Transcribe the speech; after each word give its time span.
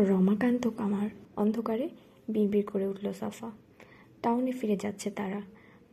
রমাকান্ত 0.00 0.68
কামার 0.76 1.08
অন্ধকারে 1.36 1.88
বিড়বিড় 2.28 2.66
করে 2.66 2.86
উঠল 2.86 3.12
সাফা। 3.12 3.50
টাউনে 4.22 4.52
ফিরে 4.52 4.76
যাচ্ছে 4.76 5.10
তারা। 5.10 5.42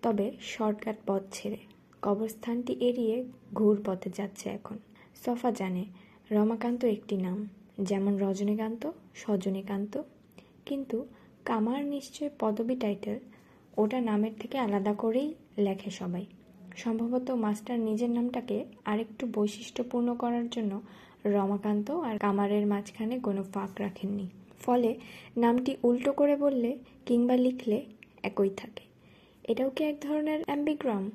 তবে 0.01 0.31
শর্টকাট 0.41 0.95
পথ 1.07 1.21
ছেড়ে 1.31 1.57
কবরস্থানটি 2.01 2.73
এড়িয়ে 2.73 3.25
ঘুর 3.53 3.83
পথে 3.85 4.09
যাচ্ছে 4.15 4.49
এখন। 4.49 4.77
সফা 5.25 5.51
জানে 5.51 5.85
রমাকান্ত 6.31 6.85
একটি 6.85 7.17
নাম, 7.17 7.47
যেমন 7.81 8.17
রজনীকান্ত, 8.17 8.91
সজনীকান্ত। 9.15 10.01
কিন্তু 10.65 11.05
কামার 11.45 11.85
নিশ্চয় 11.85 12.29
পদবী 12.39 12.75
টাইটেল, 12.75 13.19
ওটা 13.77 14.01
নামের 14.01 14.31
থেকে 14.39 14.57
আলাদা 14.57 14.93
করেই 14.93 15.33
লেখে 15.57 15.89
সবাই। 15.89 16.25
সম্ভবত 16.77 17.31
মাস্টার 17.31 17.79
নিজের 17.79 18.09
নামটাকে 18.09 18.65
আরেকটু 18.85 19.27
বৈশিষ্ট্যপূর্ণ 19.33 20.15
করার 20.15 20.49
জন্য 20.49 20.81
রমাকান্ত 21.33 21.91
আর 21.91 22.17
কামারের 22.17 22.67
মাঝখানে 22.67 23.19
কোনো 23.19 23.43
ফাঁক 23.43 23.69
রাখেননি। 23.79 24.27
ফলে 24.59 24.95
নামটি 25.37 25.77
উল্টো 25.83 26.11
করে 26.11 26.35
বললে 26.35 26.77
কিংবা 27.05 27.35
লিখলে 27.35 27.85
একই 28.23 28.49
থাকে। 28.49 28.83
এটাও 29.43 29.69
কি 29.69 29.83
এক 29.83 29.95
ধরনের 30.01 30.43
অ্যাম্বিগ্রাম? 30.45 31.11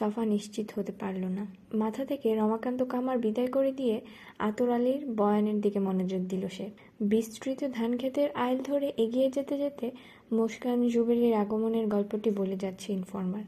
সফা 0.00 0.24
নিশ্চিত 0.24 0.70
হতে 0.78 0.92
পারল 0.92 1.24
না। 1.24 1.46
মাথা 1.74 2.04
থেকে 2.04 2.34
রমাকান্ত 2.34 2.82
কামার 2.82 3.18
বিদায় 3.18 3.46
করে 3.46 3.72
দিয়ে 3.72 4.00
আতর 4.38 4.70
আলীর 4.70 5.06
বয়ানের 5.06 5.60
দিকে 5.60 5.78
মনোযোগ 5.78 6.20
দিল 6.20 6.48
সে। 6.48 6.70
বিস্তৃত 7.00 7.64
ধান 7.72 7.96
ক্ষেতের 7.96 8.28
আইল 8.34 8.58
ধরে 8.58 8.92
এগিয়ে 8.96 9.30
যেতে 9.30 9.58
যেতে 9.58 9.90
মুস্কান 10.32 10.88
জুবেলির 10.88 11.34
আগমনের 11.34 11.86
গল্পটি 11.86 12.30
বলে 12.30 12.56
যাচ্ছে 12.56 12.92
ইনফরমার। 12.92 13.42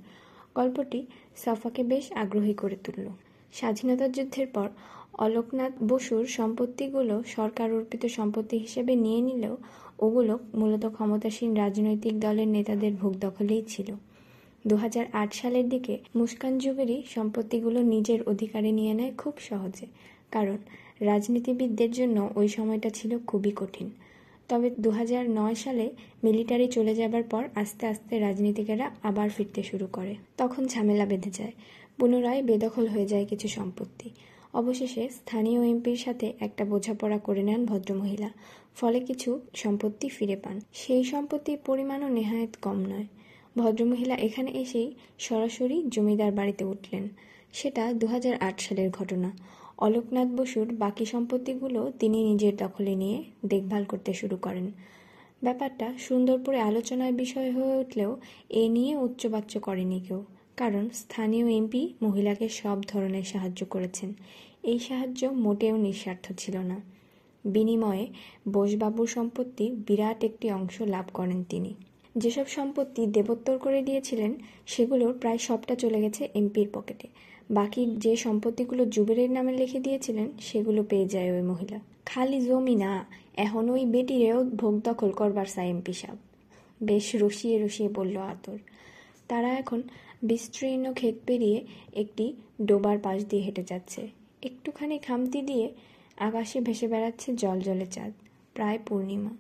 গল্পটি 0.55 1.07
সাফাকে 1.37 1.83
বেশ 1.83 2.13
আগ্রহী 2.13 2.55
করে 2.55 2.77
তুলল। 2.77 3.09
স্বাধীনতা 3.53 4.09
যুদ্ধের 4.09 4.47
পর 4.47 4.69
অলোকনাথ 5.15 5.73
বসুর 5.89 6.27
সম্পত্তিগুলো 6.27 7.23
সরকার 7.27 7.69
অর্পিত 7.73 8.07
সম্পত্তি 8.07 8.57
হিসেবে 8.59 8.97
নিয়ে 8.97 9.21
নিলেও 9.21 9.57
ওগুলো 9.99 10.39
মূলত 10.55 10.85
ক্ষমতাসীন 10.87 11.51
রাজনৈতিক 11.57 12.21
দলের 12.21 12.49
নেতাদের 12.49 12.93
ভোগ 12.93 13.13
দখলেই 13.21 13.63
ছিল। 13.69 13.89
দু 14.65 14.77
হাজার 14.77 15.07
আট 15.13 15.31
সালের 15.35 15.69
দিকে 15.69 15.99
মুস্কান 16.17 16.59
জুবেরি 16.59 17.03
সম্পত্তিগুলো 17.15 17.83
নিজের 17.83 18.21
অধিকারে 18.23 18.73
নিয়ে 18.73 18.95
নেয় 18.95 19.13
খুব 19.19 19.35
সহজে, 19.49 19.87
কারণ 20.31 20.59
রাজনীতিবিদদের 21.01 21.91
জন্য 21.91 22.31
ওই 22.37 22.49
সময়টা 22.49 22.91
ছিল 22.91 23.19
খুবই 23.27 23.53
কঠিন। 23.57 23.91
তবে 24.49 24.71
দু 24.79 24.91
হাজার 24.91 25.31
নয় 25.31 25.55
সালে 25.55 25.91
মিলিটারি 26.25 26.69
চলে 26.69 26.95
যাবার 26.95 27.23
পর 27.23 27.43
আস্তে 27.55 27.87
আস্তে 27.87 28.19
রাজনীতিকেরা 28.19 28.91
আবার 29.03 29.29
ফিরতে 29.31 29.63
শুরু 29.63 29.87
করে। 29.93 30.15
তখন 30.37 30.67
ঝামেলা 30.67 31.07
বেঁধে 31.07 31.31
যায়, 31.31 31.53
পুনরায় 31.99 32.43
বেদখল 32.43 32.87
হয়ে 32.89 33.07
যায় 33.07 33.27
কিছু 33.27 33.49
সম্পত্তি। 33.49 34.11
অবশেষে 34.55 35.09
স্থানীয় 35.09 35.61
এমপির 35.69 35.97
সাথে 35.97 36.33
একটা 36.41 36.65
বোঝাপড়া 36.65 37.19
করে 37.19 37.43
নেন 37.43 37.67
ভদ্রমহিলা, 37.67 38.31
ফলে 38.77 39.01
কিছু 39.01 39.41
সম্পত্তি 39.55 40.09
ফিরে 40.09 40.37
পান। 40.37 40.61
সেই 40.73 41.05
সম্পত্তির 41.05 41.59
পরিমাণও 41.67 42.09
নেহায়েত 42.09 42.51
কম 42.63 42.79
নয়। 42.83 43.07
ভদ্রমহিলা 43.57 44.15
এখানে 44.15 44.51
এসেই 44.51 44.89
সরাসরি 45.19 45.83
জমিদার 45.89 46.33
বাড়িতে 46.33 46.65
উঠলেন। 46.65 47.09
সেটা 47.53 47.93
দু 47.93 48.07
হাজার 48.07 48.35
আট 48.41 48.61
সালের 48.61 48.91
ঘটনা। 48.91 49.31
অলোকনাথ 49.79 50.29
বসুর 50.29 50.75
বাকি 50.75 51.05
সম্পত্তিগুলো 51.05 51.93
তিনি 51.99 52.19
নিজের 52.25 52.57
দখলে 52.57 52.95
নিয়ে 52.95 53.23
দেখভাল 53.47 53.85
করতে 53.85 54.13
শুরু 54.15 54.37
করেন। 54.37 54.73
ব্যাপারটা 55.43 55.87
সুন্দরপুরে 55.99 56.61
আলোচনার 56.61 57.13
বিষয় 57.13 57.53
হয়ে 57.53 57.75
উঠলেও 57.77 58.17
এ 58.51 58.69
নিয়ে 58.69 58.97
উচ্চবাচ্য 58.97 59.61
করেনি 59.61 60.01
কেউ। 60.09 60.25
কারণ 60.63 60.89
স্থানীয় 60.95 61.53
এমপি 61.53 61.95
মহিলাকে 62.03 62.49
সব 62.49 62.79
ধরনের 62.89 63.23
সাহায্য 63.23 63.67
করেছেন। 63.67 64.13
এই 64.63 64.79
সাহায্য 64.79 65.27
মোটেও 65.27 65.77
নিঃস্বার্থ 65.77 66.33
ছিল 66.39 66.57
না। 66.57 66.81
বিনিময়ে 67.45 68.07
বোসবাবুর 68.49 69.07
সম্পত্তির 69.07 69.73
বিরাট 69.87 70.25
একটি 70.25 70.51
অংশ 70.51 70.81
লাভ 70.81 71.05
করেন 71.15 71.45
তিনি। 71.49 71.75
যেসব 72.17 72.47
সম্পত্তি 72.47 73.07
দেবোত্তর 73.07 73.59
করে 73.59 73.83
দিয়েছিলেন 73.83 74.35
সেগুলোর 74.67 75.19
প্রায় 75.19 75.39
সবটা 75.39 75.75
চলে 75.75 76.01
গেছে 76.01 76.29
এমপির 76.35 76.69
পকেটে। 76.73 77.09
বাকি 77.51 77.87
যে 77.87 78.17
সম্পত্তিগুলো 78.17 78.85
জুবেরের 78.85 79.31
নামে 79.31 79.53
লিখে 79.53 79.79
দিয়েছিলেন, 79.79 80.29
সেগুলো 80.41 80.85
পেয়ে 80.85 81.07
যায় 81.07 81.33
ওই 81.33 81.43
মহিলা। 81.43 81.81
খালি 82.07 82.41
জমি 82.41 82.75
না, 82.75 83.07
এখন 83.37 83.71
ওই 83.71 83.85
বেটিরেও 83.85 84.45
ভোগ 84.45 84.81
দখল 84.85 85.11
করবার 85.11 85.47
চাই 85.47 85.71
এমপি 85.71 85.93
সাহেব। 85.93 86.17
বেশ 86.83 87.15
রসিয়ে 87.15 87.67
রসিয়ে 87.67 87.89
বলল 87.89 88.17
আতর। 88.17 88.59
তারা 89.29 89.49
এখন 89.49 89.83
বিস্তীর্ণ 90.23 90.93
ক্ষেত 90.93 91.15
পেরিয়ে 91.27 91.67
একটি 91.93 92.33
ডোবার 92.63 92.99
পাশ 92.99 93.25
দিয়ে 93.25 93.43
হেঁটে 93.43 93.63
যাচ্ছে। 93.63 94.11
একটুখানি 94.43 94.99
খামতি 94.99 95.43
দিয়ে 95.43 95.73
আকাশে 96.17 96.61
ভেসে 96.61 96.89
বেড়াচ্ছে 96.89 97.35
জল 97.35 97.61
জলে 97.61 97.87
চাঁদ, 97.87 98.13
প্রায় 98.55 98.79
পূর্ণিমা। 98.87 99.31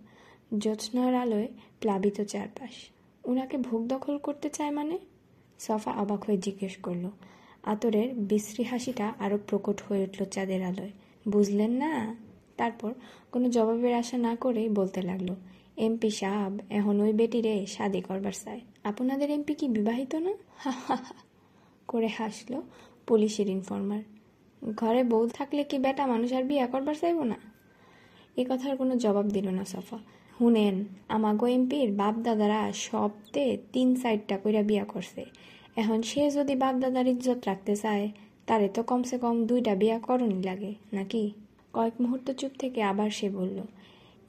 জ্যোৎস্নার 0.58 1.14
আলোয় 1.14 1.48
প্লাবিত 1.80 2.20
চারপাশ। 2.20 2.70
উনাকে 3.24 3.56
ভোগ 3.56 3.86
দখল 3.86 4.18
করতে 4.18 4.50
চায় 4.50 4.70
মানে? 4.70 4.98
সফা 5.58 5.90
অবাক 5.90 6.24
হয়ে 6.24 6.36
জিজ্ঞেস 6.36 6.76
করল। 6.76 7.10
আতরের 7.62 8.14
বিশ্রী 8.14 8.64
হাসিটা 8.64 9.12
আরও 9.18 9.38
প্রকট 9.46 9.82
হয়ে 9.82 10.02
উঠল 10.02 10.24
চাঁদের 10.24 10.62
আলোয়। 10.62 10.90
বুঝলেন 11.28 11.70
না? 11.70 12.16
তারপর 12.56 12.94
কোনো 13.32 13.50
জবাবের 13.50 13.94
আশা 13.94 14.18
না 14.18 14.36
করেই 14.36 14.68
বলতে 14.68 15.02
লাগল, 15.02 15.34
এমপি 15.76 16.10
সাহাব, 16.10 16.58
এখন 16.70 17.00
ওই 17.00 17.12
বেটিরে 17.12 17.66
শাদি 17.66 18.00
করবার 18.00 18.32
চায়। 18.44 18.60
আপনাদের 18.84 19.30
এমপি 19.30 19.54
কি 19.54 19.68
বিবাহিত 19.68 20.14
না? 20.14 20.32
হা 20.56 20.70
হা 20.86 20.96
করে 21.88 22.06
হাসলো 22.06 22.62
পুলিশের 23.06 23.48
ইনফর্মার। 23.48 24.02
ঘরে 24.76 25.04
বউ 25.04 25.28
থাকলে 25.28 25.64
কি 25.64 25.78
বেটা 25.78 26.06
মানুষ 26.06 26.32
আর 26.32 26.44
বিয়া 26.44 26.66
করবার 26.66 26.94
চাইব 26.94 27.22
না? 27.22 27.36
এ 28.36 28.44
কথার 28.50 28.76
কোনো 28.76 28.96
জবাব 28.96 29.28
দিল 29.28 29.48
না 29.48 29.64
সফা। 29.64 29.98
হুনেন, 30.40 30.84
আমাগো 31.08 31.46
এমপির 31.46 31.92
বাপ 31.92 32.14
দাদারা 32.14 32.72
সবতে 32.72 33.58
তিন 33.72 33.96
সাইডটা 33.96 34.38
কইরা 34.38 34.62
বিয়া 34.62 34.84
করছে। 34.84 35.24
এখন 35.76 36.02
সে 36.02 36.30
যদি 36.30 36.56
বাপ 36.56 36.74
দাদার 36.74 37.06
ইজ্জত 37.06 37.40
রাখতে 37.46 37.76
চায়, 37.76 38.10
তারে 38.46 38.68
তো 38.68 38.82
কমসে 38.82 39.18
কম 39.18 39.46
দুইটা 39.46 39.74
বিয়া 39.74 39.98
করণই 39.98 40.42
লাগে, 40.42 40.74
নাকি? 40.92 41.32
কয়েক 41.72 41.94
মুহূর্ত 42.00 42.30
চুপ 42.30 42.52
থেকে 42.58 42.82
আবার 42.82 43.10
সে 43.10 43.30
বলল, 43.30 43.60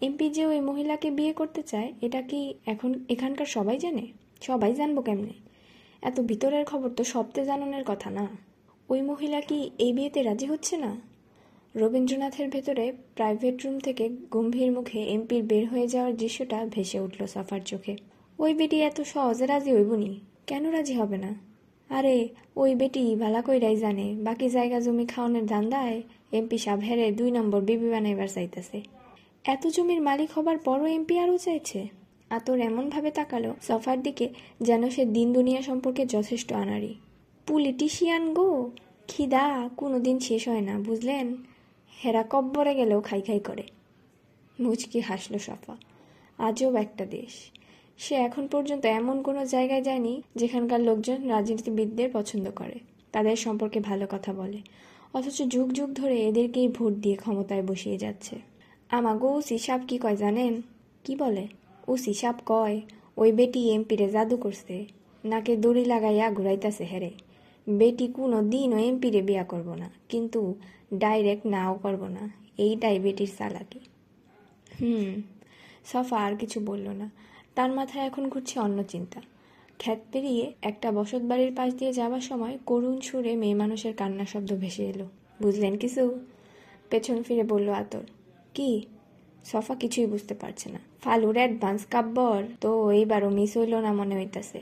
এমপি 0.02 0.30
যে 0.30 0.46
ওই 0.46 0.59
মহিলাকে 0.59 1.12
বিয়ে 1.12 1.34
করতে 1.34 1.64
চায়, 1.64 1.94
এটা 2.02 2.22
কি 2.22 2.53
এখন, 2.66 2.91
এখানকার 3.09 3.46
সবাই 3.46 3.78
জানে? 3.78 4.08
সবাই 4.46 4.74
জানব 4.80 4.98
কেমনে? 5.02 5.36
এত 6.02 6.18
ভিতরের 6.20 6.64
খবর 6.66 6.90
তো 6.90 7.04
সবতে 7.04 7.42
জানানোর 7.46 7.84
কথা 7.86 8.09
না। 8.09 8.26
ওই 8.90 9.02
মহিলা 9.02 9.40
কি 9.42 9.59
এই 9.80 9.92
বিয়েতে 9.94 10.20
রাজি 10.24 10.46
হচ্ছে 10.46 10.76
না? 10.78 10.92
রবীন্দ্রনাথের 11.76 12.48
ভেতরে 12.50 12.86
প্রাইভেট 13.16 13.56
রুম 13.64 13.76
থেকে 13.80 14.09
গম্ভীর 14.32 14.72
মুখে 14.72 15.00
এমপির 15.16 15.44
বের 15.44 15.68
হয়ে 15.68 15.88
যাওয়ার 15.88 16.14
দৃশ্যটা 16.18 16.66
ভেসে 16.66 17.00
উঠল 17.00 17.26
সাফার 17.26 17.62
চোখে। 17.66 17.94
ওই 18.40 18.53
বেটি 18.53 18.78
এত 18.82 18.98
সহজে 19.02 19.46
রাজি 19.46 19.72
হইবনি, 19.76 20.20
কেন 20.48 20.64
রাজি 20.72 20.94
হবে 20.94 21.18
না? 21.18 21.32
আরে, 21.90 22.16
ওই 22.56 22.72
বেটি 22.76 23.16
ভালা 23.16 23.42
কইরাই 23.42 23.76
জানে, 23.76 24.16
বাকি 24.28 24.48
জায়গা 24.50 24.78
জমি 24.80 25.06
খাওয়ানোর 25.06 25.46
ধান্দায় 25.46 25.98
এমপি 26.32 26.58
সাহেব 26.58 26.80
হেরে 26.80 27.08
দুই 27.12 27.30
নম্বর 27.32 27.62
বিবি 27.62 27.88
বানাইবার 27.90 28.28
চাইতেছে। 28.28 28.78
এত 29.46 29.64
জমির 29.68 30.02
মালিক 30.02 30.30
হবার 30.36 30.58
পরও 30.58 30.88
এমপি 30.98 31.16
আরও 31.20 31.38
চাইছে? 31.38 32.03
আতর 32.29 32.59
এমনভাবে 32.59 33.11
তাকালো 33.11 33.56
সফার 33.61 34.03
দিকে 34.03 34.29
যেন 34.61 34.89
সে 34.89 35.06
দিন 35.06 35.34
দুনিয়া 35.34 35.61
সম্পর্কে 35.61 36.06
যথেষ্ট 36.06 36.53
আনারি 36.53 36.95
পুলিটিশিয়ান 37.47 38.34
গো! 38.34 38.72
খিদা, 39.07 39.69
কোনোদিন 39.78 40.19
শেষ 40.19 40.47
হয় 40.47 40.61
না, 40.61 40.79
বুঝলেন? 40.79 41.38
হেরা 42.03 42.23
কব্বরে 42.29 42.75
গেলেও 42.75 43.01
খাই 43.01 43.22
খাই 43.22 43.39
করে। 43.39 43.63
মুচকি 44.59 45.00
হাসলো 45.00 45.39
সফা। 45.39 45.78
আজব 46.38 46.75
একটা 46.75 47.06
দেশ। 47.06 47.51
সে 47.97 48.16
এখন 48.16 48.47
পর্যন্ত 48.47 48.85
এমন 48.85 49.22
কোনো 49.22 49.45
জায়গায় 49.45 49.81
যায়নি 49.81 50.22
যেখানকার 50.35 50.79
লোকজন 50.79 51.28
রাজনীতিবিদদের 51.28 52.09
পছন্দ 52.13 52.51
করে। 52.55 52.79
তাদের 53.11 53.35
সম্পর্কে 53.35 53.79
ভালো 53.79 54.07
কথা 54.11 54.34
বলে। 54.34 54.57
অথচ 55.13 55.41
যুগ 55.41 55.73
যুগ 55.73 55.94
ধরে 55.94 56.19
এদেরকেই 56.19 56.67
ভোট 56.67 56.94
দিয়ে 56.94 57.16
ক্ষমতায় 57.16 57.63
বসিয়ে 57.63 57.97
যাচ্ছে। 57.97 58.35
আমাগো 58.90 59.34
ওসি 59.34 59.57
সাপ 59.57 59.81
কি 59.88 59.97
কয় 59.97 60.17
জানেন? 60.17 60.61
কি 61.03 61.16
বলে? 61.16 61.47
ওসি 61.88 62.14
সাপ 62.14 62.35
কয়, 62.46 62.82
ওই 63.18 63.32
বেটি 63.32 63.72
এমপিরে 63.72 64.09
জাদু 64.09 64.38
করছে, 64.38 64.85
নাকে 65.26 65.58
দড়ি 65.58 65.85
লাগাইয়া 65.85 66.32
ঘুরাইতাছে 66.32 66.84
হেরে। 66.84 67.12
বেটি 67.70 68.08
কোনো 68.08 68.41
দিন 68.41 68.46
ও 68.46 68.50
দিনও 68.50 68.78
এমপিরে 68.78 69.22
বিয়া 69.22 69.44
করব 69.44 69.74
না, 69.74 69.90
কিন্তু 70.09 70.56
ডাইরেক্ট 70.94 71.47
নাও 71.47 71.80
করব 71.82 72.08
না, 72.08 72.30
এইটাই 72.58 73.00
বেটির 73.00 73.32
চালাকি। 73.38 73.80
হুম, 74.82 75.22
সফা 75.85 76.18
আর 76.18 76.35
কিছু 76.35 76.59
বলল 76.59 76.90
না। 76.90 77.09
তার 77.56 77.72
মাথায় 77.72 78.06
এখন 78.06 78.29
ঘুরছে 78.29 78.59
অন্য 78.59 78.84
চিন্তা। 78.84 79.22
খ্যাত 79.79 80.00
পেরিয়ে 80.12 80.53
একটা 80.62 80.91
বসত 80.91 81.22
বাড়ির 81.22 81.56
পাশ 81.56 81.74
দিয়ে 81.74 81.94
যাওয়ার 81.94 82.22
সময় 82.22 82.58
করুণ 82.66 83.00
সুরে 83.02 83.36
মেয়ে 83.36 83.56
মানুষের 83.56 83.96
কান্না 83.96 84.26
শব্দ 84.26 84.53
ভেসে 84.53 84.86
এলো। 84.86 85.06
বুঝলেন 85.41 85.78
কিছু? 85.78 86.20
পেছন 86.90 87.24
ফিরে 87.24 87.44
বলল 87.44 87.70
আতর। 87.70 88.03
কি? 88.53 88.86
সফা 89.43 89.75
কিছুই 89.75 90.05
বুঝতে 90.05 90.34
পারছে 90.34 90.67
না। 90.72 90.79
ফালুর 91.03 91.37
অ্যাডভান্স 91.37 91.85
কাব্বর 91.85 92.43
তো 92.61 92.91
এইবারও 92.91 93.29
মিস 93.29 93.57
হইল 93.57 93.75
না 93.75 93.93
মনে 93.93 94.16
হইতাছে। 94.16 94.59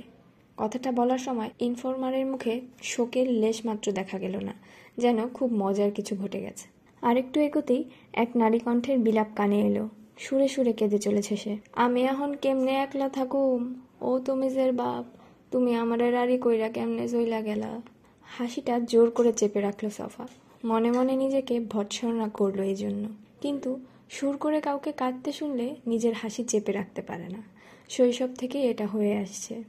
কথাটা 0.58 0.92
বলার 0.92 1.18
সময় 1.18 1.50
ইনফরমারের 1.60 2.26
মুখে 2.26 2.62
শোকের 2.82 3.32
লেশ 3.32 3.66
মাত্র 3.66 3.92
দেখা 3.92 4.18
গেল 4.20 4.36
না, 4.44 4.54
যেন 4.98 5.28
খুব 5.28 5.54
মজার 5.54 5.92
কিছু 5.92 6.16
ঘটে 6.16 6.42
গেছে। 6.42 6.66
আরেকটু 7.02 7.40
এগোতেই 7.40 7.84
এক 8.14 8.30
নারী 8.36 8.60
কণ্ঠের 8.60 9.00
বিলাপ 9.00 9.28
কানে 9.36 9.62
এলো। 9.62 9.90
সুরে 10.18 10.48
সুরে 10.48 10.74
কেঁদে 10.74 11.00
চলেছে 11.00 11.36
সে। 11.36 11.58
আমি 11.76 12.02
এখন 12.04 12.34
কেমনে 12.34 12.74
একলা 12.76 13.10
থাকুম? 13.10 13.76
ও 14.02 14.20
তুমি 14.20 14.50
জের 14.50 14.72
বাপ। 14.72 15.06
তুমি 15.52 15.76
আমারে 15.76 16.12
রাড়ি 16.12 16.38
কইরা 16.38 16.70
কেমনে 16.70 17.08
জইলা 17.08 17.42
গেলা? 17.42 17.82
হাসিটা 18.24 18.80
জোর 18.80 19.12
করে 19.12 19.34
চেপে 19.34 19.62
রাখল 19.62 19.90
সফা। 19.90 20.28
মনে 20.66 20.92
মনে 20.92 21.16
নিজেকে 21.16 21.60
ভৎসনা 21.60 22.30
করল 22.30 22.60
এই 22.62 22.76
জন্য। 22.76 23.08
কিন্তু 23.42 23.80
সুর 24.16 24.38
করে 24.38 24.62
কাউকে 24.62 24.92
কাঁদতে 24.92 25.32
শুনলে 25.32 25.76
নিজের 25.88 26.14
হাসি 26.14 26.44
চেপে 26.44 26.72
রাখতে 26.72 27.02
পারে 27.02 27.28
না। 27.30 27.42
শৈশব 27.90 28.28
থেকেই 28.38 28.64
এটা 28.64 28.86
হয়ে 28.88 29.18
আসছে। 29.18 29.64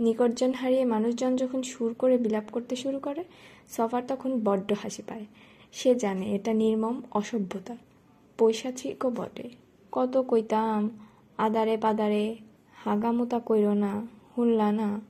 নিকটজন 0.00 0.52
হারিয়ে 0.52 0.84
মানুষজন 0.84 1.36
যখন 1.36 1.62
সুর 1.62 1.94
করে 1.94 2.18
বিলাপ 2.18 2.44
করতে 2.52 2.76
শুরু 2.76 2.98
করে, 2.98 3.24
সফার 3.76 4.02
তখন 4.08 4.40
বড্ড 4.44 4.72
হাসি 4.82 5.02
পায়। 5.02 5.26
সে 5.72 5.94
জানে 5.94 6.34
এটা 6.34 6.52
নির্মম 6.52 7.02
অসভ্যতা। 7.10 7.76
পৈশাচিকও 8.38 9.10
বটে। 9.10 9.50
কত 9.92 10.24
কইতাম, 10.28 10.80
আদারে 11.38 11.76
পাদারে 11.76 12.36
হাগামুতা 12.84 13.38
কইরো 13.40 13.74
না, 13.74 14.06
হুনলা 14.38 14.72
না, 14.72 15.00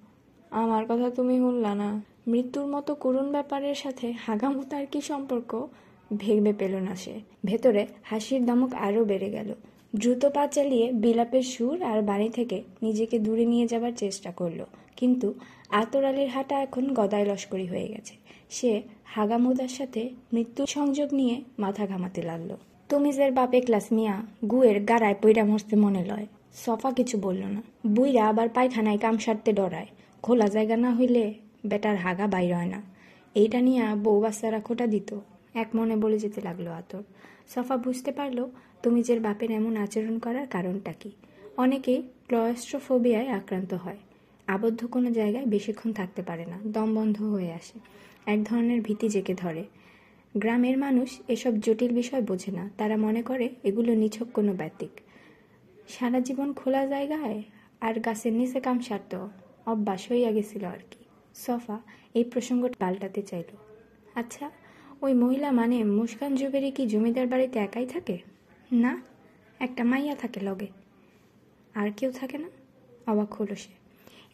আমার 0.50 0.84
কথা 0.84 1.10
তুমি 1.10 1.40
হুনলা 1.40 1.74
না। 1.74 2.02
মৃত্যুর 2.26 2.66
মতো 2.66 2.94
করুণ 2.94 3.32
ব্যাপারের 3.32 3.74
সাথে 3.74 4.06
হাগামুতার 4.26 4.86
কি 4.86 5.00
সম্পর্ক 5.00 5.68
ভেবে 6.16 6.52
পেল 6.52 6.74
না 6.76 6.96
সে। 6.96 7.20
ভেতরে 7.44 7.86
হাসির 8.02 8.46
দমক 8.46 8.74
আরও 8.74 9.04
বেড়ে 9.04 9.30
গেল। 9.30 9.54
দ্রুত 9.96 10.26
পা 10.26 10.46
চালিয়ে 10.46 10.92
বিলাপের 10.92 11.42
সুর 11.42 11.82
আর 11.82 12.02
বাড়ি 12.02 12.28
থেকে 12.28 12.62
নিজেকে 12.82 13.18
দূরে 13.18 13.44
নিয়ে 13.44 13.66
যাবার 13.66 13.92
চেষ্টা 13.96 14.32
করল। 14.32 14.64
কিন্তু 14.96 15.34
আতর 15.70 16.04
আলীর 16.04 16.28
হাঁটা 16.28 16.62
এখন 16.62 16.94
গদায় 16.94 17.24
লস্করি 17.24 17.66
হয়ে 17.66 17.88
গেছে। 17.88 18.14
সে 18.50 18.82
হাগামুদার 19.04 19.68
সাথে 19.68 20.10
মৃত্যুর 20.32 20.66
সংযোগ 20.66 21.14
নিয়ে 21.14 21.40
মাথা 21.58 21.86
ঘামাতে 21.86 22.22
লাগল। 22.22 22.56
তুমিজের 22.88 23.32
বাপে 23.32 23.60
ক্লাস 23.60 23.86
মিয়া, 23.92 24.22
গুয়ের 24.50 24.84
গাড়ায় 24.84 25.14
পইরা 25.22 25.44
মরতে 25.44 25.76
মনে 25.76 26.04
লয় 26.04 26.26
সফা 26.54 26.92
কিছু 26.92 27.18
বলল 27.18 27.44
না। 27.44 27.62
বুইরা 27.86 28.28
আবার 28.28 28.48
পায়খানায় 28.48 28.98
কাম 28.98 29.18
সারতে 29.18 29.52
ডরায়। 29.52 29.86
খোলা 30.22 30.48
জায়গা 30.48 30.76
না 30.76 30.94
হইলে 30.94 31.34
বেটার 31.66 31.96
হাগা 31.96 32.26
বাইর 32.26 32.54
হয় 32.54 32.66
না। 32.66 32.82
এইটা 33.34 33.60
নিয়ে 33.60 33.94
বউ 33.94 34.20
বাচ্চারা 34.20 34.60
খোটা 34.60 34.86
দিত। 34.86 35.18
এক 35.54 35.68
মনে 35.74 35.96
বলে 35.96 36.18
যেতে 36.18 36.40
লাগল 36.40 36.66
আতর। 36.66 37.02
সফা 37.48 37.76
বুঝতে 37.76 38.12
পারল 38.12 38.36
তুমি 38.36 38.82
তুমিজের 38.82 39.20
বাপের 39.20 39.50
এমন 39.50 39.76
আচরণ 39.76 40.18
করার 40.18 40.46
কারণটা 40.46 40.92
কি। 40.92 41.10
অনেকেই 41.56 42.02
ক্লয়েস্ট্রোফোবিয়ায় 42.28 43.28
আক্রান্ত 43.28 43.74
হয়। 43.74 43.96
আবদ্ধ 44.46 44.86
কোনো 44.86 45.10
জায়গায় 45.10 45.46
বেশিক্ষণ 45.46 45.92
থাকতে 45.92 46.22
পারে 46.22 46.46
না, 46.46 46.58
দম 46.64 46.94
বন্ধ 46.94 47.22
হয়ে 47.22 47.52
আসে। 47.52 47.78
এক 48.26 48.44
ধরনের 48.44 48.80
ভীতি 48.80 49.08
জেকে 49.08 49.34
ধরে। 49.34 49.64
গ্রামের 50.36 50.78
মানুষ 50.78 51.20
এসব 51.28 51.60
জটিল 51.60 51.94
বিষয় 51.94 52.22
বোঝে 52.22 52.52
না, 52.52 52.70
তারা 52.78 52.96
মনে 52.96 53.22
করে 53.22 53.48
এগুলো 53.62 53.94
নিছক 53.94 54.26
কোনো 54.34 54.52
ব্যতিক। 54.52 54.90
সারা 55.88 56.20
জীবন 56.20 56.52
খোলা 56.52 56.86
জায়গায় 56.86 57.42
আর 57.80 58.00
গাছের 58.00 58.32
নিচে 58.32 58.60
কাম 58.60 58.80
সারত, 58.80 59.28
অভ্যাস 59.66 60.12
হইয়া 60.12 60.32
গেছিল 60.32 60.64
আর 60.64 60.78
কি। 60.90 61.04
সফা 61.34 61.80
এই 62.14 62.24
প্রসঙ্গ 62.24 62.68
পাল্টাতে 62.78 63.22
চাইল। 63.22 63.56
আচ্ছা 64.14 64.50
ওই 65.04 65.14
মহিলা 65.14 65.52
মানে 65.52 65.84
মুস্কান 65.84 66.34
জুবেরি 66.34 66.70
কি 66.70 66.86
জমিদার 66.86 67.26
বাড়িতে 67.26 67.58
একাই 67.58 67.86
থাকে? 67.86 68.18
না, 68.72 69.02
একটা 69.60 69.84
মাইয়া 69.84 70.14
থাকে 70.14 70.40
লগে। 70.40 70.66
আর 71.74 71.90
কেউ 71.96 72.12
থাকে 72.12 72.38
না? 72.38 72.48
অবাক 73.12 73.34
হলো 73.34 73.54
সে। 73.54 73.70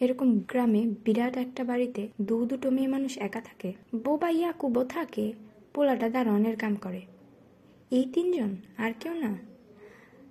এরকম 0.04 0.38
গ্রামে 0.38 0.86
বিরাট 1.04 1.36
একটা 1.36 1.64
বাড়িতে 1.64 2.08
দু 2.22 2.46
দুটো 2.46 2.70
মেয়ে 2.70 2.88
মানুষ 2.88 3.18
একা 3.18 3.40
থাকে। 3.40 3.72
বোবা 4.04 4.30
ইয়াকুবও 4.30 4.84
থাকে, 4.84 5.32
পোলাটা 5.74 6.08
দারণের 6.08 6.56
কাম 6.56 6.74
করে। 6.74 7.00
এই 7.90 8.04
তিনজন, 8.12 8.56
আর 8.78 8.92
কেউ 9.00 9.14
না। 9.14 9.38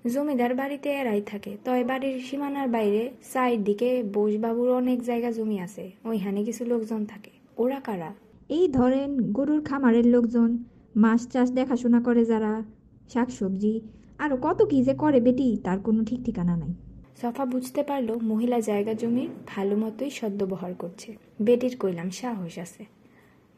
জমিদার 0.08 0.56
বাড়িতে 0.56 0.92
এরাই 0.92 1.22
থাকে। 1.22 1.58
তয় 1.66 1.84
বাড়ির 1.84 2.20
সীমানার 2.20 2.68
বাইরে 2.68 3.10
সাইড 3.24 3.64
দিকে 3.64 4.04
বোসবাবুর 4.04 4.72
অনেক 4.72 5.02
জায়গা 5.02 5.32
জমি 5.32 5.60
আছে। 5.60 5.92
ওইখানে 6.06 6.44
কিছু 6.44 6.66
লোকজন 6.66 7.06
থাকে। 7.06 7.32
ওরা 7.58 7.80
কারা? 7.80 8.14
এই 8.50 8.68
ধরেন 8.68 9.32
গরুর 9.32 9.64
খামারের 9.64 10.08
লোকজন, 10.08 10.64
মাছ 10.96 11.28
চাষ 11.28 11.52
দেখাশোনা 11.52 12.02
করে 12.02 12.26
যারা, 12.26 12.64
শাকসবজি 13.10 13.82
আরও 14.18 14.38
কত 14.42 14.62
কী 14.62 14.84
যে 14.84 14.94
করে 14.94 15.20
বেটি, 15.20 15.58
তার 15.64 15.80
কোনো 15.80 16.06
ঠিক 16.06 16.24
ঠিকানা 16.24 16.58
নাই। 16.58 16.74
সফা 17.22 17.46
বুঝতে 17.46 17.84
পারল 17.84 18.20
মহিলা 18.24 18.60
জায়গা 18.60 18.94
জমির 18.94 19.30
ভালো 19.48 19.78
মতোই 19.78 20.10
সদ্ব্যবহার 20.10 20.74
করছে। 20.74 21.18
বেটির 21.42 21.78
কইলাম 21.78 22.10
সাহস 22.10 22.58
আছে। 22.58 22.86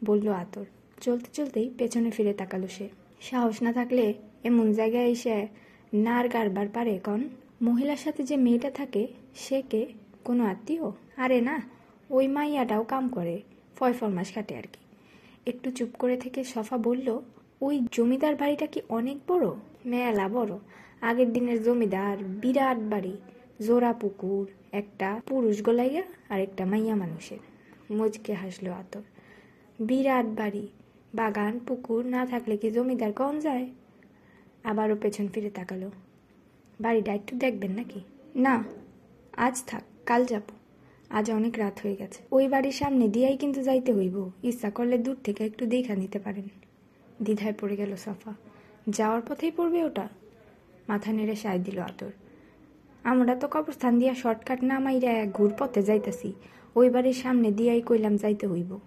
বলল 0.04 0.28
আতর। 0.28 0.64
চলতে 1.00 1.28
চলতেই 1.32 1.70
পেছনে 1.78 2.10
ফিরে 2.10 2.32
তাকালো 2.32 2.68
সে। 2.68 2.88
সাহস 3.20 3.62
না 3.62 3.72
থাকলে 3.72 4.14
এমন 4.44 4.72
জায়গায় 4.72 5.04
এসে 5.04 5.48
নার 5.94 6.28
গারবার 6.28 6.68
পারে 6.68 6.98
কন? 6.98 7.28
মহিলার 7.62 7.96
সাথে 7.96 8.22
যে 8.22 8.36
মেয়েটা 8.36 8.70
থাকে, 8.70 9.06
সে 9.34 9.62
কে? 9.62 9.86
কোনো 10.24 10.44
আত্মীয়? 10.44 10.90
আরে 11.16 11.40
না, 11.40 11.62
ওই 12.10 12.28
মাইয়াটাও 12.28 12.84
কাম 12.84 13.08
করে 13.08 13.42
ফয় 13.76 13.92
ফরমাস 13.92 14.32
কাটে 14.32 14.56
আর 14.56 14.62
কি। 14.62 14.81
একটু 15.46 15.70
চুপ 15.70 15.88
করে 15.98 16.16
থেকে 16.16 16.44
সফা 16.44 16.78
বলল, 16.78 17.20
ওই 17.60 17.86
জমিদার 17.92 18.36
বাড়িটা 18.36 18.66
কি 18.66 18.80
অনেক 18.88 19.16
বড়? 19.28 19.50
মেলা 19.86 20.28
বড়। 20.28 20.58
আগের 21.00 21.32
দিনের 21.32 21.62
জমিদার, 21.62 22.24
বিরাট 22.24 22.78
বাড়ি। 22.78 23.16
জোড়া 23.66 23.92
পুকুর, 23.92 24.46
একটা 24.72 25.20
পুরুষ 25.26 25.62
গোলাইয়া 25.62 26.02
আর 26.28 26.40
একটা 26.40 26.66
মাইয়া 26.66 26.96
মানুষের। 26.96 27.38
মুচকে 27.90 28.32
হাসলো 28.32 28.72
আতর। 28.72 29.02
বিরাট 29.80 30.26
বাড়ি। 30.26 30.68
বাগান, 31.14 31.58
পুকুর 31.58 32.06
না 32.06 32.26
থাকলে 32.26 32.56
কি 32.56 32.70
জমিদার 32.70 33.12
কম 33.12 33.38
যায়? 33.38 33.70
আবারও 34.64 34.96
পেছন 34.96 35.28
ফিরে 35.28 35.50
তাকালো। 35.50 35.90
বাড়িটা 36.80 37.14
একটু 37.14 37.36
দেখবেন 37.36 37.70
নাকি? 37.70 38.00
না, 38.36 38.64
আজ 39.36 39.64
থাক, 39.66 39.82
কাল 40.06 40.24
যাব। 40.24 40.61
আজ 41.12 41.30
অনেক 41.30 41.54
রাত 41.58 41.80
হয়ে 41.82 41.96
গেছে। 41.96 42.22
ওই 42.32 42.48
বাড়ির 42.48 42.72
সামনে 42.72 43.08
দিয়াই 43.08 43.36
কিন্তু 43.36 43.62
যাইতে 43.62 43.92
হইব। 43.92 44.30
ইচ্ছা 44.42 44.70
করলে 44.70 44.98
দূর 44.98 45.16
থেকে 45.24 45.44
একটু 45.44 45.66
দেখা 45.66 45.94
নিতে 45.94 46.18
পারেন। 46.18 46.48
দ্বিধায় 47.22 47.54
পড়ে 47.60 47.76
গেল 47.76 47.96
সাফা। 47.96 48.34
যাওয়ার 48.88 49.22
পথেই 49.28 49.50
পড়বে 49.50 49.84
ওটা। 49.84 50.08
মাথা 50.88 51.12
নেড়ে 51.12 51.36
সায় 51.36 51.58
দিল 51.58 51.78
আতর। 51.78 52.10
আমরা 53.04 53.36
তো 53.36 53.48
কবরস্থান 53.48 53.98
দিয়া 53.98 54.14
শর্টকাট 54.14 54.64
না 54.64 54.78
মাইরা 54.78 55.10
এক 55.10 55.32
ঘুর 55.32 55.52
পথে 55.58 55.82
যাইতাছি। 55.82 56.32
ওই 56.74 56.90
বাড়ির 56.90 57.12
সামনে 57.12 57.50
দিয়াই 57.50 57.80
কইলাম 57.80 58.16
যাইতে 58.16 58.46
হইব। 58.46 58.78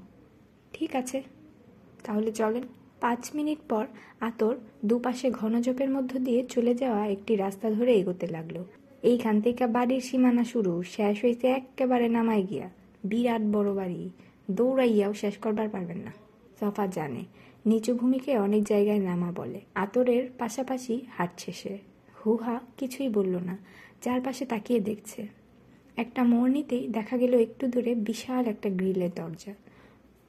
ঠিক 0.74 0.96
আছে। 0.96 1.24
তাহলে 2.04 2.32
চলেন। 2.32 2.64
পাঁচ 3.00 3.30
মিনিট 3.36 3.58
পর 3.70 3.86
আতর 4.20 4.56
দুপাশে 4.86 5.32
ঘনজপের 5.32 5.90
মধ্য 5.90 6.20
দিয়ে 6.20 6.46
চলে 6.46 6.74
যাওয়া 6.76 7.08
একটি 7.08 7.36
রাস্তা 7.36 7.72
ধরে 7.72 7.94
এগোতে 7.96 8.28
লাগল। 8.28 8.64
এইখান 9.06 9.36
থেকে 9.42 9.68
বাড়ির 9.68 10.02
সীমানা 10.02 10.44
শুরু, 10.44 10.74
শেষ 10.84 11.16
হইতে 11.26 11.48
একেবারে 11.48 12.08
নামাই 12.10 12.44
গিয়া, 12.44 12.68
বিরাট 13.04 13.42
বড় 13.42 13.70
বাড়ি, 13.74 14.02
দৌড়াইয়াও 14.52 15.14
শেষ 15.14 15.36
করবার 15.38 15.70
পারবেন 15.70 15.98
না। 15.98 16.14
সফা 16.60 16.86
জানে, 16.88 17.24
নিচু 17.66 17.92
ভূমিকে 17.94 18.32
অনেক 18.38 18.64
জায়গায় 18.64 19.00
নামা 19.00 19.30
বলে, 19.36 19.60
আতরের 19.76 20.24
পাশাপাশি 20.38 20.96
হাঁটছে 21.18 21.52
সে। 21.52 21.78
হুহা 22.20 22.56
কিছুই 22.78 23.10
বলল 23.10 23.36
না, 23.36 23.56
চারপাশে 24.02 24.46
তাকিয়ে 24.46 24.80
দেখছে। 24.80 25.28
একটা 25.98 26.24
মোড় 26.24 26.50
নিতেই 26.52 26.84
দেখা 26.88 27.16
গেল 27.18 27.34
একটু 27.40 27.68
দূরে 27.68 27.96
বিশাল 27.96 28.44
একটা 28.46 28.70
গ্রিলের 28.70 29.10
দরজা। 29.16 29.54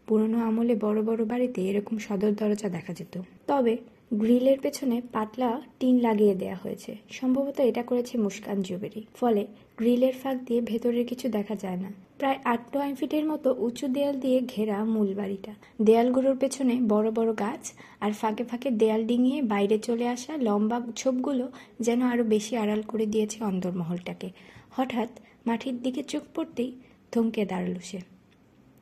পুরনো 0.07 0.39
আমলে 0.39 0.75
বড় 0.75 0.99
বড় 1.03 1.25
বাড়িতে 1.25 1.61
এরকম 1.71 1.99
সদর 1.99 2.33
দরজা 2.33 2.69
দেখা 2.69 2.93
যেত। 2.93 3.15
তবে 3.47 3.75
গ্রিলের 4.15 4.61
পেছনে 4.61 5.03
পাতলা 5.13 5.63
টিন 5.81 6.01
লাগিয়ে 6.01 6.35
দেয়া 6.35 6.55
হয়েছে। 6.55 6.97
সম্ভবত 7.11 7.61
এটা 7.61 7.83
করেছে 7.83 8.19
মুস্কান 8.19 8.63
জুবেরি। 8.63 9.07
ফলে 9.15 9.47
গ্রিলের 9.77 10.13
ফাঁক 10.13 10.37
দিয়ে 10.47 10.61
ভেতরের 10.61 11.07
কিছু 11.07 11.29
দেখা 11.29 11.55
যায় 11.55 11.77
না। 11.77 11.93
প্রায় 12.19 12.39
আট 12.45 12.77
নয় 12.77 12.95
ফিটের 12.95 13.25
মতো 13.25 13.55
উঁচু 13.59 13.89
দেয়াল 13.89 14.21
দিয়ে 14.21 14.41
ঘেরা 14.41 14.85
মূল 14.85 15.15
বাড়িটা। 15.15 15.55
দেয়ালগুলোর 15.83 16.37
পেছনে 16.37 16.81
বড় 16.89 17.11
বড় 17.11 17.35
গাছ 17.39 17.73
আর 18.01 18.13
ফাঁকে 18.13 18.45
ফাঁকে 18.45 18.71
দেয়াল 18.71 19.07
ডিঙিয়ে 19.07 19.43
বাইরে 19.43 19.79
চলে 19.79 20.09
আসা 20.09 20.37
লম্বা 20.37 20.87
ছোপগুলো 20.97 21.53
যেন 21.81 22.03
আরও 22.03 22.25
বেশি 22.25 22.57
আড়াল 22.57 22.83
করে 22.83 23.07
দিয়েছে 23.07 23.45
অন্দরমহলটাকে। 23.45 24.31
হঠাৎ 24.71 25.09
মাটির 25.47 25.83
দিকে 25.83 26.03
চোখ 26.03 26.23
পড়তেই 26.35 26.73
থমকে 27.13 27.45
দাঁড়াল 27.45 27.75
সে। 27.83 28.01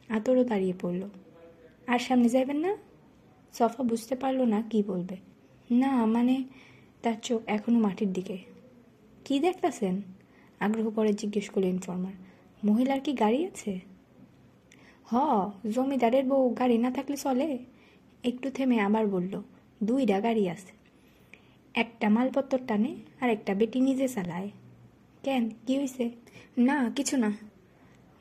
আতরও 0.08 0.44
দাঁড়িয়ে 0.44 0.72
পড়ল। 0.80 1.02
আর 1.86 1.98
সামনে 1.98 2.28
যাবেন 2.28 2.56
না? 2.56 2.76
সফা 3.54 3.82
বুঝতে 3.82 4.14
পারল 4.14 4.42
না 4.42 4.62
কি 4.62 4.82
বলবে। 4.82 5.16
না 5.70 6.06
মানে 6.06 6.44
তার 7.02 7.14
চোখ 7.22 7.42
এখনও 7.46 7.78
মাটির 7.78 8.12
দিকে। 8.12 8.38
কি 9.24 9.40
দেখতেছেন? 9.40 10.02
আগ্রহ 10.60 10.90
করে 10.90 11.12
জিজ্ঞেস 11.12 11.50
করল 11.50 11.64
ইনফর্মার। 11.64 12.12
মহিলার 12.64 13.00
কি 13.00 13.12
গাড়ি 13.12 13.46
আছে? 13.46 13.80
হ, 15.04 15.16
জমিদারের 15.70 16.24
বউ 16.24 16.48
গাড়ি 16.50 16.78
না 16.78 16.90
থাকলে 16.90 17.16
চলে। 17.16 17.58
একটু 18.24 18.50
থেমে 18.50 18.80
আবার 18.80 19.06
বলল, 19.06 19.42
দুইটা 19.82 20.20
গাড়ি 20.20 20.48
আছে। 20.48 20.72
একটা 21.74 22.08
মালপত্তর 22.08 22.58
টানে 22.66 22.96
আর 23.20 23.30
একটা 23.30 23.54
বেটি 23.54 23.80
নিজে 23.80 24.08
চালায়। 24.08 24.50
কেন? 25.22 25.50
কি 25.66 25.78
হয়েছে 25.78 26.10
না, 26.58 26.92
কিছু 26.96 27.16
না। 27.16 27.32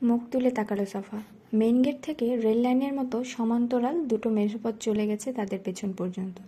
মুখ 0.02 0.22
তুলে 0.30 0.50
তাকালো 0.50 0.86
সফা। 0.86 1.33
মেইন 1.54 1.82
গেট 1.82 1.96
থেকে 2.02 2.36
রেল 2.36 2.58
লাইনের 2.58 2.92
মতো 2.92 3.24
সমান্তরাল 3.24 4.04
দুটো 4.04 4.30
মেঠোপথ 4.30 4.74
চলে 4.80 5.06
গেছে 5.06 5.32
তাদের 5.32 5.58
পেছন 5.64 5.92
পর্যন্ত। 5.92 6.40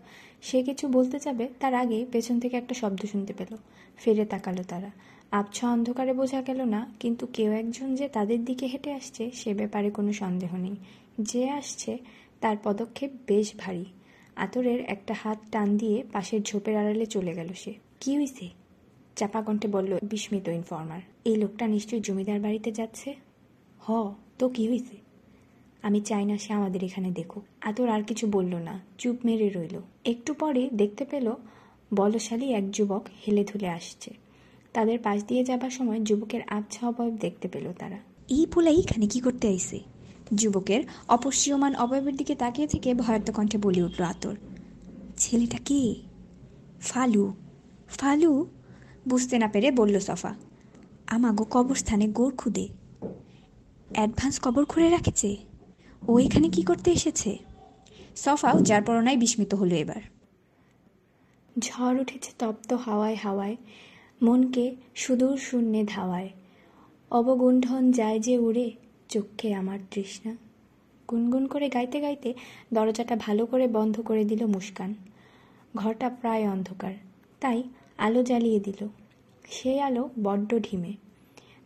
সে 0.42 0.62
কিছু 0.62 0.88
বলতে 0.88 1.18
যাবে, 1.18 1.48
তার 1.60 1.75
আগেই 1.75 2.06
পেছন 2.12 2.40
থেকে 2.40 2.56
একটা 2.56 2.75
শব্দ 2.75 3.04
শুনতে 3.12 3.32
পেল। 3.32 3.56
ফিরে 3.96 4.25
তাকালো 4.25 4.62
তারা। 4.62 4.90
আবছা 5.30 5.72
অন্ধকারে 5.72 6.12
বোঝা 6.12 6.42
গেল 6.42 6.64
না, 6.64 6.92
কিন্তু 7.00 7.26
কেউ 7.26 7.52
একজন 7.52 7.94
যে 7.94 8.08
তাদের 8.08 8.44
দিকে 8.44 8.66
হেঁটে 8.66 8.92
আসছে, 8.92 9.30
সে 9.34 9.54
ব্যাপারে 9.54 9.90
কোনো 9.90 10.12
সন্দেহ 10.12 10.56
নেই। 10.56 10.76
যে 11.20 11.50
আসছে, 11.50 11.98
তার 12.40 12.56
পদক্ষেপ 12.64 13.10
বেশ 13.26 13.54
ভারী। 13.58 13.84
আতরের 14.36 14.80
একটা 14.80 15.14
হাত 15.22 15.38
টান 15.52 15.76
দিয়ে 15.76 16.04
পাশের 16.12 16.42
ঝোপের 16.42 16.76
আড়ালে 16.76 17.06
চলে 17.06 17.32
গেল 17.32 17.48
সে। 17.56 17.75
কি 18.00 18.16
হইছে? 18.16 18.48
চাপা 19.16 19.42
কণ্ঠে 19.42 19.68
বলল, 19.68 19.98
বিস্মিত 20.02 20.48
ইনফর্মার, 20.48 21.00
এই 21.25 21.36
লোকটা 21.36 21.66
নিশ্চয়ই 21.66 22.00
জমিদার 22.00 22.40
বাড়িতে 22.40 22.72
যাচ্ছে? 22.72 23.14
হ। 23.80 24.12
তো 24.38 24.49
কি 24.49 24.69
হয়েছে 24.69 24.97
আমি 25.83 26.00
চাই 26.00 26.25
না 26.25 26.38
সে 26.38 26.52
আমাদের 26.52 26.85
এখানে 26.85 27.11
দেখুক। 27.11 27.45
আতর 27.61 27.88
আর 27.88 28.02
কিছু 28.02 28.26
বলল 28.26 28.55
না, 28.55 28.81
চুপ 28.99 29.16
মেরে 29.25 29.49
রইল। 29.49 29.81
একটু 30.05 30.35
পরে 30.35 30.71
দেখতে 30.75 31.05
পেল 31.05 31.33
বলশালী 31.95 32.52
এক 32.52 32.71
যুবক 32.71 33.09
হেলে 33.26 33.45
ধুলে 33.45 33.69
আসছে। 33.69 34.11
তাদের 34.73 34.99
পাশ 34.99 35.25
দিয়ে 35.25 35.45
যাবার 35.45 35.71
সময় 35.71 36.00
যুবকের 36.00 36.40
আবছা 36.47 36.88
অবয়ব 36.88 37.16
দেখতে 37.16 37.49
পেল 37.49 37.73
তারা। 37.78 37.99
এই 38.28 38.47
পোলা 38.47 38.71
এইখানে 38.71 39.07
কি 39.07 39.21
করতে 39.21 39.49
আইছে? 39.49 39.81
যুবকের 40.35 40.83
অপসীয়মান 41.09 41.75
অবয়বের 41.75 42.16
দিকে 42.16 42.35
তাকিয়ে 42.35 42.69
থেকে 42.69 42.95
ভয়ার্ত 42.95 43.31
কণ্ঠে 43.31 43.59
বলে 43.59 43.83
উঠল 43.83 44.05
আতর। 44.05 44.37
ছেলেটা 45.16 45.59
কে? 45.64 45.95
ফালু। 46.81 47.35
ফালু? 47.88 48.47
বুঝতে 49.09 49.38
না 49.38 49.49
পেরে 49.49 49.71
বলল 49.71 49.99
সফা। 49.99 50.35
আমাগো 51.07 51.45
কবরস্থানে 51.45 52.09
গোর 52.09 52.37
খুদে। 52.37 52.69
অ্যাডভান্স 53.90 54.40
কবর 54.40 54.64
খুঁড়ে 54.64 54.90
রাখেছে? 54.90 55.37
ও 56.09 56.19
এখানে 56.19 56.49
কি 56.49 56.62
করতে 56.62 56.90
এসেছে? 56.90 57.38
সফাও 58.16 58.61
যার 58.61 58.83
পরনায় 58.83 59.16
বিস্মিত 59.16 59.55
হলো 59.55 59.76
এবার। 59.76 60.00
ঝড় 61.59 62.00
উঠেছে 62.00 62.33
তপ্ত 62.38 62.73
হাওয়ায় 62.73 63.14
হাওয়ায়, 63.14 63.57
মনকে 64.23 64.76
সুদূর 64.95 65.37
শূন্যে 65.37 65.85
ধাওয়ায়। 65.88 66.31
অবগুণ্ঠন 67.11 67.93
যায় 67.93 68.21
যে 68.21 68.38
উড়ে 68.38 68.71
চক্ষে 69.09 69.55
আমার 69.55 69.78
তৃষ্ণা। 69.90 70.37
গুনগুন 71.11 71.47
করে 71.47 71.69
গাইতে 71.69 72.00
গাইতে 72.00 72.35
দরজাটা 72.73 73.16
ভালো 73.16 73.47
করে 73.47 73.69
বন্ধ 73.69 74.00
করে 74.00 74.25
দিল 74.25 74.47
মুস্কান। 74.47 74.95
ঘরটা 75.76 76.09
প্রায় 76.11 76.49
অন্ধকার, 76.49 76.95
তাই 77.40 77.62
আলো 77.99 78.23
জ্বালিয়ে 78.23 78.61
দিল। 78.61 78.88
সেই 79.50 79.81
আলো 79.81 80.09
বড্ড 80.23 80.59
ঢিমে। 80.59 80.93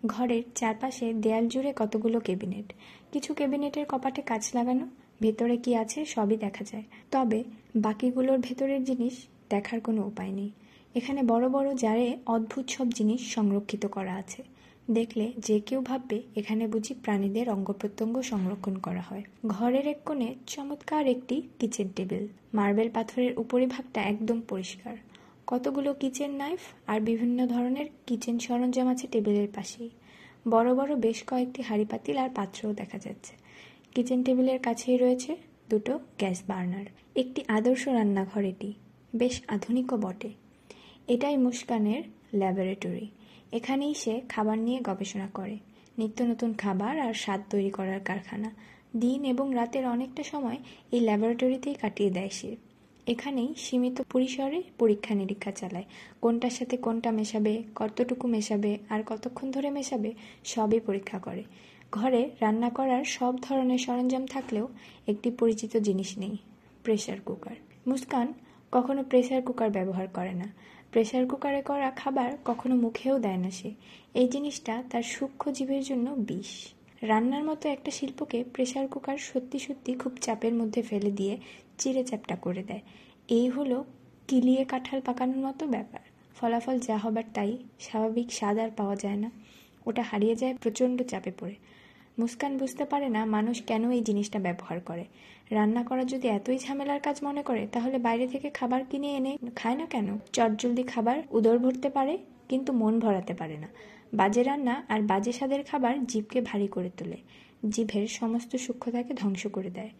ঘরের 0.07 0.43
চারপাশে 0.55 1.13
দেয়াল 1.13 1.49
জুড়ে 1.49 1.73
কতগুলো 1.77 2.21
ক্যাবিনেট। 2.21 2.73
কিছু 3.13 3.35
ক্যাবিনেটের 3.35 3.87
কপাটে 3.87 4.23
কাচ 4.23 4.55
লাগানো, 4.55 4.87
ভেতরে 5.21 5.57
কি 5.57 5.77
আছে 5.77 6.05
সবই 6.05 6.37
দেখা 6.37 6.65
যায়। 6.65 6.83
তবে 7.11 7.45
বাকিগুলোর 7.77 8.39
ভেতরের 8.39 8.85
জিনিস 8.85 9.27
দেখার 9.51 9.81
কোনো 9.81 10.07
উপায় 10.07 10.31
নেই। 10.31 10.51
এখানে 10.95 11.23
বড় 11.23 11.49
বড় 11.49 11.75
জারে 11.75 12.19
অদ্ভুত 12.27 12.71
সব 12.71 12.91
জিনিস 12.91 13.35
সংরক্ষিত 13.35 13.87
করা 13.87 14.15
আছে। 14.15 14.43
দেখলে 14.91 15.33
যে 15.39 15.61
কেউ 15.61 15.81
ভাববে, 15.81 16.23
এখানে 16.37 16.67
বুঝি 16.67 16.95
প্রাণীদের 16.95 17.51
অঙ্গ 17.51 17.73
প্রত্যঙ্গ 17.73 18.23
সংরক্ষণ 18.23 18.79
করা 18.79 19.01
হয়। 19.01 19.23
ঘরের 19.47 19.87
এক 19.87 19.97
কোণে 20.05 20.35
চমৎকার 20.47 21.07
একটি 21.07 21.43
কিচেন 21.59 21.89
টেবিল। 21.97 22.29
মার্বেল 22.55 22.89
পাথরের 22.91 23.39
উপরিভাগটা 23.39 24.03
একদম 24.03 24.41
পরিষ্কার। 24.49 24.97
কতগুলো 25.51 25.95
কিচেন 25.95 26.31
নাইফ 26.31 26.61
আর 26.87 26.99
বিভিন্ন 27.01 27.47
ধরনের 27.47 27.87
কিচেন 28.07 28.39
সরঞ্জাম 28.39 28.89
আছে 28.89 29.07
টেবিলের 29.07 29.49
পাশেই। 29.55 29.91
বড় 30.49 30.75
বড় 30.75 30.97
বেশ 30.97 31.19
কয়েকটি 31.27 31.63
হাঁড়ি 31.63 31.85
পাতিল 31.85 32.17
আর 32.17 32.31
পাত্রও 32.35 32.73
দেখা 32.73 32.99
যাচ্ছে। 32.99 33.33
কিচেন 33.95 34.23
টেবিলের 34.23 34.59
কাছেই 34.59 34.97
রয়েছে 34.97 35.37
দুটো 35.71 35.99
গ্যাস 36.19 36.43
বার্নার, 36.49 36.87
একটি 37.17 37.45
আদর্শ 37.49 37.89
রান্নাঘর 37.89 38.45
এটি, 38.45 38.73
বেশ 39.17 39.43
আধুনিকও 39.49 39.97
বটে। 39.97 40.31
এটাই 41.09 41.37
মুস্কানের 41.37 42.03
ল্যাবরেটরি। 42.35 43.09
এখানেই 43.53 43.95
সে 43.95 44.21
খাবার 44.29 44.59
নিয়ে 44.59 44.81
গবেষণা 44.83 45.29
করে। 45.35 45.59
নিত্য 45.99 46.25
নতুন 46.25 46.53
খাবার 46.53 47.01
আর 47.01 47.15
স্বাদ 47.15 47.41
তৈরি 47.51 47.71
করার 47.71 48.01
কারখানা। 48.01 48.51
দিন 48.97 49.25
এবং 49.25 49.55
রাতের 49.55 49.87
অনেকটা 49.87 50.23
সময় 50.23 50.59
এই 50.93 51.01
ল্যাবরেটরিতেই 51.01 51.75
কাটিয়ে 51.75 52.11
দেয় 52.11 52.29
সে। 52.29 52.70
এখানেই 53.07 53.55
সীমিত 53.57 54.03
পরিসরে 54.13 54.63
পরীক্ষা 54.79 55.15
নিরীক্ষা 55.15 55.51
চালায়। 55.51 55.85
কোনটার 56.21 56.51
সাথে 56.51 56.77
কোনটা 56.77 57.11
মেশাবে, 57.11 57.63
কতটুকু 57.75 58.29
মেশাবে 58.29 58.79
আর 58.89 59.03
কতক্ষণ 59.07 59.51
ধরে 59.51 59.71
মেশাবে, 59.71 60.13
সবই 60.45 60.81
পরীক্ষা 60.81 61.19
করে। 61.19 61.45
ঘরে 61.93 62.31
রান্না 62.41 62.71
করার 62.71 63.05
সব 63.05 63.35
ধরনের 63.43 63.79
সরঞ্জাম 63.79 64.27
থাকলেও 64.27 64.69
একটি 65.07 65.31
পরিচিত 65.31 65.77
জিনিস 65.77 66.19
নেই 66.19 66.37
প্রেসার 66.83 67.17
কুকার 67.21 67.57
মুস্কান 67.87 68.33
কখনো 68.73 69.05
প্রেসার 69.05 69.43
কুকার 69.43 69.71
ব্যবহার 69.71 70.09
করে 70.15 70.35
না। 70.35 70.53
প্রেসার 70.91 71.27
কুকারে 71.27 71.63
করা 71.63 71.91
খাবার 71.91 72.33
কখনো 72.45 72.75
মুখেও 72.75 73.19
দেয় 73.19 73.37
না 73.37 73.51
সে। 73.51 73.75
এই 74.15 74.29
জিনিসটা 74.29 74.83
তার 74.91 75.03
সূক্ষ্ম 75.03 75.53
জীবের 75.53 75.83
জন্য 75.83 76.11
বিষ। 76.11 76.69
রান্নার 77.03 77.45
মতো 77.45 77.69
একটা 77.69 77.91
শিল্পকে 77.91 78.45
প্রেসার 78.45 78.89
কুকার 78.89 79.19
সত্যি 79.19 79.59
সত্যি 79.59 79.95
খুব 79.95 80.17
চাপের 80.21 80.55
মধ্যে 80.55 80.83
ফেলে 80.83 81.11
দিয়ে 81.11 81.39
চিড়ে 81.81 82.03
চ্যাপটা 82.05 82.37
করে 82.37 82.63
দেয়। 82.63 82.83
এই 83.29 83.47
হলো 83.49 83.79
কিলিয়ে 84.29 84.63
কাঁঠাল 84.65 84.99
পাকানোর 85.01 85.41
মতো 85.47 85.65
ব্যাপার। 85.67 86.03
ফলাফল 86.37 86.77
যা 86.79 86.97
হবার 86.97 87.27
তাই, 87.35 87.51
স্বাভাবিক 87.81 88.29
স্বাদ 88.33 88.57
আর 88.59 88.71
পাওয়া 88.77 88.97
যায় 88.97 89.17
না। 89.17 89.31
ওটা 89.87 90.03
হারিয়ে 90.03 90.35
যায় 90.37 90.55
প্রচণ্ড 90.55 91.03
চাপে 91.03 91.33
পড়ে। 91.41 91.57
মুস্কান 92.19 92.53
বুঝতে 92.59 92.85
পারে 92.85 93.09
না 93.09 93.21
মানুষ 93.37 93.57
কেন 93.63 93.83
এই 93.91 94.03
জিনিসটা 94.03 94.39
ব্যবহার 94.39 94.79
করে। 94.81 95.05
রান্না 95.51 95.83
করা 95.85 96.05
যদি 96.05 96.27
এতই 96.29 96.59
ঝামেলার 96.59 97.01
কাজ 97.01 97.17
মনে 97.23 97.43
করে, 97.43 97.63
তাহলে 97.73 97.97
বাইরে 97.99 98.27
থেকে 98.27 98.49
খাবার 98.51 98.81
কিনে 98.91 99.11
এনে 99.17 99.33
খায় 99.57 99.77
না 99.77 99.87
কেন? 99.87 100.09
চটজলদি 100.33 100.83
খাবার 100.83 101.17
উদর 101.31 101.57
ভরতে 101.59 101.89
পারে, 101.91 102.15
কিন্তু 102.49 102.71
মন 102.73 102.95
ভরাতে 103.01 103.35
পারে 103.35 103.57
না। 103.59 103.69
বাজে 104.15 104.43
রান্না 104.43 104.75
আর 104.89 105.01
বাজে 105.03 105.33
স্বাদের 105.33 105.63
খাবার 105.65 105.95
জীবকে 106.07 106.39
ভারী 106.41 106.69
করে 106.69 106.91
তোলে। 106.97 107.19
জিভের 107.69 108.07
সমস্ত 108.09 108.53
সূক্ষ্মতাকে 108.57 109.13
ধ্বংস 109.15 109.43
করে 109.47 109.71
দেয়। 109.71 109.93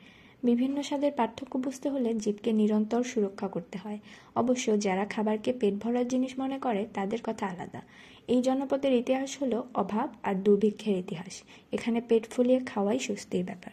বিভিন্ন 0.45 0.83
স্বাদের 0.83 1.13
পার্থক্য 1.13 1.59
বুঝতে 1.59 1.91
হলে 1.91 2.15
জীবকে 2.15 2.53
নিরন্তর 2.53 3.03
সুরক্ষা 3.03 3.49
করতে 3.49 3.79
হয়। 3.79 3.99
অবশ্য 4.35 4.81
যারা 4.81 5.05
খাবারকে 5.05 5.53
পেট 5.53 5.75
ভরার 5.75 6.09
জিনিস 6.09 6.39
মনে 6.39 6.59
করে, 6.59 6.87
তাদের 6.95 7.19
কথা 7.25 7.47
আলাদা। 7.47 7.81
এই 8.29 8.43
জনপদের 8.43 8.93
ইতিহাস 8.93 9.43
হলো 9.43 9.65
অভাব 9.75 10.09
আর 10.23 10.35
দুর্ভিক্ষের 10.35 10.99
ইতিহাস। 10.99 11.43
এখানে 11.73 12.01
পেট 12.09 12.29
ফুলিয়ে 12.31 12.61
খাওয়াই 12.61 12.99
স্বস্তির 12.99 13.45
ব্যাপার। 13.45 13.73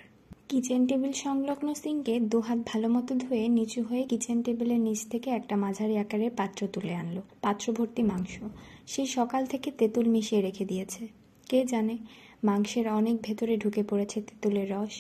কিচেন 0.50 0.88
টেবিল 0.88 1.12
সংলগ্ন 1.12 1.74
সিঙ্কে 1.74 2.20
দুহাত 2.20 2.60
ভালো 2.66 2.90
মতো 2.90 3.16
ধুয়ে 3.16 3.48
নিচু 3.48 3.84
হয়ে 3.84 4.04
কিচেন 4.04 4.42
টেবিলের 4.42 4.80
নিচ 4.80 5.08
থেকে 5.10 5.30
একটা 5.30 5.56
মাঝারি 5.56 5.98
আকারের 5.98 6.32
পাত্র 6.38 6.68
তুলে 6.74 6.96
আনলো 6.96 7.22
পাত্র 7.42 7.74
ভর্তি 7.74 8.04
মাংস। 8.04 8.40
সেই 8.88 9.06
সকাল 9.06 9.46
থেকে 9.46 9.72
তেঁতুল 9.72 10.06
মিশিয়ে 10.10 10.42
রেখে 10.42 10.66
দিয়েছে। 10.66 11.08
কে 11.50 11.66
জানে, 11.66 11.98
মাংসের 12.44 12.88
অনেক 12.90 13.22
ভেতরে 13.22 13.58
ঢুকে 13.58 13.84
পড়েছে 13.84 14.22
তেঁতুলের 14.22 14.72
রস। 14.72 14.96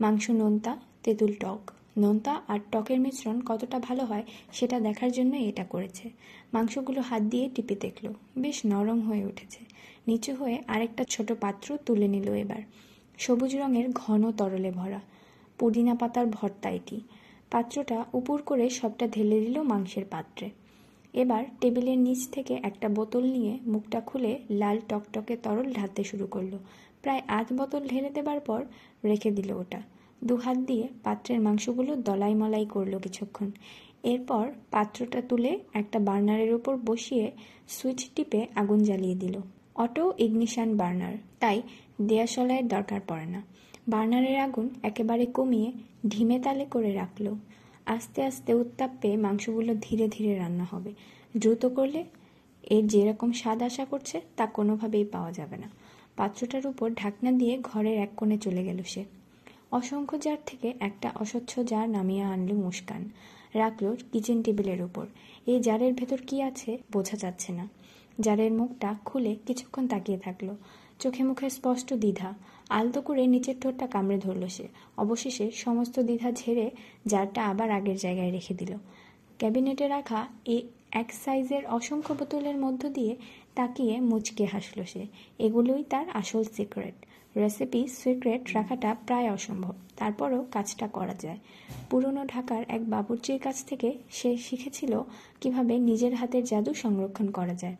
মাংস 0.00 0.30
নোনতা 0.30 0.80
তেঁতুল 1.04 1.32
টক। 1.40 1.70
নোনতা 1.98 2.42
আর 2.48 2.60
টকের 2.72 3.00
মিশ্রণ 3.00 3.40
কতটা 3.40 3.78
ভালো 3.78 4.04
হয় 4.04 4.24
সেটা 4.52 4.80
দেখার 4.80 5.12
জন্য 5.12 5.36
এটা 5.36 5.64
করেছে। 5.64 6.10
মাংসগুলো 6.52 7.00
হাত 7.00 7.22
দিয়ে 7.22 7.48
টিপে 7.54 7.74
দেখল। 7.74 8.06
বেশ 8.38 8.56
নরম 8.66 9.00
হয়ে 9.00 9.24
উঠেছে। 9.24 9.60
নিচু 10.06 10.34
হয়ে 10.34 10.56
আরেকটা 10.66 11.04
ছোট 11.04 11.32
পাত্র 11.40 11.78
তুলে 11.86 12.08
নিল 12.08 12.28
এবার। 12.34 12.62
সবুজ 13.18 13.56
রঙের 13.56 13.86
ঘন 13.92 14.30
তরলে 14.30 14.70
ভরা। 14.70 15.00
পুদিনা 15.58 15.94
পাতার 15.94 16.26
ভর্তা 16.26 16.70
এটি। 16.70 17.00
পাত্রটা 17.50 18.04
উপর 18.12 18.42
করে 18.42 18.70
সবটা 18.70 19.06
ঢেলে 19.08 19.40
দিল 19.40 19.62
মাংসের 19.62 20.04
পাত্রে। 20.04 20.50
এবার 21.14 21.44
টেবিলের 21.60 21.98
নিচ 21.98 22.28
থেকে 22.32 22.54
একটা 22.62 22.88
বোতল 22.88 23.22
নিয়ে 23.22 23.58
মুখটা 23.66 24.00
খুলে 24.00 24.38
লাল 24.50 24.78
টকটকে 24.88 25.36
তরল 25.36 25.72
ঢালতে 25.72 26.04
শুরু 26.04 26.26
করল। 26.26 26.52
প্রায় 27.02 27.22
আধ 27.28 27.52
বোতল 27.52 27.88
ঢেলে 27.88 28.10
দেবার 28.10 28.40
পর 28.40 28.64
রেখে 29.04 29.30
দিল 29.30 29.50
ওটা। 29.52 29.82
দু 30.24 30.36
হাত 30.36 30.58
দিয়ে 30.58 30.88
পাত্রের 31.04 31.40
মাংসগুলো 31.40 31.96
দলাই 31.96 32.34
মলাই 32.34 32.66
করল 32.66 32.98
কিছুক্ষণ। 32.98 33.50
এরপর 34.02 34.50
পাত্রটা 34.70 35.22
তুলে 35.22 35.60
একটা 35.74 35.98
বার্নারের 35.98 36.54
উপর 36.54 36.76
বসিয়ে 36.76 37.30
সুইচ 37.68 38.10
টিপে 38.14 38.46
আগুন 38.54 38.82
জ্বালিয়ে 38.82 39.14
দিল। 39.14 39.40
অটো 39.74 40.12
ইগনিশান 40.18 40.76
বার্নার, 40.76 41.12
তাই 41.40 41.62
দেয়াশলাইয়ের 42.00 42.68
দরকার 42.68 43.00
পড়ে 43.08 43.26
না। 43.26 43.42
বার্নারের 43.88 44.38
আগুন 44.40 44.68
একেবারে 44.82 45.26
কমিয়ে 45.26 45.72
ঢিমে 46.08 46.38
তালে 46.40 46.64
করে 46.64 46.94
রাখল। 46.94 47.34
আস্তে 47.86 48.22
আস্তে 48.22 48.54
উত্তাপ 48.54 48.90
পেয়ে 49.00 49.16
মাংসগুলো 49.16 49.74
ধীরে 49.80 50.08
ধীরে 50.08 50.38
রান্না 50.38 50.66
হবে। 50.70 50.92
দ্রুত 51.36 51.66
করলে 51.66 52.04
এর 52.70 52.86
যেরকম 52.86 53.32
স্বাদ 53.32 53.62
আশা 53.62 53.84
করছে, 53.84 54.20
তা 54.36 54.46
কোনোভাবেই 54.46 55.04
পাওয়া 55.04 55.32
যাবে 55.32 55.56
না। 55.56 55.70
পাত্রটার 56.16 56.66
উপর 56.66 56.90
ঢাকনা 56.90 57.32
দিয়ে 57.32 57.58
ঘরের 57.62 57.98
এক 57.98 58.10
কোণে 58.16 58.38
চলে 58.38 58.64
গেল 58.64 58.82
সে। 58.82 59.19
অসংখ্য 59.72 60.18
জার 60.18 60.36
থেকে 60.46 60.74
একটা 60.80 61.12
অস্বচ্ছ 61.20 61.58
জার 61.58 61.90
নামিয়ে 61.90 62.22
আনলো 62.22 62.54
মুস্কান। 62.54 63.10
রাখল 63.54 63.96
কিচেন 64.12 64.42
টেবিলের 64.42 64.82
উপর। 64.82 65.06
এই 65.46 65.60
জারের 65.60 65.92
ভেতর 65.94 66.18
কি 66.26 66.42
আছে 66.42 66.78
বোঝা 66.92 67.16
যাচ্ছে 67.16 67.52
না। 67.52 67.68
জারের 68.20 68.52
মুখটা 68.52 68.94
খুলে 69.04 69.36
কিছুক্ষণ 69.46 69.88
তাকিয়ে 69.88 70.18
থাকল। 70.18 70.48
চোখে 70.98 71.22
মুখে 71.22 71.50
স্পষ্ট 71.50 71.94
দ্বিধা। 71.94 72.34
আলতো 72.68 73.02
করে 73.02 73.26
নিচের 73.26 73.54
ঠোঁটটা 73.60 73.86
কামড়ে 73.86 74.18
ধরল 74.18 74.46
সে। 74.46 74.68
অবশেষে 74.96 75.50
সমস্ত 75.50 76.00
দ্বিধা 76.00 76.32
ঝেড়ে 76.32 76.70
জারটা 77.06 77.46
আবার 77.46 77.70
আগের 77.70 77.96
জায়গায় 77.96 78.30
রেখে 78.30 78.54
দিল। 78.54 78.74
ক্যাবিনেটে 79.38 79.88
রাখা 79.88 80.26
এই 80.44 80.62
এক 80.92 81.12
সাইজের 81.24 81.66
অসংখ্য 81.66 82.14
বোতলের 82.14 82.56
মধ্য 82.56 82.88
দিয়ে 82.88 83.16
তাকিয়ে 83.54 84.00
মুচকে 84.00 84.44
হাসল 84.44 84.84
সে। 84.84 85.06
এগুলোই 85.38 85.84
তার 85.90 86.10
আসল 86.10 86.44
সিক্রেট 86.44 86.94
রেসিপি 87.36 87.88
সিক্রেট 87.88 88.54
রাখাটা 88.54 88.96
প্রায় 89.06 89.32
অসম্ভব। 89.32 89.74
তারপরও 89.96 90.46
কাজটা 90.52 90.88
করা 90.88 91.14
যায়। 91.14 91.38
পুরনো 91.90 92.24
ঢাকার 92.24 92.64
এক 92.68 92.90
বাবুর্চির 92.90 93.38
কাছ 93.38 93.64
থেকে 93.64 93.98
সে 94.10 94.36
শিখেছিল 94.36 95.00
কীভাবে 95.40 95.78
নিজের 95.78 96.14
হাতের 96.14 96.44
জাদু 96.44 96.74
সংরক্ষণ 96.74 97.30
করা 97.30 97.54
যায়। 97.54 97.76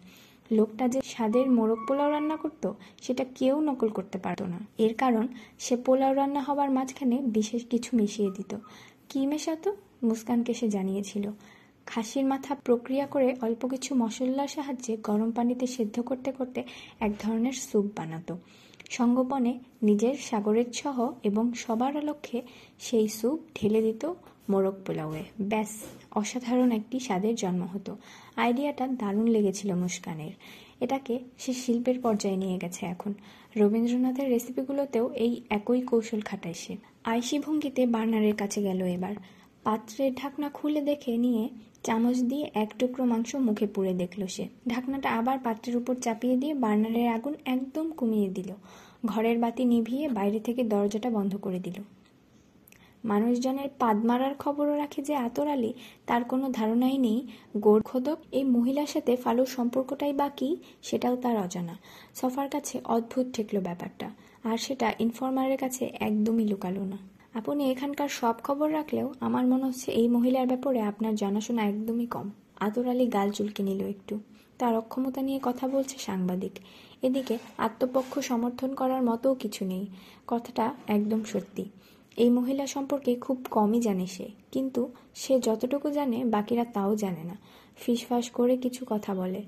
লোকটা 0.52 0.88
যে 0.88 1.00
স্বাদের 1.04 1.50
মোরগ 1.50 1.78
পোলাও 1.88 2.10
রান্না 2.10 2.36
করত, 2.36 2.72
সেটা 3.02 3.24
কেউ 3.34 3.60
নকল 3.60 3.88
করতে 3.88 4.18
পারতো 4.18 4.46
না। 4.46 4.58
এর 4.78 4.94
কারণ, 4.94 5.28
সে 5.58 5.76
পোলাও 5.76 6.14
রান্না 6.14 6.40
হবার 6.40 6.70
মাঝখানে 6.70 7.18
বিশেষ 7.18 7.66
কিছু 7.66 7.96
মিশিয়ে 7.96 8.30
দিত। 8.30 8.56
কী 9.08 9.26
মেশাতো? 9.26 9.76
মুস্কানকে 10.02 10.54
সে 10.54 10.68
জানিয়েছিল। 10.68 11.30
খাসির 11.86 12.24
মাথা 12.24 12.54
প্রক্রিয়া 12.54 13.06
করে 13.06 13.36
অল্প 13.40 13.66
কিছু 13.66 13.94
মশলার 13.94 14.48
সাহায্যে 14.48 14.96
গরম 14.96 15.30
পানিতে 15.30 15.66
সেদ্ধ 15.66 16.00
করতে 16.00 16.32
করতে 16.32 16.62
এক 17.00 17.12
ধরনের 17.18 17.52
স্যুপ 17.52 17.86
বানাতো। 17.96 18.38
সঙ্গোপনে 18.90 19.58
নিজের 19.82 20.14
সাগরের 20.14 20.64
সহ 20.72 21.12
এবং 21.22 21.52
সবার 21.52 22.04
লক্ষ্যে 22.04 22.42
সেই 22.78 23.08
স্যুপ 23.08 23.40
ঢেলে 23.54 23.82
দিত 23.82 24.12
মোরগ 24.48 24.74
পোলাওয়ে। 24.86 25.22
ব্যাস, 25.40 25.68
অসাধারণ 26.10 26.72
একটি 26.72 27.00
স্বাদের 27.00 27.34
জন্ম 27.34 27.62
হতো। 27.62 27.96
আইডিয়াটা 28.36 28.86
দারুণ 28.86 29.26
লেগেছিল 29.26 29.74
মুস্কানের। 29.74 30.30
এটাকে 30.80 31.18
সে 31.38 31.52
শিল্পের 31.52 32.00
পর্যায়ে 32.00 32.36
নিয়ে 32.36 32.58
গেছে 32.58 32.86
এখন। 32.86 33.14
রবীন্দ্রনাথের 33.56 34.28
রেসিপিগুলোতেও 34.28 35.10
এই 35.12 35.40
একই 35.50 35.80
কৌশল 35.80 36.20
খাটায় 36.20 36.54
সে। 36.54 36.76
আয়সি 37.04 37.38
ভঙ্গিতে 37.38 37.86
বার্নারের 37.86 38.36
কাছে 38.36 38.62
গেল 38.62 38.84
এবার। 38.84 39.14
পাত্রের 39.64 40.14
ঢাকনা 40.14 40.48
খুলে 40.48 40.80
দেখে 40.80 41.16
নিয়ে 41.16 41.48
চামচ 41.82 42.18
দিয়ে 42.18 42.50
এক 42.54 42.70
টুকরো 42.78 43.04
মাংস 43.04 43.34
মুখে 43.36 43.66
পুড়ে 43.66 43.94
দেখল 43.94 44.26
সে। 44.26 44.48
ঢাকনাটা 44.68 45.08
আবার 45.10 45.38
পাত্রের 45.38 45.76
উপর 45.76 45.94
চাপিয়ে 45.94 46.36
দিয়ে 46.36 46.54
বার্নারের 46.54 47.08
আগুন 47.08 47.34
একদম 47.44 47.86
কমিয়ে 47.90 48.28
দিল। 48.28 48.50
ঘরের 49.06 49.38
বাতি 49.38 49.64
নিভিয়ে 49.64 50.08
বাইরে 50.08 50.40
থেকে 50.40 50.62
দরজাটা 50.64 51.10
বন্ধ 51.10 51.36
করে 51.36 51.60
দিল। 51.60 51.78
মানুষজনের 53.04 53.68
পাদ 53.78 53.96
মারার 54.04 54.34
খবরও 54.38 54.76
রাখে 54.76 55.02
যে 55.02 55.14
আতর 55.16 55.48
আলী, 55.48 55.72
তার 56.06 56.24
কোনো 56.24 56.46
ধারণাই 56.50 56.98
নেই 56.98 57.18
গোর্খদক 57.56 58.18
এই 58.32 58.44
মহিলার 58.44 58.86
সাথে 58.86 59.16
ফালুর 59.16 59.46
সম্পর্কটাই 59.46 60.12
বা 60.12 60.28
কী, 60.28 60.56
সেটাও 60.82 61.16
তার 61.16 61.36
অজানা। 61.38 61.74
সফার 62.14 62.48
কাছে 62.48 62.80
অদ্ভুত 62.84 63.26
ঠেকল 63.32 63.56
ব্যাপারটা, 63.60 64.10
আর 64.44 64.56
সেটা 64.58 64.86
ইনফরমারের 64.98 65.58
কাছে 65.58 65.84
একদমই 66.00 66.44
লুকালো 66.44 66.84
না। 66.84 67.09
আপনি 67.34 67.70
এখানকার 67.70 68.08
সব 68.08 68.34
খবর 68.44 68.72
রাখলেও 68.72 69.14
আমার 69.20 69.46
মনে 69.46 69.64
হচ্ছে 69.64 69.92
এই 69.92 70.08
মহিলার 70.08 70.46
ব্যাপারে 70.46 70.80
আপনার 70.80 71.14
জানাশোনা 71.14 71.62
একদমই 71.62 72.06
কম। 72.06 72.30
আতর 72.60 72.88
আলী 72.88 73.06
গাল 73.06 73.30
চুলকে 73.30 73.62
নিল 73.62 73.80
একটু। 73.84 74.20
তার 74.58 74.76
অক্ষমতা 74.76 75.22
নিয়ে 75.22 75.40
কথা 75.42 75.68
বলছে 75.68 75.98
সাংবাদিক। 75.98 76.52
এদিকে 77.02 77.38
আত্মপক্ষ 77.58 78.18
সমর্থন 78.18 78.74
করার 78.74 79.02
মতোও 79.02 79.34
কিছু 79.34 79.64
নেই। 79.64 79.86
কথাটা 80.26 80.74
একদম 80.86 81.24
সত্যি। 81.24 81.64
এই 82.16 82.30
মহিলা 82.30 82.66
সম্পর্কে 82.66 83.14
খুব 83.14 83.46
কমই 83.50 83.80
জানে 83.80 84.06
সে। 84.06 84.28
কিন্তু 84.52 84.92
সে 85.14 85.40
যতটুকু 85.40 85.90
জানে, 85.90 86.24
বাকিরা 86.24 86.64
তাও 86.64 86.96
জানে 86.96 87.24
না। 87.24 87.38
ফিসফাস 87.76 88.30
করে 88.30 88.56
কিছু 88.56 88.86
কথা 88.88 89.14
বলে। 89.14 89.42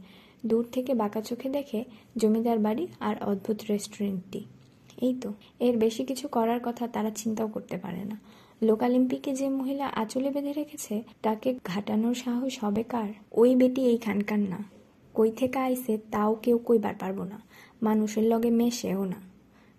দূর 0.46 0.66
থেকে 0.72 0.94
বাঁকা 0.94 1.20
চোখে 1.20 1.48
দেখে 1.48 1.84
জমিদার 2.16 2.58
বাড়ি 2.58 2.86
আর 3.00 3.22
অদ্ভুত 3.22 3.56
রেস্টুরেন্টটি 3.70 4.44
এই 5.02 5.14
তো, 5.20 5.32
এর 5.60 5.78
বেশি 5.78 6.04
কিছু 6.04 6.28
করার 6.28 6.60
কথা 6.64 6.88
তারা 6.88 7.10
চিন্তাও 7.10 7.48
করতে 7.48 7.76
পারে 7.76 8.04
না। 8.04 8.20
লোকালিম্পিকে 8.62 9.34
যে 9.34 9.48
মহিলা 9.48 9.86
আঁচলে 9.86 10.30
বেঁধে 10.30 10.52
রেখেছে, 10.52 11.02
তাকে 11.22 11.58
ঘাটানোর 11.64 12.14
সাহস 12.14 12.64
হবে 12.64 12.82
কার? 12.82 13.08
ওই 13.32 13.56
বেটি 13.56 13.82
এইখানকার 13.82 14.38
না। 14.38 14.64
কই 15.14 15.30
থেকে 15.30 15.58
আইসে 15.58 15.98
তাও 16.10 16.34
কেউ 16.34 16.58
কইবার 16.58 16.94
পারব 16.98 17.24
না। 17.24 17.42
মানুষের 17.82 18.24
লগে 18.24 18.50
মেশেও 18.50 19.04
না। 19.04 19.20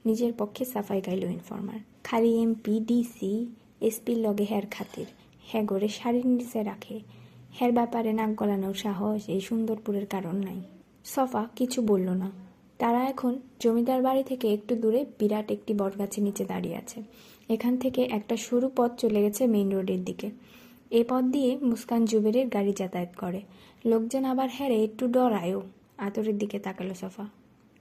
নিজের 0.06 0.34
পক্ষে 0.38 0.66
সাফাই 0.66 1.02
গাইল 1.02 1.24
ইনফরমার। 1.24 1.80
খালি 2.04 2.42
এমপি, 2.42 2.80
ডিসি, 2.80 3.48
এসপির 3.82 4.18
লগে 4.18 4.44
হের 4.44 4.64
খাতির। 4.72 5.06
হ্যাঁ 5.44 5.64
গড়ে 5.66 5.88
শাড়ির 5.88 6.26
নিচে 6.26 6.64
রাখে। 6.64 7.00
হের 7.62 7.72
ব্যাপারে 7.72 8.14
নাক 8.14 8.36
গলানোর 8.36 8.74
সাহস 8.74 9.22
এই 9.28 9.42
সুন্দরপুরের 9.42 10.06
কারণ 10.06 10.36
নাই। 10.36 10.62
সফা 11.06 11.48
কিছু 11.56 11.82
বলল 11.82 12.10
না। 12.10 12.43
তারা 12.84 13.04
এখন 13.04 13.40
জমিদার 13.60 14.02
বাড়ি 14.02 14.24
থেকে 14.24 14.54
একটু 14.54 14.76
দূরে 14.76 15.06
বিরাট 15.20 15.52
একটি 15.52 15.74
বটগাছের 15.74 16.24
নিচে 16.24 16.46
দাঁড়িয়ে 16.46 16.76
আছে। 16.76 17.04
এখান 17.50 17.78
থেকে 17.78 18.02
একটা 18.02 18.38
সরু 18.38 18.70
পথ 18.76 18.92
চলে 18.98 19.22
গেছে 19.22 19.48
মেইন 19.48 19.70
রোডের 19.72 20.04
দিকে। 20.04 20.30
এ 20.92 21.04
পথ 21.10 21.24
দিয়ে 21.24 21.58
মুস্কান 21.58 22.06
জুবেরের 22.06 22.48
গাড়ি 22.48 22.74
যাতায়াত 22.74 23.10
করে। 23.18 23.42
লোকজন 23.86 24.26
আবার 24.26 24.50
হেরে 24.50 24.84
একটু 24.84 25.08
ডরায়ও। 25.08 25.62
আতরের 25.98 26.38
দিকে 26.38 26.60
তাকালো 26.60 26.94
সফা। 26.94 27.26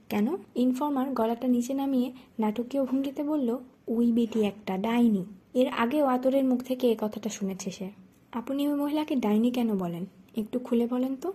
কেন? 0.09 0.27
ইনফর্মার 0.55 1.11
গলাটা 1.11 1.47
নিচে 1.47 1.73
নামিয়ে 1.73 2.11
নাটকীয় 2.39 2.85
ভঙ্গিতে 2.85 3.23
বলল, 3.23 3.57
ওই 3.87 4.11
বেটি 4.11 4.43
একটা 4.43 4.77
ডাইনি। 4.77 5.25
এর 5.53 5.67
আগেও 5.67 6.05
আতরের 6.05 6.43
মুখ 6.43 6.63
থেকে 6.63 6.91
এ 6.91 6.95
কথাটা 6.99 7.29
শুনেছে 7.29 7.71
সে। 7.71 7.89
আপনি 8.31 8.67
ওই 8.67 8.79
মহিলাকে 8.79 9.15
ডাইনি 9.15 9.51
কেন 9.51 9.77
বলেন? 9.77 10.05
একটু 10.37 10.59
খুলে 10.59 10.87
বলেন 10.87 11.15
তো। 11.15 11.33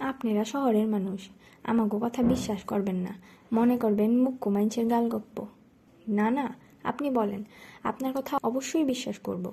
আপনারা 0.00 0.44
শহরের 0.44 0.86
মানুষ। 0.86 1.28
আমাকে 1.64 1.96
কথা 2.04 2.20
বিশ্বাস 2.32 2.60
করবেন 2.70 2.98
না। 3.06 3.12
মনে 3.52 3.74
করবেন 3.76 4.10
মুখ্য 4.24 4.46
মানুষের 4.56 4.86
গালগপ্প 4.92 5.36
না 6.18 6.26
না, 6.36 6.46
আপনি 6.90 7.08
বলেন, 7.10 7.40
আপনার 7.90 8.12
কথা 8.18 8.34
অবশ্যই 8.48 8.84
বিশ্বাস 8.84 9.16
করব। 9.18 9.44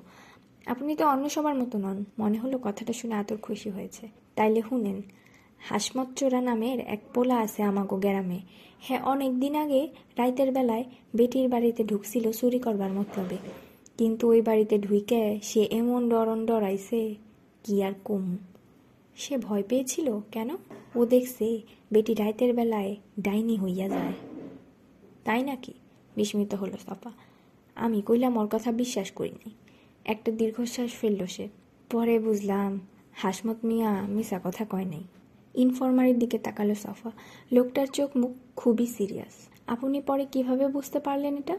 আপনি 0.65 0.91
তো 1.00 1.04
অন্য 1.13 1.26
সবার 1.36 1.56
মতো 1.62 1.76
নন, 1.78 1.98
মনে 2.20 2.38
হলো 2.39 2.56
কথাটা 2.63 2.93
শুনে 3.00 3.15
আতর 3.22 3.38
খুশি 3.46 3.70
হয়েছে। 3.70 4.04
তাইলে 4.36 4.62
শুনেন 4.70 4.98
চোরা 6.17 6.41
নামের 6.41 6.78
এক 6.96 7.02
পোলা 7.13 7.36
আছে 7.46 7.60
আমাগো 7.63 7.98
গ্রামে। 7.98 8.39
হ্যাঁ 8.86 9.02
অনেক 9.13 9.32
দিন 9.39 9.54
আগে 9.63 9.82
রাইতের 10.17 10.50
বেলায় 10.52 10.86
বেটির 11.15 11.48
বাড়িতে 11.50 11.82
ঢুকছিল 11.84 12.26
চুরি 12.32 12.60
করবার 12.60 12.91
মতলবে। 12.93 13.38
কিন্তু 13.98 14.24
ওই 14.34 14.41
বাড়িতে 14.41 14.76
ঢুইকে 14.78 15.22
সে 15.50 15.62
এমন 15.72 16.02
ডরন 16.10 16.39
ডরাইছে, 16.46 17.02
কি 17.63 17.76
আর 17.84 17.93
কম। 18.08 18.26
সে 19.15 19.34
ভয় 19.38 19.63
পেয়েছিল 19.70 20.08
কেন? 20.32 20.50
ও 20.96 21.00
দেখছে 21.06 21.48
বেটি 21.91 22.13
রাইতের 22.13 22.54
বেলায় 22.54 22.95
ডাইনি 23.19 23.58
হইয়া 23.58 23.89
যায়। 23.89 24.13
তাই 25.23 25.43
নাকি? 25.43 25.73
বিস্মিত 26.15 26.54
হলো 26.54 26.78
সফা। 26.86 27.12
আমি 27.76 28.02
কইলাম 28.02 28.38
ওর 28.38 28.47
কথা 28.52 28.71
বিশ্বাস 28.71 29.12
করি 29.12 29.30
নাই 29.30 29.52
একটা 30.06 30.32
দীর্ঘশ্বাস 30.32 30.91
ফেলল 30.91 31.26
সে। 31.26 31.47
পরে 31.89 32.19
বুঝলাম, 32.19 32.80
হাসমত 33.13 33.65
মিয়া 33.65 34.02
মিসা 34.02 34.39
কথা 34.43 34.65
কয় 34.65 34.86
নাই। 34.86 35.04
ইনফরমারের 35.54 36.19
দিকে 36.19 36.39
তাকালো 36.39 36.76
সফা। 36.76 37.12
লোকটার 37.52 37.88
চোখ 37.88 38.17
মুখ 38.17 38.32
খুবই 38.56 38.88
সিরিয়াস। 38.88 39.47
আপনি 39.67 40.02
পরে 40.02 40.26
কীভাবে 40.32 40.67
বুঝতে 40.67 41.00
পারলেন 41.00 41.38
এটা? 41.38 41.58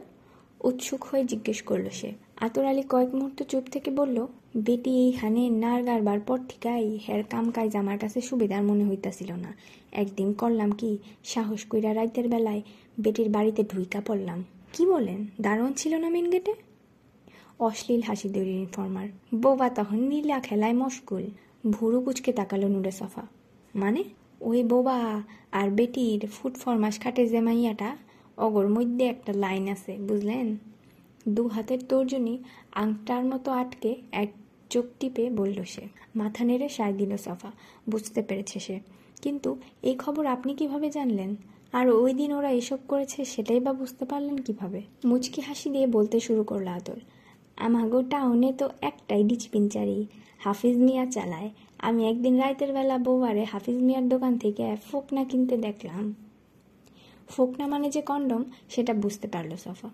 উৎসুক 0.61 1.05
হয়ে 1.05 1.25
জিজ্ঞেস 1.25 1.63
করল 1.63 1.89
সে। 1.93 2.13
আতর 2.41 2.65
আলী 2.65 2.83
কয়েক 2.83 3.15
মুহূর্ত 3.15 3.43
চুপ 3.43 3.65
থেকে 3.73 3.91
বলল, 3.91 4.27
বেটি, 4.57 4.91
এই 4.91 5.13
হানে 5.13 5.49
নার 5.49 5.83
গারবার 5.83 6.21
পর 6.21 6.39
ঠিকাই 6.49 6.99
হের 7.09 7.25
কাম 7.25 7.51
কাজ 7.51 7.77
আমার 7.77 7.99
কাছে 7.99 8.21
সুবিধার 8.21 8.63
মনে 8.63 8.89
হইতাছিল 8.89 9.33
না। 9.33 9.57
একদিন 9.93 10.33
করলাম 10.33 10.71
কি, 10.71 10.99
সাহস 11.25 11.65
কইরা 11.65 11.95
রাইতের 11.95 12.29
বেলায় 12.29 12.63
বেটির 13.01 13.29
বাড়িতে 13.29 13.63
ঢুইকা 13.63 14.01
পড়লাম। 14.01 14.45
কি 14.73 14.87
বলেন, 14.87 15.27
দারুণ 15.41 15.73
ছিল 15.73 15.95
না 15.95 16.09
মেন 16.09 16.31
গেটে? 16.31 16.55
অশ্লীল 17.59 18.03
হাসি 18.03 18.29
দৌড়ি 18.29 18.51
ইনফর্মার। 18.51 19.09
বোবা 19.35 19.71
তখন 19.71 19.97
নীলা 19.97 20.41
খেলায় 20.41 20.73
মশগুল, 20.73 21.27
ভুরু 21.71 22.01
কুচকে 22.01 22.33
তাকালো 22.33 22.69
নুরে 22.69 22.91
সফা। 22.91 23.23
মানে? 23.75 24.05
ওই 24.41 24.63
বোবা 24.63 25.23
আর 25.53 25.71
বেটির 25.71 26.27
ফুট 26.27 26.55
ফরমাস 26.55 27.01
খাটে 27.01 27.27
যে 27.27 27.41
মাইয়াটা 27.41 27.97
অগর 28.39 28.69
মধ্যে 28.69 29.05
একটা 29.05 29.33
লাইন 29.33 29.69
আছে, 29.69 29.97
বুঝলেন? 29.99 30.57
দু 31.29 31.49
হাতের 31.49 31.79
তর্জনী 31.89 32.39
আংটার 32.73 33.25
মতো 33.25 33.53
আটকে 33.53 33.97
এক 34.13 34.29
চোখ 34.71 34.85
টিপে 35.01 35.31
বলল 35.31 35.65
সে, 35.65 35.83
মাথা 36.17 36.45
নেড়ে 36.45 36.69
সায় 36.69 36.93
দিল 36.93 37.17
সফা, 37.17 37.51
বুঝতে 37.91 38.23
পেরেছে 38.23 38.61
সে। 38.61 38.81
কিন্তু 39.23 39.57
এই 39.83 39.95
খবর 39.95 40.27
আপনি 40.27 40.55
কীভাবে 40.55 40.91
জানলেন? 40.91 41.37
আর 41.73 41.91
ওই 41.91 42.15
দিন 42.15 42.33
ওরা 42.33 42.51
এসব 42.51 42.79
করেছে 42.89 43.25
সেটাই 43.25 43.61
বা 43.61 43.73
বুঝতে 43.73 44.05
পারলেন 44.05 44.37
কীভাবে? 44.37 44.83
মুচকি 45.05 45.41
হাসি 45.41 45.71
দিয়ে 45.71 45.87
বলতে 45.87 46.21
শুরু 46.21 46.45
করল 46.45 46.69
আদর। 46.69 47.01
আমাগো 47.57 48.03
টাউনে 48.03 48.53
তো 48.53 48.69
একটাই 48.81 49.25
ডিচপিনচারি, 49.25 50.07
হাফিজ 50.39 50.77
মিয়া 50.77 51.07
চালায়। 51.07 51.51
আমি 51.79 52.09
একদিন 52.09 52.39
রাইতের 52.39 52.73
বেলা 52.73 52.99
বৌবারে 52.99 53.45
হাফিজ 53.45 53.83
মিয়ার 53.83 54.09
দোকান 54.09 54.39
থেকে 54.39 54.77
ফোকনা 54.91 55.25
কিনতে 55.25 55.57
দেখলাম। 55.57 56.15
ফোকনা 57.29 57.67
মানে 57.67 57.91
যে 57.91 58.03
কন্ডম, 58.03 58.45
সেটা 58.69 58.95
বুঝতে 58.95 59.29
পারল 59.29 59.57
সফা। 59.57 59.89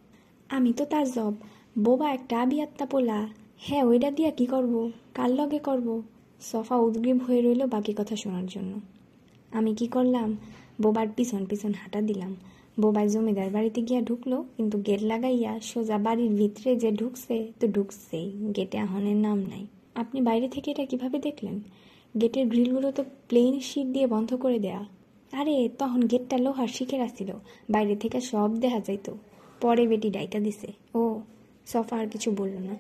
আমি 0.49 0.73
তো 0.73 0.85
তার 0.85 1.11
জব। 1.11 1.35
বোবা 1.79 2.13
একটা 2.13 2.41
আবিয়াত্তা 2.41 2.87
পোলা। 2.87 3.29
হ্যাঁ 3.59 3.85
ওইটা 3.85 4.11
দিয়া 4.11 4.31
কি 4.31 4.47
করব? 4.47 4.91
কার 5.15 5.31
লগে 5.31 5.59
করব? 5.59 6.03
সফা 6.41 6.77
উদ্গ্রীব 6.77 7.23
হয়ে 7.23 7.43
রইল 7.43 7.67
বাকি 7.67 7.95
কথা 7.95 8.17
শোনার 8.17 8.47
জন্য। 8.47 8.81
আমি 9.53 9.75
কি 9.75 9.87
করলাম? 9.87 10.37
বোবার 10.83 11.07
পিছন 11.17 11.47
পিছন 11.47 11.73
হাঁটা 11.73 12.03
দিলাম। 12.03 12.37
বোবাই 12.81 13.09
জমিদার 13.09 13.51
বাড়িতে 13.51 13.83
গিয়া 13.83 14.01
ঢুকলো, 14.01 14.45
কিন্তু 14.57 14.79
গেট 14.79 15.03
লাগাইয়া 15.03 15.61
সোজা 15.61 15.99
বাড়ির 15.99 16.31
ভিতরে 16.31 16.77
যে 16.77 16.91
ঢুকছে, 16.93 17.53
তো 17.61 17.69
ঢুকছেই। 17.69 18.53
গেটে 18.57 18.79
আহনের 18.79 19.17
নাম 19.17 19.39
নাই। 19.39 19.67
আপনি 19.95 20.21
বাইরে 20.21 20.49
থেকে 20.49 20.71
এটা 20.71 20.85
কীভাবে 20.87 21.19
দেখলেন? 21.19 21.61
গেটের 22.21 22.47
গ্রিলগুলো 22.47 22.93
তো 22.93 23.05
প্লেন 23.29 23.61
শিট 23.61 23.87
দিয়ে 23.87 24.07
বন্ধ 24.07 24.35
করে 24.35 24.59
দেয়া। 24.59 24.85
আরে, 25.35 25.69
তখন 25.79 26.01
গেটটা 26.03 26.37
লোহার 26.39 26.69
শিখে 26.69 26.99
আসছিল 27.01 27.31
বাইরে 27.71 27.95
থেকে 27.97 28.21
সব 28.21 28.51
দেখা 28.61 28.81
যাইতো। 28.81 29.13
পরে 29.61 29.87
বেটি 29.87 30.11
ডাইকা 30.11 30.39
দিছে, 30.39 30.69
ও, 30.95 31.21
সফা 31.67 31.97
আর 31.97 32.07
কিছু 32.09 32.31
বলল 32.31 32.55
না। 32.59 32.75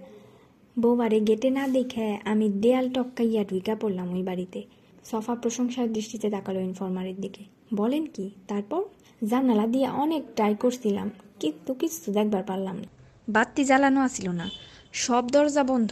বৌবারে 0.76 1.20
গেটে 1.20 1.50
না 1.50 1.64
দেখে 1.68 2.06
আমি 2.24 2.46
দেয়াল 2.48 2.86
টপকাইয়া 2.90 3.44
ঢুইকা 3.44 3.74
পড়লাম 3.74 4.08
ওই 4.14 4.22
বাড়িতে। 4.22 4.60
সফা 5.04 5.34
প্রশংসার 5.34 5.92
দৃষ্টিতে 5.92 6.30
তাকালো 6.30 6.60
ইনফরমারের 6.60 7.16
দিকে। 7.20 7.42
বলেন 7.74 8.06
কি, 8.06 8.30
তারপর? 8.48 8.82
জানালা 9.24 9.66
দিয়ে 9.66 9.88
অনেক 9.88 10.22
ট্রাই 10.34 10.54
করছিলাম, 10.60 11.10
কিন্তু 11.40 11.74
কিছু 11.74 12.12
দেখবার 12.12 12.42
পারলাম 12.42 12.76
না। 12.76 12.88
বাতি 13.28 13.62
জ্বালানো 13.64 14.00
আসিল 14.00 14.30
না, 14.30 14.46
সব 14.92 15.24
দরজা 15.30 15.62
বন্ধ। 15.64 15.90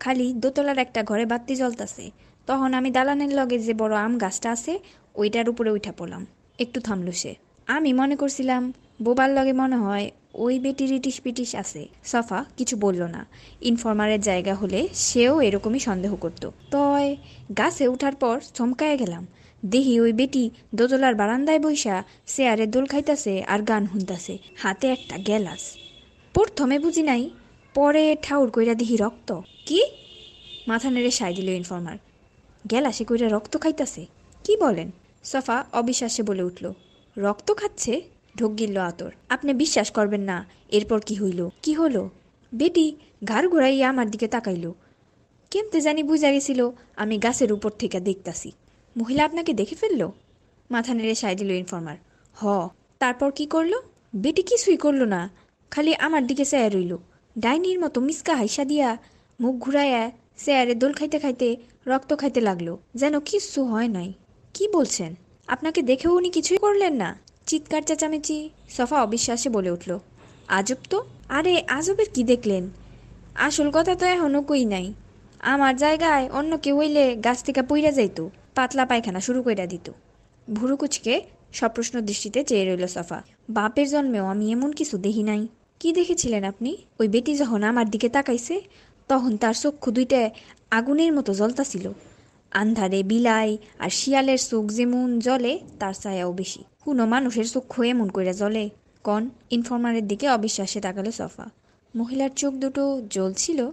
খালি 0.00 0.26
দোতলার 0.32 0.78
একটা 0.78 1.00
ঘরে 1.02 1.24
বাতি 1.26 1.54
জ্বলতাছে। 1.56 2.04
তখন 2.48 2.70
আমি 2.74 2.90
দালানের 2.90 3.32
লগে 3.34 3.58
যে 3.58 3.74
বড় 3.74 3.94
আম 3.96 4.12
গাছটা 4.18 4.48
আছে 4.52 4.78
ওইটার 5.14 5.48
উপরে 5.48 5.70
উঠা 5.70 5.92
পড়লাম। 5.92 6.26
একটু 6.58 6.80
থামলো 6.80 7.12
সে। 7.12 7.34
আমি 7.66 7.92
মনে 7.92 8.16
করছিলাম, 8.16 8.72
বোবার 9.02 9.30
লগে 9.30 9.52
মনে 9.52 9.76
হয় 9.76 10.10
ওই 10.34 10.58
বেটি 10.58 10.86
রিটিশ 10.86 11.20
পিটিশ 11.20 11.54
আছে। 11.54 11.88
সফা 12.04 12.44
কিছু 12.56 12.76
বলল 12.76 13.02
না। 13.02 13.26
ইনফরমারের 13.60 14.20
জায়গা 14.20 14.54
হলে 14.54 14.88
সেও 14.92 15.40
এরকমই 15.40 15.78
সন্দেহ 15.78 16.16
করত। 16.16 16.50
তয় 16.70 17.16
গাছে 17.58 17.88
উঠার 17.88 18.14
পর 18.14 18.40
চমকায় 18.54 18.96
গেলাম। 18.96 19.26
দেহি 19.64 20.00
ওই 20.00 20.12
বেটি 20.12 20.50
দোতলার 20.74 21.14
বারান্দায় 21.14 21.58
বইসা 21.58 22.04
চেয়ারে 22.26 22.66
দোল 22.66 22.86
খাইতাছে 22.86 23.42
আর 23.42 23.62
গান 23.62 23.86
শুনতাছে। 23.86 24.38
হাতে 24.56 24.88
একটা 24.88 25.18
গ্যালাস। 25.18 25.76
প্রথমে 26.32 26.78
বুঝি 26.78 27.02
নাই, 27.02 27.30
পরে 27.74 28.16
ঠাউর 28.22 28.50
কইরা 28.50 28.74
দিহি 28.74 28.96
রক্ত। 28.96 29.40
কি? 29.66 29.84
মাথা 30.66 30.90
নেড়ে 30.90 31.10
সাই 31.10 31.34
দিল 31.34 31.48
ইনফর্মার। 31.48 31.98
গেলাসে 32.70 33.04
কইরা 33.04 33.28
রক্ত 33.28 33.58
খাইতাছে? 33.58 34.06
কি 34.48 34.56
বলেন? 34.56 34.90
সফা 35.24 35.56
অবিশ্বাসে 35.72 36.22
বলে 36.22 36.42
উঠল, 36.42 36.72
রক্ত 37.16 37.48
খাচ্ছে? 37.52 37.94
ঢোক 38.38 38.52
গিলল 38.58 38.76
আতর, 38.76 39.10
আপনি 39.28 39.50
বিশ্বাস 39.54 39.90
করবেন 39.90 40.20
না, 40.20 40.36
এরপর 40.68 41.00
কি 41.00 41.14
হইল? 41.14 41.40
কি 41.62 41.72
হলো? 41.72 42.02
বেটি, 42.52 42.86
ঘাড় 43.24 43.46
ঘুরাইয়া 43.48 43.86
আমার 43.88 44.10
দিকে 44.10 44.28
তাকাইল। 44.28 44.72
কেমতে 45.50 45.80
জানি 45.80 46.02
বুঝা 46.02 46.30
গেছিল, 46.30 46.60
আমি 46.96 47.18
গাছের 47.18 47.50
উপর 47.52 47.70
থেকে 47.70 48.00
দেখতাছি। 48.00 48.52
মহিলা 48.96 49.22
আপনাকে 49.24 49.52
দেখে 49.52 49.74
ফেলল? 49.74 50.02
মাথা 50.70 50.94
নেড়ে 50.94 51.14
সাই 51.14 51.34
দিল 51.34 51.50
ইনফর্মার। 51.50 51.96
হ। 52.36 52.68
তারপর 52.98 53.30
কি 53.30 53.46
করল? 53.46 53.72
বেটি 54.16 54.42
কিছুই 54.42 54.76
করল 54.76 55.00
না, 55.04 55.20
খালি 55.70 55.94
আমার 55.94 56.22
দিকে 56.26 56.44
চেয়ার 56.44 56.74
রইল। 56.74 56.96
ডাইনির 57.38 57.78
মতো 57.80 58.00
মিসকা 58.00 58.34
হাইসা 58.36 58.64
দিয়া 58.64 58.88
মুখ 59.40 59.54
ঘুরাইয়া 59.56 60.02
চেয়ারে 60.36 60.74
দোল 60.74 60.92
খাইতে 60.92 61.18
খাইতে 61.18 61.48
রক্ত 61.86 62.10
খাইতে 62.16 62.40
লাগল, 62.40 62.68
যেন 62.94 63.14
কিচ্ছু 63.20 63.60
হয় 63.64 63.88
নাই। 63.88 64.12
কি 64.58 64.68
বলছেন? 64.68 65.14
আপনাকে 65.48 65.82
দেখেও 65.82 66.12
উনি 66.16 66.30
কিছুই 66.30 66.56
করলেন 66.56 66.94
না। 66.94 67.18
চিৎকার 67.46 67.82
চেঁচামেচি, 67.82 68.50
সফা 68.68 69.02
অবিশ্বাসে 69.02 69.48
বলে 69.48 69.70
উঠল, 69.70 69.98
আজব 70.48 70.80
তো? 70.90 70.98
আরে, 71.28 71.62
আজবের 71.68 72.08
কি 72.14 72.22
দেখলেন? 72.24 72.70
আসল 73.34 73.70
কথা 73.70 73.94
তো 73.94 74.04
এখনও 74.06 74.42
কই 74.42 74.64
নাই। 74.64 74.86
আমার 75.38 75.76
জায়গায় 75.76 76.24
অন্য 76.30 76.58
কেউ 76.58 76.76
হইলে 76.78 77.16
গাছ 77.16 77.38
থেকে 77.44 77.62
পইরা 77.62 77.90
যাইতো, 77.90 78.30
পাতলা 78.54 78.84
পায়খানা 78.86 79.20
শুরু 79.20 79.42
কইরা 79.42 79.66
দিত। 79.66 79.86
ভুরুকুচকে 80.52 81.14
সপ্রশ্ন 81.52 82.00
দৃষ্টিতে 82.00 82.44
চেয়ে 82.44 82.64
রইল 82.64 82.86
সফা, 82.86 83.22
বাপের 83.50 83.88
জন্মেও 83.88 84.26
আমি 84.26 84.52
এমন 84.52 84.72
কিছু 84.72 84.98
দেখি 84.98 85.22
নাই। 85.22 85.42
কি 85.80 85.92
দেখেছিলেন 85.92 86.44
আপনি? 86.44 86.70
ওই 87.00 87.08
বেটি 87.08 87.32
যখন 87.36 87.62
আমার 87.62 87.90
দিকে 87.90 88.08
তাকাইছে, 88.08 88.60
তখন 89.08 89.36
তার 89.36 89.54
চক্ষু 89.54 89.90
দুইটায় 89.90 90.30
আগুনের 90.70 91.12
মতো 91.12 91.30
জ্বলতাছিল। 91.34 91.92
আন্ধারে 92.52 93.02
বিলাই 93.02 93.58
আর 93.78 93.90
শিয়ালের 93.90 94.38
চোখ 94.38 94.64
যেমন 94.68 95.18
জ্বলে, 95.18 95.58
তার 95.80 95.94
ছায়াও 95.94 96.32
বেশি। 96.32 96.64
কোনো 96.80 97.06
মানুষের 97.06 97.46
চক্ষু 97.48 97.82
এমন 97.82 98.08
কইরা 98.08 98.32
জ্বলে। 98.32 98.70
কন, 99.04 99.30
ইনফরমারের 99.50 100.06
দিকে 100.06 100.28
অবিশ্বাসে 100.30 100.80
তাকালো 100.80 101.12
সফা। 101.12 101.48
মহিলার 101.96 102.30
চোখ 102.36 102.54
দুটো 102.54 103.02
জ্বলছিল। 103.10 103.70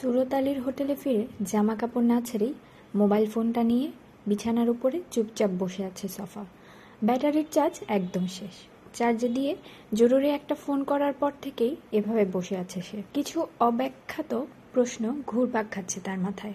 সুরত 0.00 0.34
আলীর 0.34 0.60
হোটেলে 0.60 0.94
ফিরে 0.94 1.26
জামা 1.42 1.74
কাপড় 1.76 2.04
না 2.04 2.20
ছেড়েই 2.20 2.54
মোবাইল 2.94 3.26
ফোনটা 3.26 3.62
নিয়ে 3.62 3.90
বিছানার 4.26 4.70
উপরে 4.70 5.00
চুপচাপ 5.10 5.50
বসে 5.58 5.84
আছে 5.84 6.08
সফা। 6.08 6.44
ব্যাটারির 7.02 7.44
চার্জ 7.50 7.80
একদম 7.88 8.26
শেষ। 8.26 8.54
চার্জে 8.94 9.28
দিয়ে 9.28 9.56
জরুরি 9.94 10.28
একটা 10.28 10.54
ফোন 10.54 10.84
করার 10.84 11.12
পর 11.12 11.32
থেকেই 11.42 11.76
এভাবে 11.92 12.24
বসে 12.32 12.56
আছে 12.56 12.80
সে। 12.82 13.02
কিছু 13.14 13.46
অব্যাখ্যাত 13.60 14.44
প্রশ্ন 14.72 15.22
ঘুরপাক 15.26 15.66
খাচ্ছে 15.70 16.00
তার 16.00 16.18
মাথায়। 16.18 16.54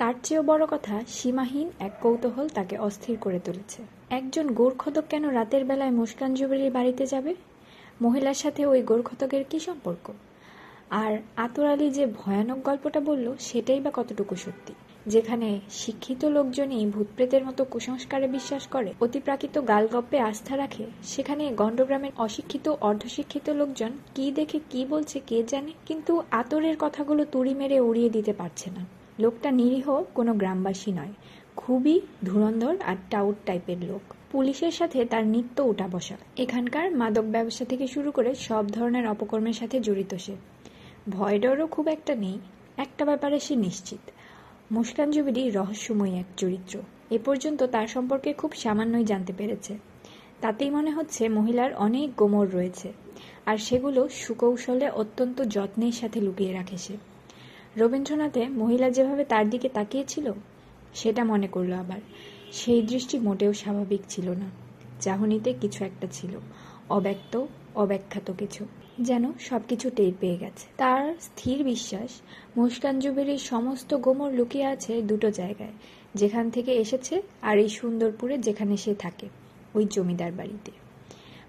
তার 0.00 0.14
চেয়েও 0.22 0.42
বড় 0.42 0.66
কথা, 0.70 1.02
সীমাহীন 1.08 1.70
এক 1.78 1.92
কৌতূহল 2.00 2.48
তাকে 2.48 2.78
অস্থির 2.78 3.16
করে 3.20 3.40
তুলেছে। 3.44 3.82
একজন 4.10 4.46
গোরখদক 4.54 5.04
কেন 5.08 5.28
রাতের 5.28 5.64
বেলায় 5.64 5.90
মুস্কান 5.90 6.34
জুবেরির 6.34 6.70
বাড়িতে 6.70 7.06
যাবে? 7.06 7.34
মহিলার 8.02 8.34
সাথে 8.34 8.66
ওই 8.66 8.82
গোরখদকের 8.82 9.44
কি 9.50 9.60
সম্পর্ক? 9.60 10.12
আর 10.90 11.18
আতর 11.36 11.66
আলী 11.66 11.90
যে 11.90 12.06
ভয়ানক 12.06 12.58
গল্পটা 12.62 13.00
বলল, 13.00 13.34
সেটাই 13.38 13.80
বা 13.80 13.90
কতটুকু 13.94 14.36
সত্যি? 14.36 14.74
যেখানে 15.06 15.60
শিক্ষিত 15.70 16.24
লোকজনই 16.24 16.86
ভূতপ্রেতের 16.86 17.44
মতো 17.44 17.64
কুসংস্কারে 17.64 18.28
বিশ্বাস 18.28 18.66
করে, 18.66 18.92
অতিপ্রাকৃত 19.00 19.60
গালগপ্পে 19.68 20.18
আস্থা 20.20 20.56
রাখে, 20.56 20.84
সেখানে 21.02 21.52
গণ্ডগ্রামের 21.52 22.10
অশিক্ষিত, 22.16 22.68
অর্ধশিক্ষিত 22.80 23.50
লোকজন 23.50 23.90
কি 24.14 24.32
দেখে 24.32 24.60
কি 24.70 24.84
বলছে 24.84 25.20
কে 25.26 25.42
জানে, 25.42 25.72
কিন্তু 25.86 26.22
আতরের 26.30 26.76
কথাগুলো 26.78 27.24
তুড়ি 27.24 27.54
মেরে 27.54 27.80
উড়িয়ে 27.80 28.10
দিতে 28.10 28.32
পারছে 28.32 28.70
না। 28.70 28.99
লোকটা 29.20 29.50
নিরীহ, 29.50 30.02
কোনো 30.14 30.34
গ্রামবাসী 30.34 30.92
নয়। 30.92 31.12
খুবই 31.56 32.00
ধুরন্ধর 32.24 32.76
আর 32.86 32.96
টাউট 33.10 33.36
টাইপের 33.46 33.84
লোক। 33.84 34.14
পুলিশের 34.32 34.70
সাথে 34.70 35.04
তার 35.04 35.26
নিত্য 35.26 35.62
উঠা 35.62 35.88
বসা। 35.88 36.16
এখানকার 36.36 36.92
মাদক 36.92 37.22
ব্যবসা 37.22 37.64
থেকে 37.64 37.86
শুরু 37.86 38.10
করে 38.10 38.34
সব 38.34 38.64
ধরনের 38.68 39.08
অপকর্মের 39.08 39.52
সাথে 39.52 39.80
জড়িত 39.80 40.14
সে। 40.14 40.36
ভয় 41.10 41.38
ডরও 41.38 41.66
খুব 41.66 41.88
একটা 41.88 42.14
নেই। 42.14 42.38
একটা 42.76 43.04
ব্যাপারে 43.04 43.40
সে 43.40 43.56
নিশ্চিত। 43.56 44.10
মুস্কান 44.72 45.10
জুবিরি 45.10 45.50
রহস্যময়ী 45.50 46.18
এক 46.18 46.26
চরিত্র। 46.36 46.78
এ 47.10 47.18
পর্যন্ত 47.24 47.62
তার 47.62 47.86
সম্পর্কে 47.86 48.32
খুব 48.32 48.52
সামান্যই 48.52 49.04
জানতে 49.04 49.32
পেরেছে। 49.32 49.78
তাতেই 50.40 50.70
মনে 50.70 50.90
হচ্ছে 50.90 51.28
মহিলার 51.28 51.74
অনেক 51.74 52.14
গোমর 52.16 52.50
রয়েছে। 52.50 52.92
আর 53.46 53.56
সেগুলো 53.56 54.08
সুকৌশলে 54.08 54.90
অত্যন্ত 54.90 55.42
যত্নের 55.42 55.92
সাথে 55.92 56.20
লুকিয়ে 56.20 56.52
রাখে 56.52 56.78
সে। 56.78 57.09
রবীন্দ্রনাথে 57.76 58.48
মহিলা 58.48 58.90
যেভাবে 58.90 59.24
তার 59.24 59.50
দিকে 59.50 59.68
তাকিয়েছিল, 59.68 60.32
সেটা 60.94 61.24
মনে 61.24 61.46
করল 61.46 61.72
আবার। 61.72 62.00
সেই 62.52 62.82
দৃষ্টি 62.82 63.18
মোটেও 63.18 63.52
স্বাভাবিক 63.52 64.00
ছিল 64.08 64.30
না। 64.30 64.50
চাহনিতে 65.00 65.52
কিছু 65.52 65.84
একটা 65.84 66.06
ছিল, 66.12 66.30
অব্যক্ত, 66.88 67.46
অব্যাখ্যাত 67.74 68.32
কিছু। 68.38 68.66
যেন 69.00 69.32
সবকিছু 69.40 69.90
টের 69.90 70.12
পেয়ে 70.20 70.36
গেছে। 70.36 70.68
তার 70.76 71.14
স্থির 71.20 71.64
বিশ্বাস, 71.64 72.20
মুস্কান 72.56 72.98
জুবেরির 72.98 73.38
সমস্ত 73.38 73.94
গোমর 73.94 74.32
লুকিয়ে 74.32 74.64
আছে 74.64 75.02
দুটো 75.02 75.30
জায়গায়। 75.30 75.72
যেখান 76.14 76.50
থেকে 76.50 76.72
এসেছে 76.72 77.22
আর 77.42 77.58
এই 77.58 77.68
সুন্দরপুরে 77.68 78.38
যেখানে 78.38 78.76
সে 78.76 78.94
থাকে, 78.94 79.28
ওই 79.74 79.86
জমিদার 79.90 80.32
বাড়িতে। 80.32 80.72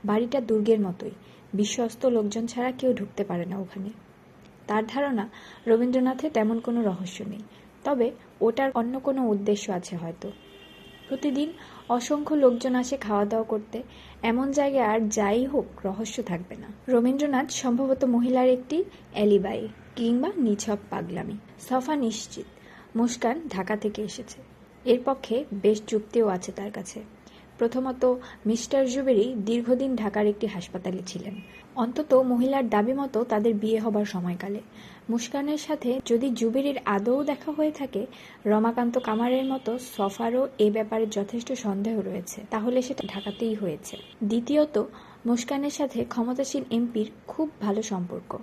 বাড়িটা 0.05 0.41
দুর্গের 0.41 0.79
মতোই। 0.79 1.11
বিশ্বস্ত 1.53 2.05
লোকজন 2.05 2.47
ছাড়া 2.47 2.71
কেউ 2.71 2.93
ঢুকতে 2.93 3.23
পারে 3.23 3.45
না 3.45 3.57
ওখানে। 3.57 3.89
তার 4.71 4.83
ধারণা 4.87 5.29
রবীন্দ্রনাথে 5.67 6.29
তেমন 6.29 6.59
কোনো 6.59 6.81
রহস্য 6.81 7.23
নেই। 7.23 7.43
তবে 7.83 8.11
ওটার 8.41 8.71
অন্য 8.73 8.99
কোনো 8.99 9.27
উদ্দেশ্য 9.27 9.71
আছে 9.71 9.95
হয়তো। 9.95 10.31
প্রতিদিন 11.07 11.53
অসংখ্য 11.89 12.35
লোকজন 12.35 12.75
আসে 12.75 12.97
খাওয়া 12.97 13.25
দাওয়া 13.25 13.45
করতে। 13.45 13.83
এমন 14.23 14.51
জায়গায় 14.51 14.83
আর 14.83 14.99
যাই 15.09 15.45
হোক, 15.45 15.65
রহস্য 15.85 16.23
থাকবে 16.23 16.55
না। 16.55 16.67
রবীন্দ্রনাথ 16.87 17.49
সম্ভবত 17.49 18.03
মহিলার 18.03 18.49
একটি 18.49 18.83
অ্যালিবাই 19.13 19.67
কিংবা 19.95 20.29
নিছক 20.37 20.77
পাগলামি। 20.89 21.37
সফা 21.69 21.95
নিশ্চিত। 21.95 22.45
মুস্কান 22.95 23.41
ঢাকা 23.49 23.75
থেকে 23.75 24.01
এসেছে। 24.01 24.41
এর 24.85 24.99
পক্ষে 25.05 25.45
বেশ 25.53 25.81
যুক্তিও 25.87 26.27
আছে 26.27 26.51
তার 26.51 26.71
কাছে। 26.71 27.03
প্রথমত 27.61 28.05
মিস্টার 28.45 28.89
জুবেরি 28.89 29.35
দীর্ঘদিন 29.45 29.95
ঢাকার 29.95 30.25
একটি 30.27 30.47
হাসপাতালে 30.47 31.01
ছিলেন। 31.07 31.35
অন্তত 31.75 32.13
মহিলার 32.13 32.69
দাবি 32.69 32.93
মতো 32.93 33.23
তাদের 33.23 33.53
বিয়ে 33.55 33.79
হবার 33.79 34.05
সময়কালে। 34.05 34.59
মুস্কানের 35.09 35.57
সাথে 35.57 35.99
যদি 36.05 36.29
জুবেরির 36.29 36.79
আদৌ 36.85 37.23
দেখা 37.23 37.51
হয়ে 37.51 37.71
থাকে, 37.71 38.05
রমাকান্ত 38.45 38.97
কামারের 38.97 39.45
মতো 39.45 39.77
সফারও 39.97 40.47
এ 40.59 40.71
ব্যাপারে 40.71 41.05
যথেষ্ট 41.11 41.53
সন্দেহ 41.53 41.99
রয়েছে। 41.99 42.41
তাহলে 42.49 42.81
সেটা 42.81 43.07
ঢাকাতেই 43.07 43.53
হয়েছে। 43.53 43.97
দ্বিতীয়ত, 44.23 44.83
মুস্কানের 45.25 45.69
সাথে 45.69 46.05
ক্ষমতাসীন 46.05 46.63
এমপির 46.71 47.11
খুব 47.27 47.49
ভালো 47.61 47.81
সম্পর্ক। 47.81 48.37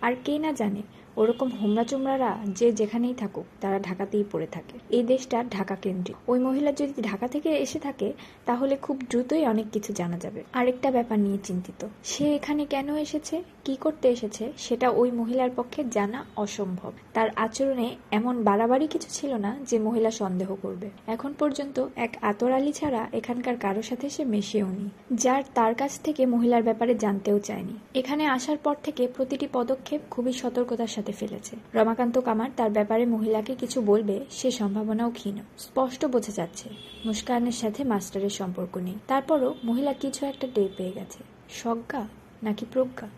আর 0.00 0.12
কে 0.24 0.38
না 0.38 0.52
জানে 0.52 0.82
ওরকম 1.16 1.48
হোমরা 1.48 1.84
চোমরারা 1.84 2.38
যে 2.48 2.72
যেখানেই 2.72 3.14
থাকুক, 3.14 3.44
তারা 3.60 3.78
ঢাকাতেই 3.78 4.24
পড়ে 4.32 4.46
থাকে। 4.46 4.78
এই 4.90 5.02
দেশটা 5.02 5.44
ঢাকা 5.50 5.74
কেন্দ্রিক। 5.74 6.16
ওই 6.30 6.38
মহিলা 6.38 6.72
যদি 6.72 7.02
ঢাকা 7.02 7.28
থেকে 7.28 7.48
এসে 7.48 7.78
থাকে, 7.78 8.12
তাহলে 8.46 8.76
খুব 8.76 9.02
দ্রুতই 9.10 9.46
অনেক 9.46 9.66
কিছু 9.72 9.92
জানা 9.92 10.18
যাবে। 10.18 10.42
আরেকটা 10.52 10.90
ব্যাপার 10.90 11.18
নিয়ে 11.18 11.38
চিন্তিত। 11.44 11.86
সে 12.04 12.34
এখানে 12.34 12.64
কেন 12.64 12.96
এসেছে, 12.96 13.42
কি 13.64 13.76
করতে 13.76 14.08
এসেছে, 14.08 14.52
সেটা 14.58 14.90
ওই 14.90 15.10
মহিলার 15.10 15.50
পক্ষে 15.56 15.84
জানা 15.90 16.24
অসম্ভব। 16.36 16.92
তার 17.12 17.28
আচরণে 17.36 17.96
এমন 18.10 18.42
বাড়াবাড়ি 18.42 18.86
কিছু 18.86 19.08
ছিল 19.10 19.34
না 19.34 19.58
যে 19.68 19.78
মহিলা 19.78 20.10
সন্দেহ 20.10 20.54
করবে। 20.62 20.90
এখন 21.06 21.34
পর্যন্ত 21.38 21.86
এক 21.96 22.16
আতর 22.22 22.42
আতরালি 22.42 22.72
ছাড়া 22.72 23.08
এখানকার 23.12 23.56
কারও 23.56 23.82
সাথে 23.82 24.10
সে 24.10 24.24
মেশেও 24.24 24.66
নি। 24.66 24.88
যার 25.14 25.42
তার 25.54 25.74
কাছ 25.74 26.00
থেকে 26.00 26.26
মহিলার 26.26 26.62
ব্যাপারে 26.62 26.94
জানতেও 26.94 27.38
চায়নি। 27.38 27.74
এখানে 27.94 28.26
আসার 28.26 28.56
পর 28.56 28.74
থেকে 28.82 29.06
প্রতিটি 29.06 29.48
পদক্ষেপ 29.52 30.00
খুবই 30.10 30.32
সতর্কতার 30.32 30.86
সাথে 30.86 31.01
ফেলেছে। 31.12 31.56
রমাকান্ত 31.74 32.18
কামার 32.18 32.50
তার 32.56 32.70
ব্যাপারে 32.70 33.06
মহিলাকে 33.06 33.54
কিছু 33.54 33.80
বলবে 33.80 34.24
সে 34.30 34.50
সম্ভাবনাও 34.50 35.10
ক্ষীণ। 35.10 35.36
স্পষ্ট 35.58 36.04
বোঝা 36.04 36.32
যাচ্ছে, 36.32 36.68
মুস্কানের 37.06 37.52
সাথে 37.52 37.84
মাস্টারের 37.84 38.30
সম্পর্ক 38.30 38.76
নেই। 38.76 38.94
তারপরও 39.06 39.54
মহিলা 39.64 39.92
কিছু 39.92 40.26
একটা 40.26 40.48
টের 40.54 40.68
পেয়ে 40.76 40.92
গেছে। 40.92 41.24
সজ্ঞা 41.48 42.08
নাকি 42.42 42.66
প্রজ্ঞা? 42.72 43.08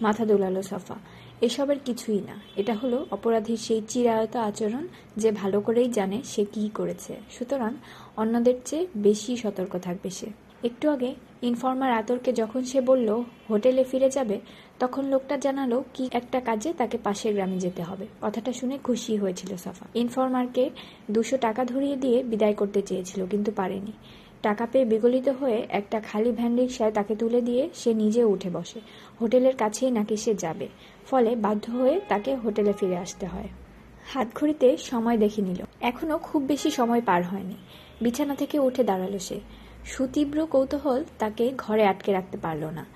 মাথা 0.00 0.24
দোলালো 0.24 0.62
সাফা। 0.62 0.94
এসবের 1.40 1.76
কিছুই 1.84 2.20
না। 2.20 2.40
এটা 2.56 2.74
হলো 2.74 3.06
অপরাধীর 3.10 3.56
সেই 3.56 3.82
চিরায়ত 3.88 4.36
আচরণ 4.36 4.86
যে 5.16 5.30
ভালো 5.30 5.60
করেই 5.60 5.90
জানে 5.90 6.22
সে 6.24 6.44
কি 6.44 6.70
করেছে। 6.74 7.16
সুতরাং 7.30 7.74
অন্যদের 8.16 8.54
চেয়ে 8.64 8.86
বেশি 8.96 9.36
সতর্ক 9.36 9.78
থাকবে 9.78 10.10
সে। 10.10 10.26
একটু 10.64 10.90
আগে 10.90 11.14
ইনফর্মার 11.42 11.92
আতরকে 11.92 12.32
যখন 12.32 12.64
সে 12.64 12.80
বলল, 12.80 13.22
হোটেলে 13.50 13.84
ফিরে 13.84 14.10
যাবে? 14.10 14.40
তখন 14.78 15.04
লোকটা 15.04 15.36
জানালো 15.36 15.84
কি 15.94 16.08
একটা 16.12 16.40
কাজে 16.40 16.72
তাকে 16.72 16.98
পাশের 16.98 17.34
গ্রামে 17.34 17.58
যেতে 17.58 17.82
হবে। 17.82 18.06
কথাটা 18.20 18.52
শুনে 18.52 18.78
খুশি 18.84 19.16
হয়েছিল 19.16 19.56
সাফা। 19.56 19.86
ইনফর্মারকে 19.94 20.70
দুশো 21.10 21.36
টাকা 21.36 21.64
ধরিয়ে 21.64 21.96
দিয়ে 21.96 22.22
বিদায় 22.22 22.52
করতে 22.52 22.82
চেয়েছিল, 22.82 23.26
কিন্তু 23.26 23.52
পারেনি। 23.56 23.92
টাকা 24.42 24.66
পেয়ে 24.66 24.84
বিগলিত 24.84 25.28
হয়ে 25.28 25.66
একটা 25.68 26.00
খালি 26.00 26.30
ভ্যান 26.32 26.56
রিক্সায় 26.56 26.92
তাকে 26.92 27.16
তুলে 27.16 27.40
দিয়ে 27.40 27.70
সে 27.74 27.94
নিজে 27.94 28.24
উঠে 28.24 28.50
বসে। 28.50 28.80
হোটেলের 29.20 29.56
কাছেই 29.56 29.90
নাকি 29.90 30.16
সে 30.16 30.34
যাবে। 30.34 30.68
ফলে 31.10 31.36
বাধ্য 31.36 31.70
হয়ে 31.70 32.00
তাকে 32.08 32.34
হোটেলে 32.34 32.72
ফিরে 32.72 32.96
আসতে 32.96 33.26
হয়। 33.26 33.48
হাতঘড়িতে 34.12 34.76
সময় 34.76 35.16
দেখে 35.16 35.42
নিল। 35.42 35.64
এখনও 35.80 36.18
খুব 36.18 36.42
বেশি 36.42 36.70
সময় 36.70 37.00
পার 37.00 37.22
হয়নি। 37.22 37.56
বিছানা 38.00 38.34
থেকে 38.34 38.58
উঠে 38.58 38.84
দাঁড়াল 38.84 39.18
সে। 39.18 39.40
সুতীব্র 39.84 40.46
কৌতূহল 40.46 41.04
তাকে 41.18 41.52
ঘরে 41.58 41.86
আটকে 41.86 42.12
রাখতে 42.12 42.38
পারল 42.38 42.64
না। 42.64 42.86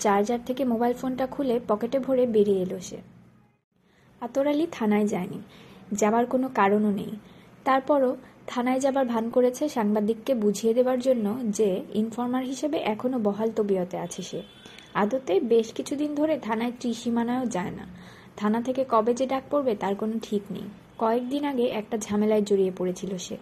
চার্জার 0.00 0.38
থেকে 0.46 0.62
মোবাইল 0.64 0.94
ফোনটা 0.94 1.26
খুলে 1.26 1.60
পকেটে 1.68 1.98
ভরে 1.98 2.26
বেরিয়ে 2.26 2.62
এলো 2.62 2.80
সে। 2.80 2.98
আতর 4.20 4.46
আলী 4.46 4.66
থানায় 4.72 5.06
যায়নি। 5.06 5.40
যাবার 5.92 6.26
কোনো 6.26 6.48
কারণও 6.54 6.90
নেই। 6.90 7.12
তারপরও 7.64 8.16
থানায় 8.46 8.80
যাবার 8.80 9.04
ভান 9.04 9.30
করেছে 9.30 9.68
সাংবাদিককে 9.68 10.34
বুঝিয়ে 10.34 10.74
দেবার 10.74 10.98
জন্য 11.00 11.26
যে, 11.48 11.82
ইনফর্মার 11.94 12.44
হিসেবে 12.44 12.78
এখনও 12.78 13.18
বহাল 13.18 13.50
তবিয়তে 13.56 13.96
আছে 13.98 14.22
সে। 14.22 14.42
আদতে 14.94 15.40
বেশ 15.40 15.72
কিছুদিন 15.72 16.14
ধরে 16.14 16.38
থানায় 16.38 16.72
ত্রিসীমানায়ও 16.80 17.46
যায় 17.46 17.70
না। 17.70 17.84
থানা 18.36 18.62
থেকে 18.62 18.84
কবে 18.88 19.12
যে 19.14 19.26
ডাক 19.26 19.42
পড়বে 19.50 19.72
তার 19.74 19.94
কোনো 19.94 20.12
ঠিক 20.22 20.42
নেই। 20.50 20.66
কয়েকদিন 20.98 21.44
আগে 21.44 21.66
একটা 21.66 21.96
ঝামেলায় 21.98 22.42
জড়িয়ে 22.42 22.72
পড়েছিল 22.78 23.16
সে। 23.18 23.36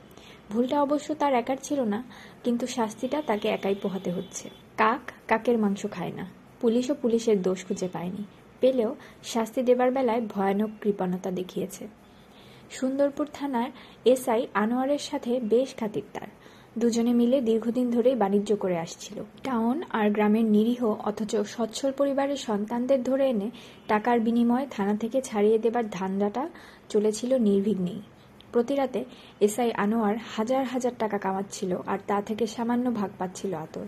ভুলটা 0.51 0.83
অবশ্য 0.83 1.15
তার 1.15 1.35
একার 1.35 1.57
ছিল 1.63 1.81
না, 1.81 2.03
কিন্তু 2.45 2.67
শাস্তিটা 2.67 3.23
তাকে 3.27 3.49
একাই 3.49 3.75
পোহাতে 3.75 4.11
হচ্ছে। 4.11 4.51
কাক 4.77 5.05
কাকের 5.29 5.59
মাংস 5.59 5.87
খায় 5.91 6.13
না। 6.17 6.38
পুলিশও 6.61 6.95
পুলিশের 7.03 7.39
দোষ 7.43 7.59
খুঁজে 7.67 7.89
পায়নি। 7.95 8.23
পেলেও 8.61 8.91
শাস্তি 9.23 9.61
দেবার 9.63 9.89
বেলায় 9.97 10.23
ভয়ানক 10.33 10.71
কৃপণতা 10.83 11.31
দেখিয়েছে। 11.31 11.85
সুন্দরপুর 12.71 13.27
থানার 13.37 13.71
এসআই 14.05 14.43
আনোয়ারের 14.63 15.03
সাথে 15.09 15.33
বেশ 15.53 15.71
খাতির 15.77 16.07
তার 16.15 16.31
দুজনে 16.77 17.13
মিলে 17.21 17.39
দীর্ঘদিন 17.41 17.87
ধরেই 17.91 18.17
বাণিজ্য 18.17 18.51
করে 18.57 18.77
আসছিল। 18.79 19.17
টাউন 19.45 19.77
আর 19.99 20.07
গ্রামের 20.11 20.45
নিরীহ 20.45 20.83
অথচ 21.09 21.33
সচ্ছল 21.55 21.91
পরিবারের 21.93 22.41
সন্তানদের 22.49 23.01
ধরে 23.03 23.25
এনে 23.29 23.49
টাকার 23.89 24.17
বিনিময়ে 24.21 24.67
থানা 24.71 24.95
থেকে 24.97 25.19
ছাড়িয়ে 25.21 25.59
দেবার 25.59 25.85
ধান্দাটা 25.91 26.45
চলেছিল 26.89 27.31
নির্বিঘ্নেই। 27.39 28.01
প্রতি 28.53 28.75
রাতে 28.75 29.01
এসআই 29.41 29.71
আনোয়ার 29.85 30.17
হাজার 30.35 30.65
হাজার 30.65 30.95
টাকা 30.99 31.19
কামাচ্ছিল 31.19 31.73
আর 31.87 31.99
তা 32.07 32.17
থেকে 32.23 32.45
সামান্য 32.47 32.87
ভাগ 32.91 33.11
পাচ্ছিল 33.19 33.53
আতর। 33.55 33.87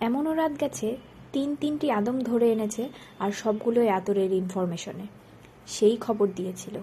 এমনও 0.00 0.32
রাত 0.34 0.52
গেছে 0.60 0.88
তিন 1.36 1.50
তিনটি 1.54 1.86
আদম 1.90 2.16
ধরে 2.20 2.46
এনেছে 2.50 2.88
আর 3.18 3.30
সবগুলোই 3.32 3.88
আতরের 3.88 4.30
ইনফরমেশনে 4.32 5.06
সেই 5.66 5.96
খবর 5.96 6.26
দিয়েছিল। 6.36 6.76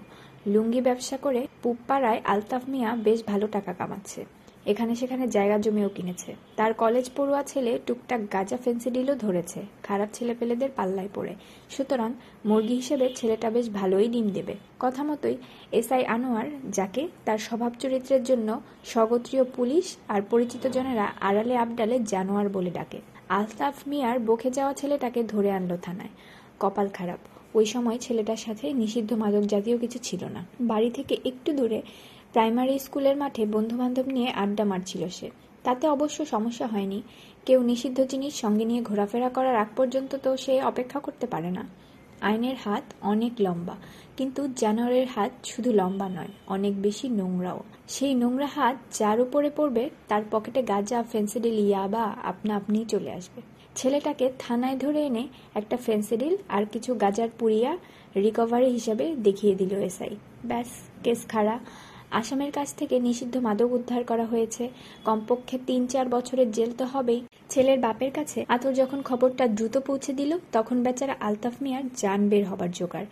লুঙ্গি 0.46 0.80
ব্যবসা 0.80 1.16
করে 1.16 1.40
পুপ্পাড়ায় 1.62 2.20
আলতাফ 2.24 2.62
মিয়া 2.68 2.90
বেশ 3.06 3.18
ভালো 3.26 3.46
টাকা 3.46 3.72
কামাচ্ছে। 3.72 4.24
এখানে 4.66 4.92
সেখানে 4.94 5.24
জায়গা 5.28 5.56
জমিও 5.58 5.88
কিনেছে। 5.88 6.30
তার 6.56 6.72
কলেজ 6.74 7.10
পড়ুয়া 7.16 7.42
ছেলে 7.42 7.72
টুকটাক 7.86 8.20
গাজা 8.32 8.56
ফেন্সিডিলও 8.56 9.14
ধরেছে। 9.14 9.60
খারাপ 9.82 10.08
ছেলেপেলেদের 10.12 10.70
পাল্লায় 10.78 11.10
পড়ে। 11.14 11.34
সুতরাং 11.70 12.10
মুরগি 12.44 12.74
হিসেবে 12.74 13.06
ছেলেটা 13.18 13.50
বেশ 13.50 13.66
ভালোই 13.68 14.08
ডিম 14.08 14.26
দেবে। 14.28 14.54
কথা 14.80 15.02
মতোই 15.04 15.36
এসআই 15.72 16.04
আনোয়ার, 16.14 16.46
যাকে 16.78 17.02
তার 17.24 17.38
স্বভাব 17.38 17.72
চরিত্রের 17.82 18.22
জন্য 18.24 18.48
স্বগোত্রীয় 18.84 19.44
পুলিশ 19.56 19.86
আর 20.08 20.20
পরিচিত 20.30 20.62
জনেরা 20.66 21.06
আড়ালে 21.20 21.54
আবডালে 21.56 21.96
জানোয়ার 22.12 22.48
বলে 22.48 22.70
ডাকে। 22.70 23.00
আলতাফ 23.28 23.74
মিয়ার 23.86 24.18
বকে 24.20 24.50
যাওয়া 24.50 24.74
ছেলেটাকে 24.74 25.22
ধরে 25.22 25.50
আনলো 25.50 25.76
থানায়। 25.76 26.08
কপাল 26.60 26.88
খারাপ। 26.88 27.18
ওই 27.56 27.66
সময় 27.66 27.98
ছেলেটার 27.98 28.36
সাথে 28.36 28.72
নিষিদ্ধ 28.72 29.12
মাদক 29.12 29.40
জাতীয় 29.40 29.78
কিছু 29.78 29.98
ছিল 30.02 30.24
না। 30.24 30.44
বাড়ি 30.60 30.90
থেকে 30.90 31.16
একটু 31.24 31.52
দূরে 31.52 31.82
প্রাইমারি 32.32 32.78
স্কুলের 32.78 33.16
মাঠে 33.16 33.46
বন্ধুবান্ধব 33.46 34.06
নিয়ে 34.06 34.30
আড্ডা 34.30 34.64
মারছিল 34.64 35.08
সে। 35.08 35.30
তাতে 35.62 35.88
অবশ্য 35.88 36.26
সমস্যা 36.26 36.66
হয়নি। 36.66 37.02
কেউ 37.46 37.62
নিষিদ্ধ 37.62 38.00
জিনিস 38.04 38.34
সঙ্গে 38.34 38.64
নিয়ে 38.64 38.82
ঘোরাফেরা 38.82 39.28
করার 39.28 39.56
আগ 39.56 39.66
পর্যন্ত 39.76 40.16
তো 40.22 40.36
সে 40.36 40.62
অপেক্ষা 40.62 41.00
করতে 41.00 41.26
পারে 41.26 41.50
না। 41.50 41.83
আইনের 42.28 42.56
হাত 42.64 42.84
অনেক 43.12 43.32
লম্বা, 43.46 43.76
কিন্তু 44.18 44.40
জানোয়ারের 44.60 45.08
হাত 45.14 45.32
শুধু 45.50 45.70
লম্বা 45.80 46.08
নয়, 46.08 46.32
অনেক 46.54 46.74
বেশি 46.86 47.06
নোংরাও। 47.18 47.60
সেই 47.94 48.12
নোংরা 48.22 48.48
হাত 48.56 48.76
যার 48.98 49.18
উপরে 49.24 49.48
পড়বে, 49.58 49.84
তার 50.10 50.22
পকেটে 50.32 50.60
গাঁজা, 50.72 50.98
ফেন্সিডিল, 51.12 51.56
ইয়াবা, 51.68 52.04
আপনা 52.30 52.52
আপনিই 52.60 52.86
চলে 52.92 53.10
আসবে। 53.18 53.40
ছেলেটাকে 53.78 54.26
থানায় 54.38 54.76
ধরে 54.78 55.00
এনে 55.08 55.24
একটা 55.54 55.76
ফেন্সিডিল 55.86 56.34
আর 56.48 56.62
কিছু 56.72 56.90
গাজার 56.94 57.30
পুড়িয়া 57.38 57.72
রিকভারি 58.24 58.68
হিসাবে 58.76 59.04
দেখিয়ে 59.26 59.54
দিল 59.60 59.72
এসআই। 59.88 60.12
ব্যাস, 60.44 60.70
কেস 61.04 61.20
খাড়া। 61.28 61.56
আসামের 62.20 62.50
কাছ 62.52 62.68
থেকে 62.74 62.96
নিষিদ্ধ 63.06 63.34
মাদক 63.46 63.70
উদ্ধার 63.78 64.02
করা 64.10 64.26
হয়েছে। 64.32 64.64
কমপক্ষে 65.04 65.56
তিন 65.68 65.82
চার 65.92 66.06
বছরের 66.08 66.48
জেল 66.56 66.70
তো 66.78 66.84
হবেই। 66.92 67.20
ছেলের 67.52 67.78
বাপের 67.78 68.10
কাছে 68.18 68.38
আতর 68.54 68.72
যখন 68.80 68.98
খবরটা 69.02 69.44
দ্রুত 69.56 69.74
পৌঁছে 69.78 70.12
দিল, 70.12 70.32
তখন 70.52 70.76
বেচারা 70.82 71.14
আলতাফ 71.20 71.54
মিয়ার 71.62 71.84
যান 72.00 72.20
বের 72.28 72.44
হবার 72.50 72.70
জোগাড়। 72.78 73.08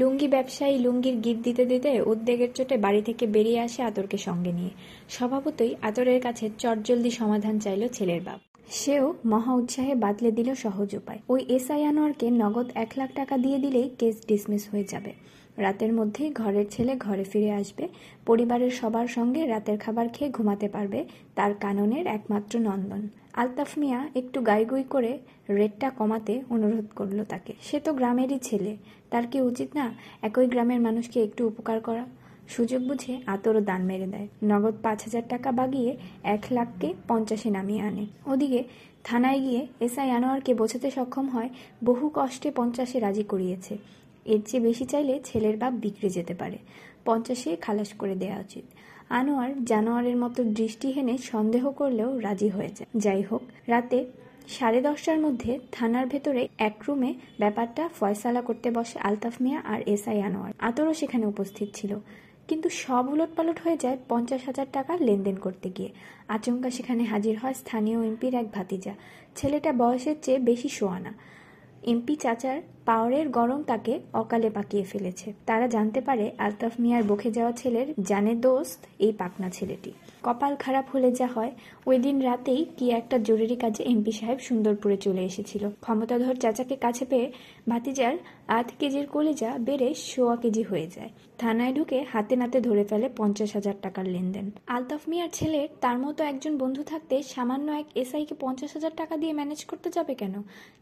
লুঙ্গি 0.00 0.28
ব্যবসায়ী 0.28 0.74
লুঙ্গির 0.78 1.16
গিট 1.24 1.38
দিতে 1.46 1.64
দিতে 1.66 1.90
উদ্বেগের 2.12 2.50
চোটে 2.56 2.76
বাড়ি 2.84 3.02
থেকে 3.02 3.24
বেরিয়ে 3.26 3.60
আসে 3.66 3.80
আতরকে 3.82 4.18
সঙ্গে 4.26 4.52
নিয়ে। 4.58 4.72
স্বভাবতই 5.08 5.72
আতরের 5.88 6.20
কাছে 6.20 6.44
চটজলদি 6.58 7.10
সমাধান 7.20 7.54
চাইল 7.64 7.82
ছেলের 7.96 8.20
বাপ। 8.26 8.40
সেও 8.78 9.06
মহা 9.32 9.52
উৎসাহে 9.54 9.94
বাতলে 10.04 10.30
দিল 10.38 10.48
সহজ 10.64 10.90
উপায়। 11.00 11.20
ওই 11.32 11.40
এসআই 11.56 11.82
আনোয়ারকে 11.90 12.26
নগদ 12.42 12.68
এক 12.74 12.90
লাখ 12.98 13.10
টাকা 13.18 13.34
দিয়ে 13.44 13.58
দিলেই 13.58 13.88
কেস 14.00 14.16
ডিসমিস 14.30 14.62
হয়ে 14.72 14.86
যাবে। 14.92 15.12
রাতের 15.58 15.92
মধ্যেই 15.92 16.30
ঘরের 16.30 16.64
ছেলে 16.70 16.96
ঘরে 16.96 17.24
ফিরে 17.24 17.52
আসবে। 17.52 17.88
পরিবারের 18.26 18.70
সবার 18.70 19.06
সঙ্গে 19.06 19.46
রাতের 19.46 19.78
খাবার 19.78 20.08
খেয়ে 20.08 20.30
ঘুমাতে 20.30 20.68
পারবে, 20.68 21.04
তার 21.34 21.54
কাননের 21.54 22.06
একমাত্র 22.06 22.58
নন্দন। 22.58 23.08
আলতাফ 23.32 23.78
মিয়া 23.78 24.08
একটু 24.14 24.40
গাইগুই 24.40 24.82
করে 24.82 25.18
রেটটা 25.50 25.90
কমাতে 25.90 26.42
অনুরোধ 26.50 26.86
করল 26.96 27.24
তাকে। 27.24 27.52
সে 27.62 27.80
তো 27.80 27.92
গ্রামেরই 27.92 28.38
ছেলে, 28.42 28.76
তার 29.10 29.26
কি 29.26 29.40
উচিত 29.40 29.68
না 29.74 29.94
একই 30.22 30.46
গ্রামের 30.46 30.80
মানুষকে 30.80 31.22
একটু 31.22 31.46
উপকার 31.46 31.80
করা? 31.80 32.06
সুযোগ 32.48 32.82
বুঝে 32.82 33.20
আতরও 33.26 33.60
দান 33.60 33.82
মেরে 33.82 34.06
দেয়। 34.06 34.28
নগদ 34.44 34.74
পাঁচ 34.82 35.02
হাজার 35.02 35.22
টাকা 35.28 35.52
বাগিয়ে 35.52 35.96
এক 36.22 36.46
লাখকে 36.50 36.94
পঞ্চাশে 37.08 37.50
নামিয়ে 37.50 37.80
আনে। 37.80 38.06
ওদিকে 38.26 38.64
থানায় 39.04 39.40
গিয়ে 39.40 39.66
এসআই 39.80 40.10
আনোয়ারকে 40.10 40.54
বোঝাতে 40.54 40.90
সক্ষম 40.90 41.28
হয়, 41.28 41.48
বহু 41.84 42.10
কষ্টে 42.14 42.50
পঞ্চাশে 42.50 43.00
রাজি 43.00 43.22
করিয়েছে। 43.22 43.78
এর 44.24 44.40
চেয়ে 44.46 44.62
বেশি 44.62 44.84
চাইলে 44.84 45.20
ছেলের 45.24 45.56
বাপ 45.56 45.72
বিগড়ে 45.72 46.08
যেতে 46.08 46.34
পারে। 46.34 46.58
পঞ্চাশে 47.04 47.56
খালাস 47.56 47.92
করে 47.92 48.14
দেওয়া 48.14 48.38
উচিত। 48.38 48.64
আনোয়ার 49.10 49.64
জানোয়ারের 49.64 50.16
মতো 50.16 50.44
দৃষ্টি 50.44 50.90
হেনে 50.90 51.18
সন্দেহ 51.18 51.70
করলেও 51.70 52.18
রাজি 52.18 52.48
হয়ে 52.48 52.68
যায়। 52.68 52.86
যাই 52.96 53.22
হোক, 53.22 53.42
রাতে 53.66 54.04
সাড়ে 54.48 54.82
দশটার 54.82 55.18
মধ্যে 55.18 55.58
থানার 55.72 56.06
ভেতরে 56.06 56.48
এক 56.58 56.74
রুমে 56.88 57.14
ব্যাপারটা 57.38 57.88
ফয়সালা 57.88 58.42
করতে 58.42 58.70
বসে 58.70 58.98
আলতাফ 58.98 59.34
মিয়া 59.40 59.60
আর 59.64 59.80
এসআই 59.86 60.22
আনোয়ার। 60.22 60.52
আতরও 60.58 60.94
সেখানে 60.94 61.26
উপস্থিত 61.26 61.68
ছিল। 61.74 61.96
কিন্তু 62.48 62.68
সব 62.68 63.08
উলটপালট 63.12 63.60
হয়ে 63.60 63.76
যায় 63.76 63.98
পঞ্চাশ 64.08 64.44
হাজার 64.46 64.66
টাকা 64.72 64.96
লেনদেন 65.00 65.36
করতে 65.36 65.70
গিয়ে। 65.70 65.90
আচমকা 66.28 66.70
সেখানে 66.70 67.04
হাজির 67.04 67.38
হয় 67.38 67.54
স্থানীয় 67.54 68.06
এমপির 68.06 68.34
এক 68.34 68.52
ভাতিজা। 68.52 68.94
ছেলেটা 69.36 69.72
বয়সের 69.72 70.16
চেয়ে 70.22 70.38
বেশি 70.38 70.68
শোয়ানা। 70.68 71.14
এমপি 71.82 72.14
চাচার 72.16 72.58
পাওয়ারের 72.84 73.28
গরম 73.28 73.62
তাকে 73.62 74.00
অকালে 74.12 74.50
পাকিয়ে 74.50 74.84
ফেলেছে। 74.84 75.32
তারা 75.46 75.66
জানতে 75.66 76.00
পারে 76.00 76.30
আলতাফ 76.38 76.72
মিয়ার 76.80 77.02
বকে 77.02 77.30
যাওয়া 77.30 77.52
ছেলের 77.52 77.86
জানে 78.00 78.34
দোস্ত 78.34 78.80
এই 78.98 79.12
পাকনা 79.12 79.50
ছেলেটি। 79.50 79.92
কপাল 80.22 80.56
খারাপ 80.56 80.86
হলে 80.94 81.10
যা 81.12 81.26
হয়, 81.26 81.52
ওই 81.86 81.98
দিন 81.98 82.20
রাতেই 82.20 82.66
কি 82.76 82.90
একটা 82.90 83.18
জরুরি 83.18 83.56
কাজে 83.56 83.82
এমপি 83.82 84.12
সাহেব 84.12 84.38
সুন্দরপুরে 84.38 84.96
চলে 84.96 85.22
এসেছিল। 85.24 85.70
ক্ষমতাধর 85.80 86.34
চাচাকে 86.34 86.76
কাছে 86.76 87.04
পেয়ে 87.04 87.32
ভাতিজার 87.68 88.14
আধ 88.48 88.68
কেজির 88.78 89.06
কলিজা 89.06 89.50
বেড়ে 89.58 89.94
সোয়া 89.94 90.36
কেজি 90.36 90.62
হয়ে 90.62 90.86
যায়। 90.86 91.10
থানায় 91.38 91.72
ঢুকে 91.72 92.04
হাতে 92.12 92.36
নাতে 92.36 92.60
ধরে 92.60 92.84
ফেলে 92.84 93.08
পঞ্চাশ 93.16 93.50
হাজার 93.52 93.74
টাকার 93.82 94.06
লেনদেন। 94.06 94.50
আলতাফ 94.66 95.02
মিয়ার 95.08 95.28
ছেলে, 95.32 95.68
তার 95.80 95.98
মতো 95.98 96.24
একজন 96.24 96.58
বন্ধু 96.58 96.82
থাকতে 96.82 97.22
সামান্য 97.22 97.72
এক 97.72 97.86
এসআইকে 97.94 98.34
পঞ্চাশ 98.40 98.72
হাজার 98.72 98.90
টাকা 98.96 99.16
দিয়ে 99.16 99.32
ম্যানেজ 99.32 99.64
করতে 99.64 99.90
যাবে 99.90 100.14
কেন? 100.14 100.34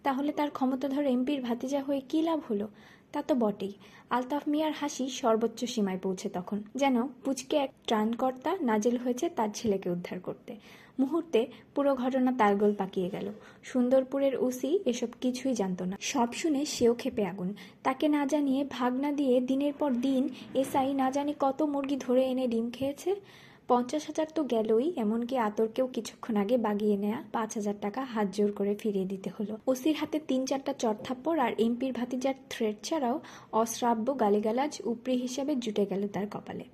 তাহলে 0.03 0.33
তার 0.33 0.51
ক্ষমতাধর 0.51 1.05
এমপির 1.07 1.41
ভাতিজা 1.41 1.83
হয়ে 1.83 2.01
কী 2.09 2.23
লাভ 2.23 2.41
হলো? 2.51 2.69
তা 3.13 3.23
তো 3.23 3.35
বটেই। 3.35 3.73
আলতাফ 4.11 4.43
মিয়ার 4.49 4.73
হাসি 4.73 5.09
সর্বোচ্চ 5.09 5.65
সীমায় 5.65 5.99
পৌঁছে 6.03 6.29
তখন। 6.29 6.63
যেন 6.75 6.97
পুচকে 7.25 7.57
এক 7.57 7.71
ত্রাণকর্তা 7.87 8.57
নাজেল 8.61 8.97
হয়েছে 8.97 9.29
তার 9.29 9.49
ছেলেকে 9.55 9.91
উদ্ধার 9.91 10.21
করতে। 10.21 10.57
মুহূর্তে 10.99 11.47
পুরো 11.75 11.95
ঘটনা 11.95 12.33
তালগোল 12.33 12.75
পাকিয়ে 12.75 13.09
গেল। 13.11 13.27
সুন্দরপুরের 13.63 14.37
ওসি 14.37 14.79
এসব 14.87 15.09
কিছুই 15.21 15.55
জানত 15.55 15.83
না। 15.83 15.97
সব 16.01 16.33
শুনে 16.33 16.65
সেও 16.65 16.95
খেপে 16.95 17.25
আগুন। 17.27 17.55
তাকে 17.83 18.09
না 18.09 18.27
জানিয়ে 18.27 18.65
ভাগনা 18.71 19.13
দিয়ে 19.13 19.41
দিনের 19.41 19.73
পর 19.79 19.91
দিন 19.91 20.29
এসআই 20.55 20.95
না 20.95 21.11
জানি 21.11 21.35
কত 21.41 21.63
মুরগি 21.63 21.97
ধরে 21.97 22.23
এনে 22.25 22.47
ডিম 22.47 22.71
খেয়েছে? 22.71 23.11
পঞ্চাশ 23.71 24.03
হাজার 24.07 24.29
তো 24.35 24.43
গেলই, 24.45 24.87
এমনকি 24.97 25.35
আতরকেও 25.49 25.87
কিছুক্ষণ 25.87 26.35
আগে 26.37 26.57
বাগিয়ে 26.67 26.97
নেয়া 26.97 27.19
পাঁচ 27.33 27.51
হাজার 27.55 27.77
টাকা 27.81 28.01
হাত 28.05 28.27
জোর 28.37 28.51
করে 28.53 28.73
ফিরিয়ে 28.75 29.07
দিতে 29.13 29.31
হলো। 29.37 29.55
ওসির 29.67 29.97
হাতে 30.01 30.19
তিন 30.29 30.41
চারটা 30.47 30.73
চড়থাপ্পড় 30.83 31.39
আর 31.47 31.53
এমপির 31.59 31.93
ভাতিজার 31.93 32.37
থ্রেড 32.51 32.77
ছাড়াও 32.83 33.17
অশ্রাব্য 33.53 34.07
গালিগালাজ 34.23 34.73
উপরি 34.85 35.15
হিসাবে 35.17 35.53
জুটে 35.57 35.85
গেল 35.87 36.03
তার 36.09 36.27
কপালে। 36.31 36.65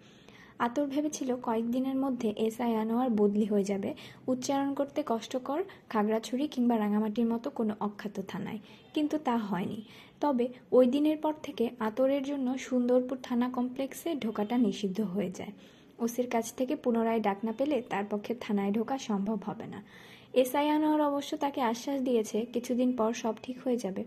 আতর 0.59 0.87
ভেবেছিল 0.87 1.30
কয়েকদিনের 1.42 1.96
মধ্যে 2.04 2.28
এসআই 2.46 2.72
আনোয়ার 2.74 3.11
বদলি 3.11 3.44
হয়ে 3.44 3.64
যাবে। 3.64 3.90
উচ্চারণ 4.26 4.70
করতে 4.74 5.00
কষ্টকর, 5.06 5.61
খাগড়াছড়ি 5.88 6.44
কিংবা 6.48 6.74
রাঙামাটির 6.78 7.26
মতো 7.26 7.48
কোনো 7.50 7.72
অখ্যাত 7.80 8.16
থানায়। 8.28 8.61
কিন্তু 8.94 9.16
তা 9.18 9.35
হয়নি। 9.48 9.78
তবে 10.20 10.46
ওই 10.72 10.87
দিনের 10.87 11.18
পর 11.24 11.35
থেকে 11.42 11.64
আতরের 11.78 12.22
জন্য 12.22 12.46
সুন্দরপুর 12.59 13.16
থানা 13.22 13.46
কমপ্লেক্সে 13.48 14.11
ঢোকাটা 14.14 14.56
নিষিদ্ধ 14.59 14.98
হয়ে 15.14 15.30
যায়। 15.30 15.54
ওসির 15.98 16.28
কাছ 16.30 16.54
থেকে 16.54 16.76
পুনরায় 16.76 17.20
ডাক 17.20 17.38
না 17.44 17.52
পেলে 17.59 17.82
তার 17.82 18.04
পক্ষে 18.11 18.35
থানায় 18.40 18.72
ঢোকা 18.72 18.98
সম্ভব 18.98 19.38
হবে 19.46 19.66
না। 19.66 19.82
এসআই 20.35 20.68
আনোয়ার 20.68 21.00
অবশ্য 21.00 21.37
তাকে 21.37 21.61
আশ্বাস 21.61 21.98
দিয়েছে, 22.02 22.46
কিছুদিন 22.52 22.96
পর 22.96 23.12
সব 23.12 23.35
ঠিক 23.42 23.56
হয়ে 23.64 23.76
যাবে। 23.76 24.04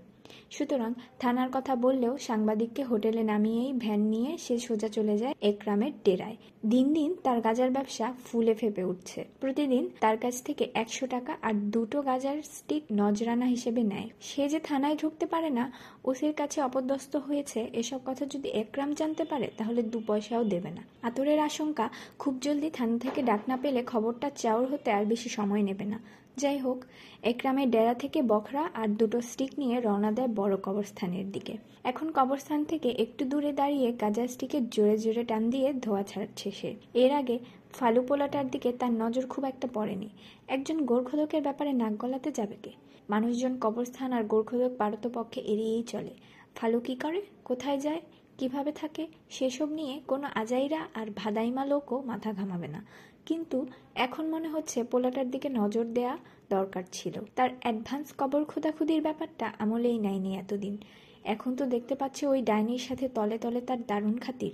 সুতরাং 0.49 0.93
থানার 1.19 1.49
কথা 1.53 1.75
বললেও 1.75 2.17
সাংবাদিককে 2.17 2.83
হোটেলে 2.83 3.23
নামিয়েই 3.23 3.73
ভ্যান 3.73 3.99
নিয়ে 3.99 4.37
সে 4.37 4.59
সোজা 4.59 4.87
চলে 4.87 5.17
যায় 5.17 5.33
একরামের 5.41 5.91
ডেরায়। 6.03 6.35
দিন 6.65 6.93
দিন 6.93 7.15
তার 7.23 7.41
গাজার 7.41 7.71
ব্যবসা 7.71 8.13
ফুলে 8.25 8.53
ফেপে 8.53 8.83
উঠছে। 8.83 9.25
প্রতিদিন 9.39 9.89
তার 9.99 10.17
কাছ 10.17 10.43
থেকে 10.43 10.63
একশো 10.73 11.07
টাকা 11.07 11.37
আর 11.41 11.53
দুটো 11.53 12.01
গাজার 12.01 12.37
স্টিক 12.43 12.83
নজরানা 12.91 13.45
হিসেবে 13.45 13.83
নেয়। 13.83 14.09
সে 14.21 14.49
যে 14.49 14.59
থানায় 14.59 14.95
ঢুকতে 14.95 15.25
পারে 15.25 15.49
না 15.49 15.71
ওসির 16.05 16.33
কাছে 16.33 16.61
অপদস্থ 16.61 17.15
হয়েছে, 17.15 17.69
এসব 17.73 17.99
কথা 18.05 18.25
যদি 18.25 18.49
একরাম 18.49 18.93
জানতে 18.93 19.23
পারে, 19.23 19.47
তাহলে 19.57 19.81
দু 19.83 19.99
পয়সাও 20.07 20.43
দেবে 20.43 20.71
না। 20.71 20.81
আতরের 21.03 21.39
আশঙ্কা 21.39 21.89
খুব 22.19 22.33
জলদি 22.41 22.69
থানা 22.69 22.97
থেকে 22.99 23.21
ডাক 23.21 23.41
না 23.47 23.57
পেলে 23.57 23.83
খবরটা 23.83 24.29
চাউর 24.35 24.65
হতে 24.71 24.91
আর 24.91 25.05
বেশি 25.05 25.29
সময় 25.29 25.61
নেবে 25.61 25.85
না। 25.85 25.99
যাই 26.37 26.57
হোক 26.57 26.85
একরামের 27.23 27.71
ডেরা 27.71 27.93
থেকে 27.93 28.21
বখরা 28.21 28.69
আর 28.73 28.87
দুটো 28.87 29.21
স্টিক 29.21 29.51
নিয়ে 29.57 29.81
রওনা 29.81 30.11
দেয় 30.11 30.27
বড় 30.27 30.57
কবরস্থানের 30.57 31.31
দিকে। 31.31 31.57
এখন 31.83 32.11
কবরস্থান 32.11 32.63
থেকে 32.63 32.89
একটু 32.89 33.25
দূরে 33.25 33.53
দাঁড়িয়ে 33.53 33.91
কাজা 33.91 34.27
স্টিকের 34.27 34.69
জোরে 34.69 34.97
জোরে 34.97 35.23
টান 35.23 35.49
দিয়ে 35.49 35.73
ধোয়া 35.73 36.03
ছাড়ছে 36.03 36.51
সে। 36.51 36.75
এর 36.93 37.11
আগে 37.11 37.39
ফালু 37.73 38.01
পোলাটার 38.01 38.51
দিকে 38.51 38.71
তার 38.71 38.91
নজর 38.91 39.27
খুব 39.27 39.43
একটা 39.43 39.67
পড়েনি। 39.73 40.09
একজন 40.47 40.85
গোর্খদকের 40.85 41.41
ব্যাপারে 41.41 41.73
নাক 41.73 41.93
গলাতে 41.93 42.31
যাবে 42.31 42.55
কে? 42.63 42.71
মানুষজন 43.09 43.57
কবরস্থান 43.59 44.13
আর 44.13 44.23
গোর্খদক 44.23 44.71
পারতপক্ষে 44.77 45.41
এড়িয়েই 45.41 45.83
চলে। 45.83 46.13
ফালু 46.55 46.79
কি 46.79 46.95
করে? 46.95 47.21
কোথায় 47.45 47.79
যায়? 47.79 48.01
কীভাবে 48.37 48.71
থাকে? 48.71 49.07
সেসব 49.29 49.69
নিয়ে 49.69 50.01
কোনো 50.07 50.27
আজাইরা 50.35 50.87
আর 50.93 51.07
ভাদাইমা 51.15 51.65
লোকও 51.65 52.01
মাথা 52.01 52.33
ঘামাবে 52.33 52.67
না। 52.67 52.85
কিন্তু 53.29 53.57
এখন 53.95 54.25
মনে 54.25 54.49
হচ্ছে 54.49 54.77
পোলাটার 54.83 55.27
দিকে 55.31 55.49
নজর 55.49 55.85
দেয়া 55.97 56.13
দরকার 56.49 56.83
ছিল। 56.91 57.15
তার 57.35 57.49
অ্যাডভান্স 57.61 58.07
কবর 58.17 58.41
খোদাখুদির 58.45 59.01
ব্যাপারটা 59.01 59.45
আমলেই 59.59 59.97
নেয়নি 59.97 60.31
এতদিন। 60.35 60.75
এখন 61.23 61.51
তো 61.55 61.63
দেখতে 61.65 61.93
পাচ্ছে 61.95 62.23
ওই 62.27 62.39
ডাইনির 62.41 62.83
সাথে 62.87 63.05
তলে 63.07 63.37
তলে 63.37 63.61
তার 63.61 63.79
দারুণ 63.87 64.15
খাতির। 64.17 64.53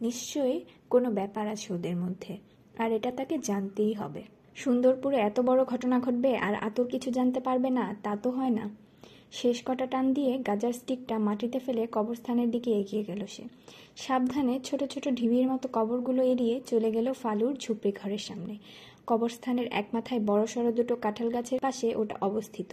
নিশ্চয়ই 0.00 0.58
কোনো 0.90 1.08
ব্যাপার 1.10 1.44
আছে 1.48 1.68
ওদের 1.74 1.96
মধ্যে। 1.96 2.32
আর 2.78 2.92
এটা 2.92 3.10
তাকে 3.10 3.38
জানতেই 3.38 3.92
হবে। 3.92 4.22
সুন্দরপুরে 4.54 5.16
এত 5.16 5.40
বড় 5.40 5.60
ঘটনা 5.64 5.96
ঘটবে 6.00 6.30
আর 6.36 6.54
আতর 6.68 6.86
কিছু 6.88 7.08
জানতে 7.10 7.40
পারবে 7.40 7.70
না, 7.70 7.84
তা 8.02 8.12
তো 8.22 8.28
হয় 8.30 8.50
না। 8.50 8.64
শেষ 9.32 9.56
কটা 9.66 9.86
টান 9.86 10.04
দিয়ে 10.12 10.32
গাজার 10.38 10.72
স্টিকটা 10.72 11.16
মাটিতে 11.18 11.58
ফেলে 11.58 11.82
কবরস্থানের 11.92 12.48
দিকে 12.50 12.70
এগিয়ে 12.80 13.02
গেল 13.04 13.20
সে। 13.26 13.44
সাবধানে 13.96 14.54
ছোট 14.64 14.80
ছোট 14.84 15.04
ঢিবির 15.08 15.46
মতো 15.48 15.66
কবরগুলো 15.72 16.22
এড়িয়ে 16.22 16.60
চলে 16.66 16.88
গেল 16.92 17.06
ফালুর 17.12 17.54
ঝুপড়ি 17.54 17.90
ঘরের 17.92 18.18
সামনে। 18.18 18.54
কবরস্থানের 19.06 19.66
এক 19.72 19.86
মাথায় 19.92 20.20
বড় 20.20 20.46
সড়ো 20.46 20.70
দুটো 20.72 20.94
কাঁঠাল 20.96 21.28
গাছের 21.28 21.60
পাশে 21.60 21.86
ওটা 21.96 22.16
অবস্থিত। 22.20 22.70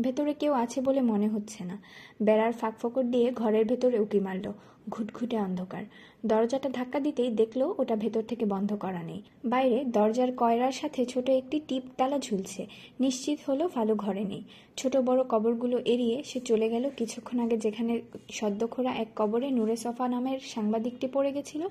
ভেতরে 0.00 0.34
কেউ 0.34 0.52
আছে 0.52 0.80
বলে 0.80 1.00
মনে 1.00 1.28
হচ্ছে 1.28 1.64
না। 1.64 1.82
বেড়ার 2.22 2.52
ফাঁক 2.52 2.74
ফোকর 2.78 3.02
দিয়ে 3.02 3.30
ঘরের 3.30 3.64
ভেতরে 3.64 3.98
উকি 3.98 4.20
মারল। 4.20 4.52
ঘুটঘুটে 4.88 5.38
অন্ধকার। 5.38 5.84
দরজাটা 6.26 6.68
ধাক্কা 6.68 7.00
দিতেই 7.00 7.30
দেখল 7.30 7.74
ওটা 7.78 7.96
ভেতর 7.96 8.22
থেকে 8.22 8.44
বন্ধ 8.44 8.74
করা 8.74 9.02
নেই। 9.02 9.22
বাইরে 9.44 9.84
দরজার 9.84 10.32
কয়রার 10.36 10.72
সাথে 10.72 11.06
ছোট 11.06 11.30
একটি 11.30 11.60
টিপ 11.68 11.82
তালা 11.96 12.18
ঝুলছে। 12.18 12.66
নিশ্চিত 13.00 13.38
হলো 13.48 13.68
ফালু 13.68 13.94
ঘরে 13.94 14.24
নেই। 14.24 14.42
ছোট 14.76 14.96
বড় 14.96 15.24
কবরগুলো 15.28 15.78
এড়িয়ে 15.84 16.22
সে 16.22 16.40
চলে 16.40 16.68
গেল। 16.68 16.90
কিছুক্ষণ 16.96 17.40
আগে 17.40 17.56
যেখানে 17.56 18.00
সদ্যখোরা 18.30 18.92
এক 18.94 19.08
কবরে 19.16 19.50
নুরে 19.50 19.76
সফা 19.76 20.08
নামের 20.08 20.38
সাংবাদিকটি 20.54 21.08
পড়ে 21.12 21.32
গেছিল 21.32 21.68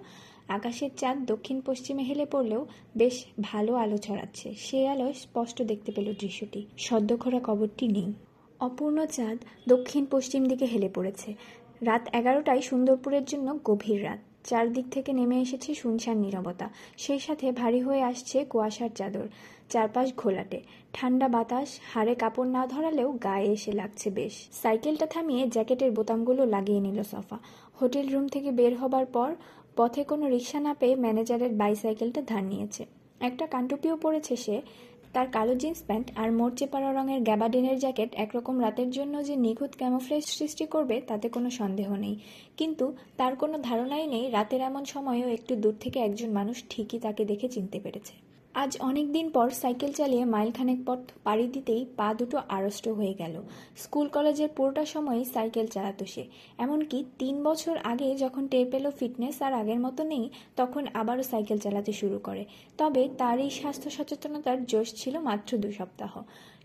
আকাশের 0.47 0.89
চাঁদ 0.97 1.25
দক্ষিণ 1.25 1.61
পশ্চিমে 1.65 2.03
হেলে 2.03 2.25
পড়লেও 2.25 2.65
বেশ 2.97 3.25
ভালো 3.41 3.75
আলো 3.75 3.97
ছড়াচ্ছে। 3.97 4.53
সে 4.57 4.87
আলোয় 4.87 5.13
স্পষ্ট 5.13 5.61
দেখতে 5.61 5.91
পেল 5.91 6.13
দৃশ্যটি। 6.19 6.65
সদ্যখোরা 6.77 7.39
কবরটি 7.43 7.87
নেই। 7.87 8.13
অপূর্ণ 8.59 9.05
চাঁদ 9.05 9.37
দক্ষিণ 9.69 10.05
পশ্চিম 10.05 10.45
দিকে 10.45 10.65
হেলে 10.65 10.89
পড়েছে। 10.89 11.33
রাত 11.81 12.09
এগারোটায় 12.13 12.61
সুন্দরপুরের 12.61 13.25
জন্য 13.25 13.59
গভীর 13.65 14.03
রাত। 14.03 14.19
চারদিক 14.43 14.85
থেকে 14.91 15.13
নেমে 15.13 15.41
এসেছে 15.41 15.73
শুনশান 15.73 16.17
নীরবতা। 16.17 16.69
সেই 16.97 17.19
সাথে 17.19 17.51
ভারী 17.51 17.79
হয়ে 17.81 18.01
আসছে 18.01 18.45
কুয়াশার 18.45 18.89
চাদর। 18.95 19.27
চারপাশ 19.69 20.13
ঘোলাটে। 20.17 20.61
ঠান্ডা 20.93 21.27
বাতাস, 21.27 21.79
হাড়ে 21.93 22.15
কাপড় 22.15 22.49
না 22.49 22.67
ধরালেও 22.67 23.11
গায়ে 23.11 23.45
এসে 23.45 23.71
লাগছে 23.71 24.09
বেশ। 24.09 24.33
সাইকেলটা 24.51 25.05
থামিয়ে 25.05 25.47
জ্যাকেটের 25.47 25.91
বোতামগুলো 25.91 26.45
লাগিয়ে 26.45 26.79
নিল 26.79 27.03
সফা। 27.03 27.37
হোটেল 27.81 28.09
রুম 28.09 28.27
থেকে 28.27 28.51
বের 28.51 28.77
হবার 28.77 29.05
পর 29.05 29.35
পথে 29.75 30.03
কোনো 30.03 30.29
রিক্সা 30.29 30.59
না 30.59 30.73
পেয়ে 30.73 30.95
ম্যানেজারের 30.95 31.51
বাইসাইকেলটা 31.51 32.21
ধার 32.21 32.43
নিয়েছে। 32.43 32.85
একটা 33.19 33.45
কান্টুপিও 33.47 33.95
পরেছে 33.95 34.35
সে, 34.35 34.61
তার 35.13 35.27
কালো 35.31 35.55
জিন্স 35.55 35.79
প্যান্ট 35.87 36.07
আর 36.15 36.31
মোর্চে 36.31 36.65
পাড়া 36.67 36.93
রঙের 36.93 37.21
গ্যাবাডিনের 37.21 37.79
জ্যাকেট 37.79 38.09
একরকম 38.15 38.55
রাতের 38.61 38.89
জন্য 38.91 39.23
যে 39.23 39.35
নিখুঁত 39.35 39.71
ক্যামোফ্লেজ 39.77 40.23
সৃষ্টি 40.25 40.65
করবে 40.65 41.01
তাতে 41.07 41.29
কোনো 41.29 41.49
সন্দেহ 41.49 41.95
নেই। 41.95 42.15
কিন্তু 42.57 42.85
তার 43.17 43.35
কোনো 43.35 43.55
ধারণাই 43.57 44.07
নেই, 44.07 44.31
রাতের 44.31 44.61
এমন 44.61 44.85
সময়েও 44.85 45.29
একটু 45.29 45.55
দূর 45.55 45.75
থেকে 45.79 45.99
একজন 45.99 46.29
মানুষ 46.31 46.63
ঠিকই 46.69 46.99
তাকে 46.99 47.25
দেখে 47.25 47.47
চিনতে 47.49 47.79
পেরেছে। 47.79 48.22
আজ 48.55 48.77
অনেক 48.79 49.11
দিন 49.11 49.27
পর 49.29 49.47
সাইকেল 49.49 49.91
চালিয়ে 49.93 50.25
মাইলখানেক 50.25 50.79
পথ 50.85 50.99
পাড়ি 51.23 51.47
দিতেই 51.47 51.85
পা 51.97 52.13
দুটো 52.13 52.37
আড়ষ্ট 52.49 52.87
হয়ে 52.87 53.13
গেল। 53.13 53.35
স্কুল 53.77 54.07
কলেজের 54.07 54.49
পুরোটা 54.55 54.85
সময়ই 54.85 55.25
সাইকেল 55.33 55.67
চালাতো 55.67 56.05
সে। 56.05 56.23
এমনকি 56.57 56.97
তিন 57.19 57.35
বছর 57.43 57.75
আগে 57.91 58.07
যখন 58.15 58.47
টের 58.47 58.65
পেল 58.71 58.85
ফিটনেস 58.99 59.41
আর 59.41 59.53
আগের 59.53 59.79
মতো 59.79 60.01
নেই, 60.03 60.29
তখন 60.55 60.83
আবারও 60.93 61.23
সাইকেল 61.23 61.57
চালাতে 61.57 61.93
শুরু 61.93 62.17
করে। 62.19 62.45
তবে 62.77 63.09
তার 63.17 63.37
এই 63.39 63.49
স্বাস্থ্য 63.49 63.89
সচেতনতার 63.89 64.65
জোশ 64.65 64.89
ছিল 64.95 65.15
মাত্র 65.19 65.57
দু 65.57 65.69
সপ্তাহ। 65.71 66.11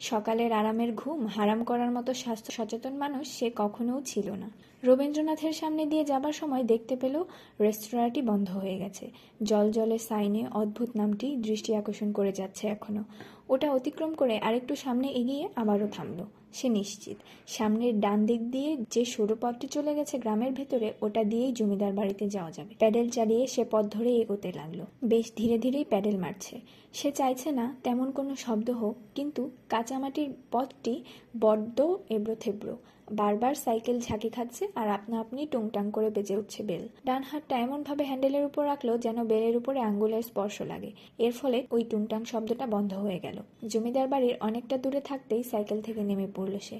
সকালের 0.00 0.52
আরামের 0.52 0.94
ঘুম 0.94 1.26
হারাম 1.26 1.64
করার 1.64 1.90
মতো 1.90 2.14
স্বাস্থ্য 2.14 2.52
সচেতন 2.52 2.92
মানুষ 2.92 3.38
সে 3.38 3.50
কখনো 3.56 4.02
ছিল 4.06 4.30
না। 4.30 4.50
রবীন্দ্রনাথের 4.84 5.52
সামনে 5.52 5.86
দিয়ে 5.86 6.04
যাবার 6.04 6.32
সময় 6.32 6.64
দেখতে 6.64 6.96
পেল 6.96 7.24
রেস্তোরাঁটি 7.60 8.22
বন্ধ 8.22 8.50
হয়ে 8.50 8.78
গেছে। 8.78 9.10
জল 9.42 9.70
জলের 9.70 9.98
সাইনে 9.98 10.46
অদ্ভুত 10.54 10.96
নামটি 10.96 11.36
দৃষ্টি 11.36 11.74
আকর্ষণ 11.74 12.12
করে 12.12 12.32
যাচ্ছে 12.32 12.68
এখনও। 12.68 13.04
ওটা 13.48 13.72
অতিক্রম 13.72 14.14
করে 14.14 14.38
আরেকটু 14.38 14.76
সামনে 14.76 15.08
এগিয়ে 15.08 15.48
আবারও 15.56 15.88
থামলো। 15.92 16.26
সে 16.52 16.68
নিশ্চিত। 16.68 17.16
সামনের 17.46 18.00
ডান 18.00 18.26
দিক 18.26 18.50
দিয়ে 18.50 18.76
যে 18.90 19.04
সরু 19.04 19.36
পথটি 19.40 19.68
চলে 19.68 19.94
গেছে 19.94 20.18
গ্রামের 20.18 20.52
ভেতরে, 20.52 20.92
ওটা 21.00 21.24
দিয়েই 21.24 21.52
জমিদার 21.52 21.92
বাড়িতে 21.92 22.28
যাওয়া 22.28 22.50
যাবে। 22.50 22.74
প্যাডেল 22.78 23.08
চালিয়ে 23.08 23.46
সে 23.46 23.64
পথ 23.70 23.84
ধরে 23.90 24.16
এগোতে 24.16 24.52
লাগল। 24.56 24.84
বেশ 25.04 25.32
ধীরে 25.36 25.58
ধীরেই 25.58 25.84
প্যাডেল 25.84 26.16
মারছে। 26.16 26.60
সে 26.94 27.08
চাইছে 27.12 27.48
না 27.52 27.66
তেমন 27.84 28.08
কোনো 28.12 28.32
শব্দ 28.36 28.68
হোক, 28.70 28.96
কিন্তু 29.16 29.42
কাঁচামাটির 29.68 30.30
পথটি 30.50 30.94
বড্ড 31.40 31.78
এবড়ো 32.14 32.36
থেবড়ো 32.44 32.76
বারবার 33.20 33.54
সাইকেল 33.64 33.96
ঝাঁকি 34.00 34.30
খাচ্ছে 34.36 34.64
আর 34.74 34.88
আপনা 34.88 35.16
আপনি 35.20 35.40
টুংটাং 35.46 35.84
করে 35.90 36.08
বেজে 36.10 36.34
উঠছে 36.36 36.60
বেল। 36.62 36.84
ডান 37.06 37.22
হাতটা 37.22 37.54
এমনভাবে 37.58 38.02
হ্যান্ডেলের 38.04 38.44
উপর 38.50 38.62
রাখল 38.66 38.88
যেন 38.98 39.18
বেলের 39.24 39.54
উপরে 39.56 39.78
আঙ্গুলের 39.80 40.22
স্পর্শ 40.22 40.56
লাগে। 40.62 40.90
এর 41.18 41.32
ফলে 41.32 41.58
ওই 41.70 41.82
টুংটাং 41.90 42.20
শব্দটা 42.24 42.66
বন্ধ 42.66 42.92
হয়ে 42.94 43.18
গেল। 43.18 43.38
জমিদার 43.72 44.06
বাড়ির 44.08 44.34
অনেকটা 44.40 44.76
দূরে 44.78 45.00
থাকতেই 45.00 45.42
সাইকেল 45.42 45.78
থেকে 45.82 46.00
নেমে 46.04 46.28
পড়ল 46.36 46.54
সে। 46.58 46.78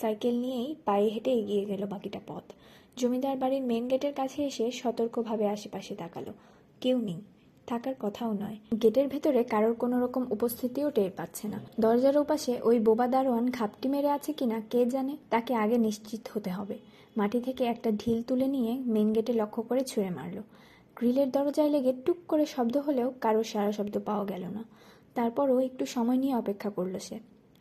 সাইকেল 0.00 0.34
নিয়েই 0.44 0.70
পায়ে 0.84 1.08
হেঁটে 1.08 1.32
এগিয়ে 1.40 1.64
গেল 1.64 1.82
বাকিটা 1.86 2.20
পথ। 2.26 2.44
জমিদার 2.96 3.36
বাড়ির 3.42 3.62
মেন 3.70 3.84
গেটের 3.88 4.14
কাছে 4.20 4.38
এসে 4.44 4.66
সতর্কভাবে 4.80 5.44
আশেপাশে 5.48 5.92
তাকালো। 5.94 6.32
কেউ 6.80 6.98
নেই। 7.08 7.20
থাকার 7.68 7.96
কথাও 8.00 8.30
নয়। 8.32 8.56
গেটের 8.82 9.06
ভেতরে 9.08 9.40
কারোর 9.44 9.74
কোনো 9.74 9.96
রকম 10.04 10.22
উপস্থিতিও 10.30 10.88
টের 10.90 11.10
পাচ্ছে 11.16 11.44
না। 11.48 11.58
দরজার 11.80 12.16
ওপাশে 12.16 12.52
ওই 12.62 12.76
বোবা 12.78 13.06
দারোয়ান 13.06 13.46
ঘাপটি 13.50 13.86
মেরে 13.88 14.10
আছে 14.10 14.30
কিনা 14.32 14.58
কে 14.70 14.80
জানে, 14.86 15.14
তাকে 15.30 15.52
আগে 15.54 15.76
নিশ্চিত 15.78 16.22
হতে 16.34 16.50
হবে। 16.50 16.76
মাটি 17.16 17.38
থেকে 17.40 17.62
একটা 17.64 17.90
ঢিল 17.90 18.18
তুলে 18.22 18.46
নিয়ে 18.46 18.72
মেন 18.94 19.08
গেটে 19.12 19.32
লক্ষ্য 19.32 19.60
করে 19.62 19.82
ছুঁড়ে 19.84 20.10
মারল। 20.10 20.38
গ্রিলের 20.96 21.28
দরজায় 21.30 21.70
লেগে 21.70 21.92
টুক 22.04 22.16
করে 22.28 22.44
শব্দ 22.46 22.74
হলেও 22.76 23.08
কারোর 23.20 23.44
সারা 23.44 23.72
শব্দ 23.72 23.94
পাওয়া 24.04 24.24
গেল 24.24 24.44
না। 24.56 24.62
তারপরও 25.14 25.56
একটু 25.58 25.84
সময় 25.86 26.16
নিয়ে 26.16 26.34
অপেক্ষা 26.34 26.70
করল 26.70 26.94
সে। 26.98 27.16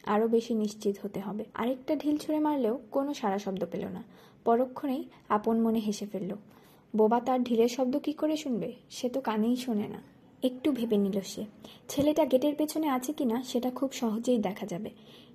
আরও 0.06 0.26
বেশি 0.28 0.54
নিশ্চিত 0.54 0.96
হতে 1.04 1.20
হবে। 1.20 1.44
আরেকটা 1.54 1.94
ঢিল 1.96 2.16
ছুঁড়ে 2.18 2.40
মারলেও 2.40 2.76
কোনো 2.92 3.12
সারা 3.14 3.40
শব্দ 3.40 3.62
পেল 3.72 3.84
না। 3.88 4.02
পরক্ষণেই 4.46 5.04
আপন 5.30 5.56
মনে 5.60 5.80
হেসে 5.80 6.06
ফেলল। 6.06 6.32
বোবা 6.96 7.20
তার 7.20 7.44
ঢিলের 7.44 7.68
শব্দ 7.68 7.98
কি 7.98 8.14
করে 8.14 8.38
শুনবে? 8.38 8.74
সে 8.90 9.10
তো 9.10 9.22
কানেই 9.22 9.56
শোনে 9.56 9.88
না। 9.88 10.02
একটু 10.44 10.72
ভেবে 10.72 10.98
নিল 10.98 11.22
সে। 11.22 11.46
ছেলেটা 11.90 12.26
গেটের 12.26 12.56
পেছনে 12.56 12.88
আছে 12.88 13.14
কিনা 13.14 13.44
সেটা 13.44 13.72
খুব 13.72 13.92
সহজেই 13.92 14.38
দেখা 14.38 14.66
যাবে। 14.66 14.90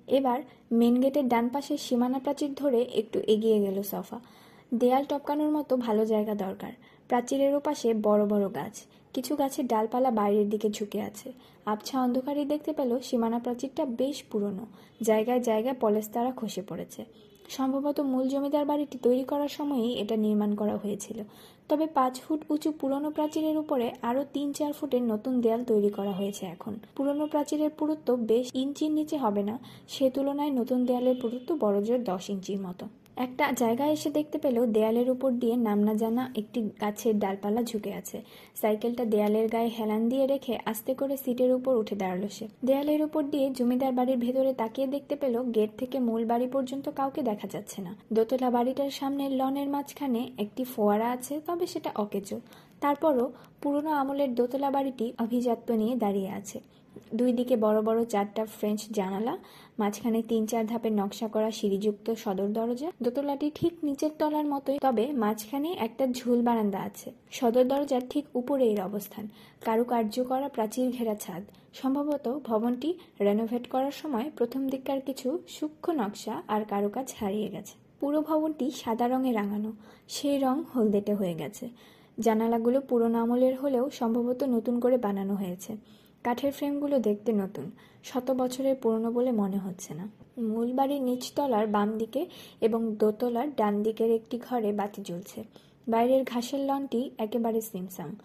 এবার 0.07 0.41
মেন 0.71 1.01
গেটের 1.01 1.27
ডান 1.27 1.49
পাশের 1.49 1.77
সীমানা 1.77 2.19
প্রাচীর 2.19 2.53
ধরে 2.53 2.81
একটু 2.81 3.19
এগিয়ে 3.19 3.59
গেল 3.61 3.83
সফা। 3.83 4.19
দেয়াল 4.73 5.03
টপকানোর 5.03 5.49
মতো 5.49 5.77
ভালো 5.77 6.05
জায়গা 6.05 6.35
দরকার। 6.35 6.71
প্রাচীরের 7.07 7.55
ওপাশে 7.55 7.93
বড় 7.93 8.25
বড় 8.25 8.49
গাছ। 8.53 8.83
কিছু 9.13 9.35
গাছের 9.35 9.67
ডালপালা 9.67 10.11
বাইরের 10.11 10.49
দিকে 10.49 10.69
ঝুঁকে 10.69 11.01
আছে। 11.01 11.31
আবছা 11.65 12.01
অন্ধকারে 12.01 12.45
দেখতে 12.45 12.73
পেল 12.73 12.99
সীমানা 12.99 13.39
প্রাচীরটা 13.39 13.85
বেশ 13.85 14.23
পুরনো। 14.23 14.65
জায়গায় 15.01 15.39
জায়গায় 15.39 15.75
পলেস্তারা 15.79 16.31
খসে 16.31 16.61
পড়েছে। 16.61 17.05
সম্ভবত 17.57 17.97
মূল 18.11 18.25
জমিদার 18.33 18.65
বাড়িটি 18.71 18.97
তৈরি 19.05 19.23
করার 19.31 19.51
সময়ই 19.57 19.93
এটা 20.03 20.15
নির্মাণ 20.25 20.51
করা 20.61 20.75
হয়েছিল। 20.83 21.19
তবে 21.69 21.85
পাঁচ 21.97 22.13
ফুট 22.23 22.39
উঁচু 22.53 22.69
পুরনো 22.79 23.09
প্রাচীরের 23.17 23.57
উপরে 23.63 23.87
আরও 24.09 24.21
তিন 24.35 24.47
চার 24.57 24.71
ফুটের 24.77 25.03
নতুন 25.11 25.33
দেয়াল 25.43 25.61
তৈরি 25.71 25.91
করা 25.97 26.13
হয়েছে 26.19 26.43
এখন। 26.55 26.73
পুরনো 26.97 27.25
প্রাচীরের 27.33 27.71
পুরুত্ব 27.79 28.07
বেশ 28.29 28.45
ইঞ্চির 28.63 28.91
নিচে 28.97 29.15
হবে 29.23 29.43
না, 29.49 29.55
সে 29.93 30.05
তুলনায় 30.15 30.51
নতুন 30.59 30.79
দেয়ালের 30.87 31.17
পুরুত্ব 31.23 31.49
বড়জোর 31.63 31.99
দশ 32.11 32.23
ইঞ্চির 32.33 32.59
মতো। 32.67 32.85
একটা 33.17 33.51
জায়গায় 33.51 33.91
এসে 33.91 34.09
দেখতে 34.09 34.37
পেল 34.37 34.65
দেয়ালের 34.65 35.09
উপর 35.09 35.31
দিয়ে 35.31 35.57
নাম 35.57 35.79
না 35.83 35.93
জানা 35.93 36.31
একটি 36.35 36.69
গাছের 36.81 37.19
ডালপালা 37.19 37.63
ঝুঁকে 37.63 37.93
আছে। 37.93 38.21
সাইকেলটা 38.55 39.05
দেয়ালের 39.05 39.47
গায়ে 39.47 39.67
হেলান 39.67 40.09
দিয়ে 40.09 40.27
রেখে 40.27 40.57
আস্তে 40.65 40.93
করে 40.93 41.17
সিটের 41.17 41.51
উপর 41.53 41.75
উঠে 41.77 41.95
দাঁড়াল 41.95 42.27
সে। 42.27 42.47
দেয়ালের 42.65 43.01
উপর 43.03 43.23
দিয়ে 43.23 43.49
জমিদার 43.49 43.93
বাড়ির 43.93 44.17
ভেতরে 44.17 44.53
তাকিয়ে 44.53 44.87
দেখতে 44.87 45.15
পেল 45.15 45.43
গেট 45.55 45.71
থেকে 45.77 45.99
মূল 45.99 46.25
বাড়ি 46.25 46.47
পর্যন্ত 46.47 46.89
কাউকে 46.89 47.21
দেখা 47.21 47.47
যাচ্ছে 47.47 47.81
না। 47.81 47.95
দোতলা 48.13 48.49
বাড়িটার 48.49 48.89
সামনে 48.89 49.29
লনের 49.29 49.69
মাঝখানে 49.69 50.29
একটি 50.37 50.63
ফোয়ারা 50.63 51.11
আছে, 51.11 51.41
তবে 51.47 51.67
সেটা 51.67 51.91
অকেজো। 51.95 52.39
তারপরও 52.79 53.31
পুরনো 53.61 53.91
আমলের 53.91 54.35
দোতলা 54.35 54.71
বাড়িটি 54.71 55.13
অভিজাত্য 55.19 55.71
নিয়ে 55.71 55.95
দাঁড়িয়ে 55.95 56.29
আছে। 56.29 56.59
দুই 57.15 57.33
দিকে 57.33 57.57
বড় 57.57 57.81
বড় 57.81 58.05
চারটা 58.05 58.45
ফ্রেঞ্চ 58.45 58.81
জানালা, 58.91 59.37
মাঝখানে 59.79 60.23
তিন 60.27 60.45
চার 60.45 60.67
ধাপের 60.67 60.91
নকশা 60.91 61.27
করা 61.27 61.51
সিঁড়িযুক্ত 61.51 62.13
সদর 62.13 62.47
দরজা। 62.47 62.91
দোতলাটি 63.03 63.51
ঠিক 63.55 63.73
নিচের 63.83 64.11
তলার 64.19 64.45
মতোই, 64.45 64.79
তবে 64.79 65.11
মাঝখানে 65.11 65.73
একটা 65.79 66.07
ঝুল 66.07 66.41
বারান্দা 66.41 66.79
আছে। 66.79 67.11
সদর 67.31 67.63
দরজার 67.63 68.01
ঠিক 68.09 68.25
উপরে 68.35 68.65
এর 68.71 68.81
অবস্থান। 68.81 69.27
কারুকার্য 69.65 70.23
করা 70.23 70.49
প্রাচীর 70.49 70.91
ঘেরা 70.91 71.15
ছাদ। 71.15 71.43
সম্ভবত 71.73 72.39
ভবনটি 72.45 72.93
রেনোভেট 73.21 73.67
করার 73.67 73.91
সময় 73.91 74.31
প্রথম 74.37 74.67
দিককার 74.67 75.01
কিছু 75.01 75.39
সূক্ষ্ম 75.47 75.93
নকশা 75.93 76.41
আর 76.47 76.61
কারুকাজ 76.65 77.13
হারিয়ে 77.19 77.47
গেছে। 77.47 77.73
পুরো 77.99 78.21
ভবনটি 78.21 78.71
সাদা 78.71 79.07
রঙে 79.07 79.31
রাঙানো। 79.31 79.71
সেই 80.07 80.39
রং 80.39 80.63
হলদেটে 80.75 81.13
হয়ে 81.13 81.33
গেছে। 81.33 81.69
জানালাগুলো 82.19 82.81
পুরনো 82.81 83.19
আমলের 83.19 83.55
হলেও 83.55 83.89
সম্ভবত 83.89 84.43
নতুন 84.43 84.79
করে 84.79 84.97
বানানো 84.97 85.35
হয়েছে। 85.35 85.77
কাঠের 86.23 86.51
ফ্রেমগুলো 86.51 86.99
দেখতে 86.99 87.31
নতুন, 87.33 87.71
শত 88.03 88.31
বছরের 88.31 88.75
পুরনো 88.75 89.11
বলে 89.11 89.31
মনে 89.31 89.57
হচ্ছে 89.57 89.93
না। 89.93 90.07
মূল 90.37 90.73
বাড়ির 90.73 91.01
নিচতলার 91.01 91.67
বাম 91.67 91.97
দিকে 91.97 92.25
এবং 92.61 92.95
দোতলার 92.95 93.55
ডান 93.55 93.83
দিকের 93.83 94.11
একটি 94.11 94.39
ঘরে 94.49 94.71
বাতি 94.71 95.01
জ্বলছে। 95.01 95.43
বাইরের 95.87 96.23
ঘাসের 96.23 96.59
লনটি 96.59 97.11
একেবারে 97.17 97.61
সিমসাম। 97.61 98.15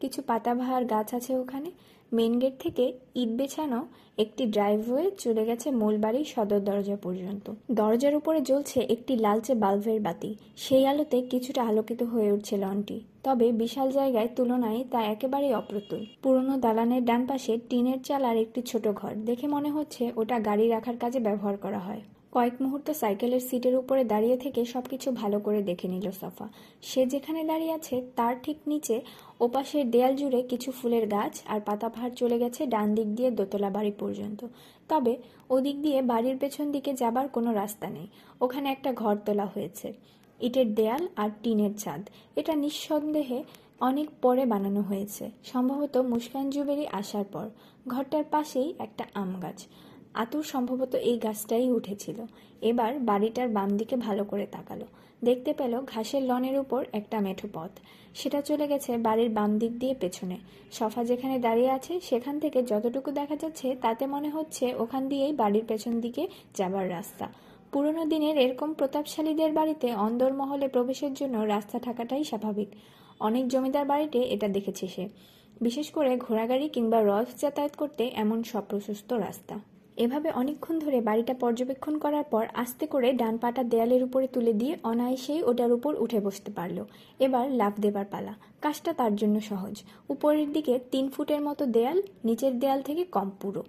কিছু 0.00 0.22
পাতাবাহার 0.26 0.84
গাছ 0.84 1.14
আছে 1.14 1.36
ওখানে। 1.36 1.70
মেন 2.12 2.38
গেট 2.38 2.54
থেকে 2.58 2.92
ইট 3.14 3.28
বেছানো 3.28 3.80
একটি 4.18 4.46
ড্রাইভওয়ে 4.46 5.10
চলে 5.18 5.44
গেছে 5.44 5.70
মূল 5.70 5.98
বাড়ির 5.98 6.24
সদর 6.24 6.60
দরজা 6.60 6.96
পর্যন্ত। 7.02 7.50
দরজার 7.70 8.14
উপরে 8.14 8.40
জ্বলছে 8.40 8.80
একটি 8.80 9.16
লালচে 9.16 9.54
বাল্বের 9.54 10.00
বাতি। 10.00 10.34
সেই 10.56 10.86
আলোতে 10.86 11.22
কিছুটা 11.22 11.62
আলোকিত 11.64 12.02
হয়ে 12.02 12.32
উঠছে 12.32 12.56
লনটি। 12.56 13.00
তবে 13.24 13.52
বিশাল 13.52 13.92
জায়গায় 13.92 14.28
তুলনায় 14.36 14.84
তা 14.90 15.00
একেবারেই 15.04 15.54
অপ্রতুল। 15.54 16.06
পুরনো 16.22 16.56
দালানের 16.56 17.04
ডান 17.04 17.26
পাশে 17.26 17.58
টিনের 17.68 18.00
চালার 18.02 18.36
একটি 18.36 18.62
ছোট 18.62 18.88
ঘর। 18.88 19.12
দেখে 19.14 19.46
মনে 19.46 19.70
হচ্ছে 19.70 20.12
ওটা 20.16 20.40
গাড়ি 20.40 20.68
রাখার 20.68 20.96
কাজে 20.96 21.20
ব্যবহার 21.20 21.56
করা 21.56 21.78
হয়। 21.78 22.00
কয়েক 22.32 22.52
মুহূর্ত 22.60 22.90
সাইকেলের 22.90 23.40
সিটের 23.40 23.76
উপরে 23.76 24.04
দাঁড়িয়ে 24.04 24.36
থেকে 24.36 24.64
সবকিছু 24.64 25.10
ভালো 25.10 25.40
করে 25.40 25.62
দেখে 25.62 25.88
নিল 25.88 26.10
সফা। 26.10 26.48
সে 26.82 27.06
যেখানে 27.06 27.44
দাঁড়িয়ে 27.44 27.72
আছে, 27.72 28.02
তার 28.16 28.36
ঠিক 28.42 28.56
নিচে 28.66 29.00
ওপাশের 29.40 29.90
দেয়াল 29.90 30.16
জুড়ে 30.16 30.42
কিছু 30.42 30.72
ফুলের 30.72 31.08
গাছ 31.08 31.40
আর 31.46 31.60
পাতা 31.60 31.64
পাতাপাহাড় 31.64 32.12
চলে 32.14 32.38
গেছে 32.38 32.66
ডান 32.66 32.94
দিক 32.94 33.14
দিয়ে 33.14 33.30
দোতলা 33.30 33.70
বাড়ি 33.70 33.92
পর্যন্ত। 33.98 34.46
তবে 34.88 35.16
ওদিক 35.50 35.82
দিয়ে 35.82 36.02
বাড়ির 36.02 36.38
পেছন 36.38 36.72
দিকে 36.72 36.94
যাবার 36.94 37.28
কোনো 37.28 37.52
রাস্তা 37.52 37.90
নেই। 37.90 38.06
ওখানে 38.40 38.70
একটা 38.70 38.92
ঘর 38.92 39.16
তোলা 39.16 39.46
হয়েছে। 39.46 39.92
ইটের 40.40 40.74
দেয়াল 40.74 41.08
আর 41.16 41.30
টিনের 41.42 41.74
ছাদ। 41.78 42.10
এটা 42.36 42.54
নিঃসন্দেহে 42.54 43.44
অনেক 43.80 44.08
পরে 44.22 44.46
বানানো 44.46 44.80
হয়েছে। 44.80 45.30
সম্ভবত 45.44 45.96
মুস্কান 45.96 46.50
জুবেরি 46.50 46.86
আসার 46.92 47.24
পর। 47.24 47.48
ঘরটার 47.88 48.24
পাশেই 48.30 48.74
একটা 48.78 49.04
আম 49.14 49.40
গাছ। 49.40 49.66
আতুর 50.14 50.42
সম্ভবত 50.42 50.94
এই 50.94 51.18
গাছটাই 51.18 51.70
উঠেছিল। 51.70 52.24
এবার 52.60 52.98
বাড়িটার 52.98 53.48
বাম 53.48 53.76
দিকে 53.76 53.96
ভালো 53.96 54.24
করে 54.24 54.46
তাকালো। 54.46 54.86
দেখতে 55.24 55.52
পেল 55.52 55.80
ঘাসের 55.80 56.22
লনের 56.22 56.58
উপর 56.58 56.84
একটা 56.92 57.20
মেঠো 57.20 57.48
পথ। 57.52 57.70
সেটা 58.14 58.40
চলে 58.40 58.68
গেছে 58.68 58.98
বাড়ির 58.98 59.30
বাম 59.30 59.58
দিক 59.58 59.78
দিয়ে 59.78 59.94
পেছনে। 59.94 60.36
সফা 60.72 61.04
যেখানে 61.04 61.38
দাঁড়িয়ে 61.38 61.70
আছে, 61.70 62.00
সেখান 62.00 62.38
থেকে 62.38 62.62
যতটুকু 62.62 63.10
দেখা 63.10 63.36
যাচ্ছে, 63.36 63.76
তাতে 63.80 64.06
মনে 64.06 64.28
হচ্ছে 64.28 64.74
ওখান 64.74 65.08
দিয়েই 65.08 65.32
বাড়ির 65.32 65.64
পেছন 65.64 66.00
দিকে 66.00 66.28
যাবার 66.54 66.90
রাস্তা। 66.90 67.32
পুরনো 67.72 68.04
দিনের 68.04 68.36
এরকম 68.38 68.72
প্রতাপশালীদের 68.72 69.52
বাড়িতে 69.52 69.94
অন্দরমহলে 69.94 70.68
প্রবেশের 70.68 71.14
জন্য 71.14 71.38
রাস্তা 71.38 71.78
থাকাটাই 71.78 72.24
স্বাভাবিক। 72.24 72.68
অনেক 73.20 73.48
জমিদার 73.48 73.84
বাড়িতে 73.84 74.18
এটা 74.18 74.48
দেখেছে 74.48 74.86
সে। 74.86 75.08
বিশেষ 75.60 75.90
করে 75.90 76.16
ঘোড়াগাড়ি 76.16 76.68
কিংবা 76.68 77.02
রথ 77.02 77.40
যাতায়াত 77.40 77.72
করতে 77.76 78.10
এমন 78.14 78.42
সপ্রশস্ত 78.42 79.12
রাস্তা। 79.12 79.60
এভাবে 80.04 80.28
অনেকক্ষণ 80.30 80.76
ধরে 80.78 80.98
বাড়িটা 81.00 81.34
পর্যবেক্ষণ 81.34 81.94
করার 81.98 82.24
পর 82.24 82.44
আস্তে 82.54 82.84
করে 82.86 83.08
ডান 83.12 83.34
পাটা 83.38 83.62
দেয়ালের 83.62 84.02
উপরে 84.02 84.26
তুলে 84.26 84.52
দিয়ে 84.52 84.74
অনায়াসেই 84.82 85.40
ওটার 85.42 85.70
উপর 85.72 85.92
উঠে 86.02 86.20
বসতে 86.20 86.50
পারল। 86.52 86.78
এবার 87.18 87.46
লাভ 87.52 87.72
দেবার 87.80 88.06
পালা। 88.10 88.34
কাজটা 88.60 88.92
তার 88.92 89.12
জন্য 89.16 89.36
সহজ। 89.40 89.74
উপরের 90.08 90.48
দিকে 90.52 90.74
তিন 90.90 91.04
ফুটের 91.08 91.40
মতো 91.40 91.62
দেয়াল, 91.66 91.98
নিচের 92.24 92.52
দেয়াল 92.58 92.80
থেকে 92.82 93.02
কম 93.04 93.28
পুরো। 93.40 93.62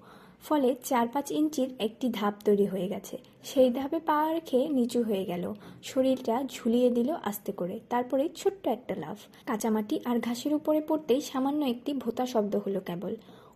ফলে 0.44 0.70
চার 0.84 1.08
পাঁচ 1.08 1.28
ইঞ্চির 1.32 1.70
একটি 1.80 2.08
ধাপ 2.10 2.34
তৈরি 2.46 2.66
হয়ে 2.66 2.88
গেছে। 2.88 3.16
সেই 3.44 3.70
ধাপে 3.70 4.00
পা 4.00 4.18
রেখে 4.34 4.60
নিচু 4.70 5.00
হয়ে 5.04 5.26
গেল। 5.26 5.44
শরীরটা 5.84 6.36
ঝুলিয়ে 6.54 6.90
দিল 6.90 7.10
আস্তে 7.24 7.52
করে। 7.52 7.76
তারপরে 7.90 8.24
ছোট্ট 8.36 8.64
একটা 8.68 8.96
লাফ। 8.96 9.18
কাঁচামাটি 9.46 9.96
আর 10.06 10.18
ঘাসের 10.20 10.54
উপরে 10.54 10.80
পড়তেই 10.82 11.22
সামান্য 11.22 11.62
একটি 11.66 11.92
ভোতা 11.94 12.26
শব্দ 12.26 12.54
হলো 12.66 12.80
কেবল। 12.80 13.14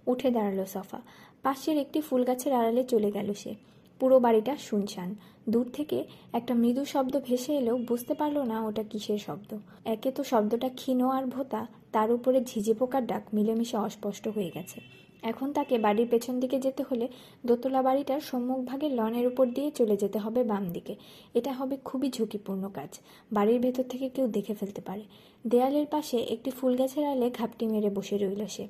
উঠে 0.07 0.29
দাঁড়াল 0.31 0.59
সফা। 0.65 0.99
পাশের 1.45 1.77
একটি 1.77 2.01
ফুল 2.01 2.23
গাছের 2.23 2.53
আড়ালে 2.53 2.83
চলে 2.83 3.11
গেল 3.11 3.33
সে। 3.33 3.55
পুরো 3.99 4.19
বাড়িটা 4.19 4.57
শুনশান। 4.57 5.15
দূর 5.49 5.69
থেকে 5.73 6.03
একটা 6.33 6.53
মৃদু 6.53 6.85
শব্দ 6.85 7.19
ভেসে 7.27 7.57
এলেও 7.57 7.77
বুঝতে 7.77 8.13
পারল 8.13 8.37
না 8.41 8.57
ওটা 8.67 8.83
কিসের 8.83 9.17
শব্দ। 9.17 9.57
একে 9.85 10.11
তো 10.11 10.23
শব্দটা 10.23 10.69
ক্ষীণ 10.69 11.01
আর 11.07 11.25
ভোতা, 11.25 11.67
তার 11.91 12.11
উপরে 12.11 12.43
ঝিঝি 12.45 12.73
পোকার 12.73 13.07
ডাক 13.07 13.23
মিলেমিশে 13.33 13.77
অস্পষ্ট 13.77 14.27
হয়ে 14.27 14.51
গেছে। 14.55 14.81
এখন 15.23 15.51
তাকে 15.53 15.77
বাড়ির 15.77 16.07
পেছন 16.09 16.39
দিকে 16.39 16.59
যেতে 16.59 16.83
হলে 16.89 17.07
দোতলা 17.45 17.81
বাড়িটার 17.81 18.21
সম্মুখভাগের 18.21 18.91
লনের 18.93 19.27
উপর 19.27 19.45
দিয়ে 19.45 19.71
চলে 19.71 19.97
যেতে 19.97 20.17
হবে 20.19 20.43
বাম 20.43 20.63
দিকে। 20.69 20.95
এটা 21.33 21.51
হবে 21.53 21.77
খুবই 21.85 22.09
ঝুঁকিপূর্ণ 22.09 22.69
কাজ। 22.73 22.99
বাড়ির 23.31 23.59
ভেতর 23.61 23.83
থেকে 23.89 24.09
কেউ 24.09 24.27
দেখে 24.27 24.53
ফেলতে 24.53 24.81
পারে। 24.81 25.03
দেয়ালের 25.47 25.85
পাশে 25.85 26.17
একটি 26.17 26.49
ফুল 26.51 26.75
গাছের 26.75 27.05
আলে 27.05 27.29
ঘাপটি 27.29 27.65
মেরে 27.65 27.89
বসে 27.89 28.17
রইল 28.17 28.45
সে। 28.47 28.67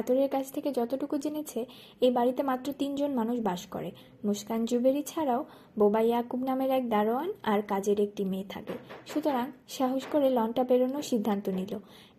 আতরের 0.00 0.28
কাছ 0.34 0.46
থেকে 0.52 0.68
যতটুকু 0.78 1.14
জেনেছে, 1.24 1.60
এই 2.04 2.10
বাড়িতে 2.10 2.42
মাত্র 2.42 2.68
তিনজন 2.80 3.10
মানুষ 3.20 3.36
বাস 3.48 3.62
করে। 3.66 3.90
মুস্কান 4.24 4.60
জুবেরি 4.68 5.02
ছাড়াও 5.02 5.40
বোবা 5.78 6.00
ইয়াকুব 6.00 6.40
নামের 6.48 6.70
এক 6.70 6.84
দারোয়ান 6.88 7.30
আর 7.42 7.60
কাজের 7.62 7.98
একটি 8.00 8.22
মেয়ে 8.24 8.46
থাকে। 8.48 8.74
সুতরাং 9.06 9.46
সাহস 9.68 10.02
করে 10.12 10.28
লনটা 10.30 10.62
বেরোনোর 10.64 11.02
সিদ্ধান্ত 11.02 11.46
নিল। 11.48 11.72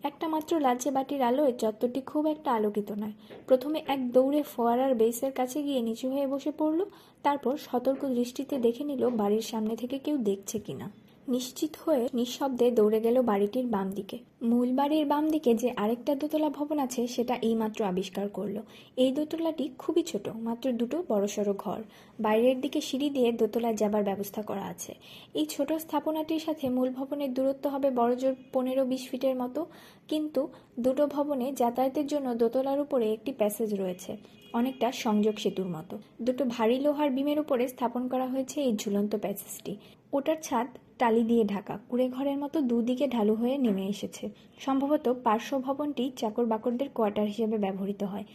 একটা 0.04 0.26
মাত্র 0.28 0.52
লালচে 0.60 0.90
বাটির 0.92 1.22
আলোয় 1.22 1.54
চত্বরটি 1.62 2.02
খুব 2.02 2.24
একটা 2.26 2.50
আলোকিত 2.52 2.90
নয়। 2.92 3.16
প্রথমে 3.48 3.80
এক 3.88 4.12
দৌড়ে 4.12 4.42
ফোয়ারার 4.44 4.94
বেসের 4.96 5.32
কাছে 5.32 5.58
গিয়ে 5.64 5.82
নিচু 5.82 6.08
হয়ে 6.14 6.28
বসে 6.28 6.52
পড়ল, 6.60 6.80
তারপর 7.24 7.54
সতর্ক 7.58 8.02
দৃষ্টিতে 8.18 8.56
দেখে 8.58 8.84
নিল 8.84 9.04
বাড়ির 9.22 9.46
সামনে 9.52 9.74
থেকে 9.76 9.98
কেউ 10.06 10.18
দেখছে 10.30 10.58
কিনা। 10.60 10.88
নিশ্চিত 11.28 11.78
হয়ে 11.86 12.08
নিঃশব্দে 12.14 12.72
দৌড়ে 12.72 13.00
গেল 13.00 13.22
বাড়িটির 13.22 13.68
বাম 13.68 13.92
দিকে 13.92 14.18
মূল 14.42 14.70
বাড়ির 14.74 15.06
বাম 15.06 15.30
দিকে 15.30 15.56
যে 15.56 15.70
আরেকটা 15.78 16.16
দোতলা 16.16 16.50
ভবন 16.50 16.80
আছে, 16.80 17.08
সেটা 17.08 17.36
এইমাত্র 17.42 17.86
আবিষ্কার 17.86 18.30
করল। 18.30 18.58
এই 18.98 19.12
দোতলাটি 19.12 19.70
খুবই 19.78 20.04
ছোট, 20.04 20.28
মাত্র 20.30 20.74
দুটো 20.74 21.04
বড়সড় 21.10 21.54
ঘর। 21.54 21.80
বাইরের 22.20 22.62
দিকে 22.62 22.82
সিঁড়ি 22.82 23.10
দিয়ে 23.10 23.32
দোতলায় 23.32 23.74
যাবার 23.74 24.04
ব্যবস্থা 24.04 24.42
করা 24.42 24.62
আছে। 24.64 24.94
এই 25.34 25.46
ছোট 25.46 25.72
স্থাপনাটির 25.74 26.40
সাথে 26.40 26.70
মূল 26.70 26.90
ভবনের 26.90 27.34
দূরত্ব 27.34 27.70
হবে 27.70 27.92
বড়জোর 27.92 28.36
পনেরো 28.54 28.86
বিশ 28.86 29.10
ফিটের 29.10 29.36
মতো। 29.36 29.66
কিন্তু 30.08 30.48
দুটো 30.80 31.08
ভবনে 31.08 31.54
যাতায়াতের 31.54 32.08
জন্য 32.08 32.36
দোতলার 32.36 32.80
উপরে 32.80 33.14
একটি 33.14 33.32
প্যাসেজ 33.32 33.76
রয়েছে, 33.76 34.18
অনেকটা 34.54 34.92
সংযোগ 34.92 35.36
সেতুর 35.38 35.68
মতো। 35.68 35.98
দুটো 36.22 36.46
ভারী 36.46 36.80
লোহার 36.80 37.10
বিমের 37.10 37.40
উপরে 37.40 37.68
স্থাপন 37.68 38.08
করা 38.08 38.28
হয়েছে 38.28 38.62
এই 38.62 38.74
ঝুলন্ত 38.78 39.16
প্যাসেজটি। 39.16 39.78
ওটার 40.14 40.38
ছাদ 40.44 40.68
টালি 41.04 41.24
দিয়ে 41.24 41.44
ঢাকা। 41.46 41.74
কুড়ে 41.90 42.06
ঘরের 42.10 42.38
মতো 42.38 42.58
দুদিকে 42.62 43.06
ঢালু 43.08 43.34
হয়ে 43.36 43.56
নেমে 43.58 43.86
এসেছে। 43.88 44.26
সম্ভবত 44.60 45.06
পার্শ্ব 45.24 45.54
ভবনটি 45.60 46.04
চাকর 46.16 46.46
বাকরদের 46.46 46.90
কোয়ার্টার 46.90 47.28
হিসেবে 47.28 47.58
ব্যবহৃত 47.58 48.02
হয়। 48.04 48.26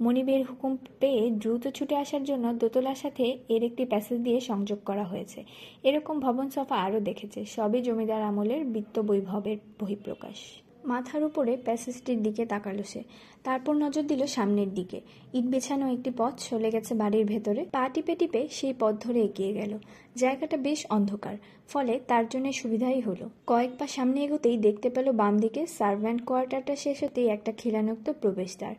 মনিবের 0.00 0.42
হুকুম 0.48 0.72
পেয়ে 1.00 1.22
দ্রুত 1.30 1.64
ছুটে 1.68 1.94
আসার 1.96 2.22
জন্য 2.24 2.44
দোতলার 2.52 2.94
সাথে 2.94 3.24
এর 3.48 3.62
একটি 3.62 3.82
প্যাসেজ 3.84 4.18
দিয়ে 4.20 4.38
সংযোগ 4.40 4.78
করা 4.84 5.04
হয়েছে। 5.04 5.40
এরকম 5.88 6.16
ভবন 6.20 6.46
সফা 6.50 6.76
আরও 6.76 7.00
দেখেছে। 7.00 7.40
সবই 7.56 7.80
জমিদার 7.82 8.22
আমলের 8.22 8.62
বিত্ত 8.64 8.96
বৈভবের 9.08 9.58
বহিঃপ্রকাশ। 9.80 10.38
মাথার 10.86 11.24
উপরে 11.24 11.56
প্যাসেজটির 11.64 12.22
দিকে 12.22 12.46
তাকালো 12.46 12.82
সে। 12.82 13.02
তারপর 13.44 13.74
নজর 13.74 14.02
দিল 14.02 14.26
সামনের 14.26 14.74
দিকে। 14.74 15.00
ইট 15.34 15.44
বেছানো 15.44 15.92
একটি 15.92 16.10
পথ 16.16 16.34
চলে 16.50 16.70
গেছে 16.70 16.94
বাড়ির 16.94 17.26
ভেতরে। 17.26 17.64
পা 17.72 17.88
টিপে 17.88 18.14
টিপে 18.14 18.48
সেই 18.50 18.74
পথ 18.78 18.94
ধরে 19.00 19.20
এগিয়ে 19.20 19.52
গেল। 19.52 19.78
জায়গাটা 20.16 20.56
বেশ 20.56 20.86
অন্ধকার, 20.90 21.36
ফলে 21.68 22.00
তার 22.08 22.28
জন্য 22.28 22.52
সুবিধাই 22.52 23.00
হলো। 23.00 23.30
কয়েক 23.46 23.70
পা 23.78 23.86
সামনে 23.86 24.24
এগোতেই 24.24 24.58
দেখতে 24.58 24.90
পেল 24.90 25.12
বাম 25.12 25.38
দিকে 25.38 25.66
সার্ভ্যান্ট 25.66 26.24
কোয়ার্টারটা 26.24 26.76
শেষ 26.76 27.02
হতেই 27.02 27.28
একটা 27.28 27.52
খিলানুক্ত 27.52 28.10
প্রবেশদ্বার। 28.10 28.74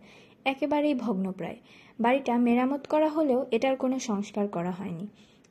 একেবারেই 0.46 0.96
ভগ্নপ্রায়। 0.96 1.56
বাড়িটা 2.00 2.38
মেরামত 2.38 2.88
করা 2.88 3.10
হলেও 3.10 3.46
এটার 3.52 3.76
কোনো 3.76 4.00
সংস্কার 4.00 4.48
করা 4.48 4.72
হয়নি। 4.72 5.08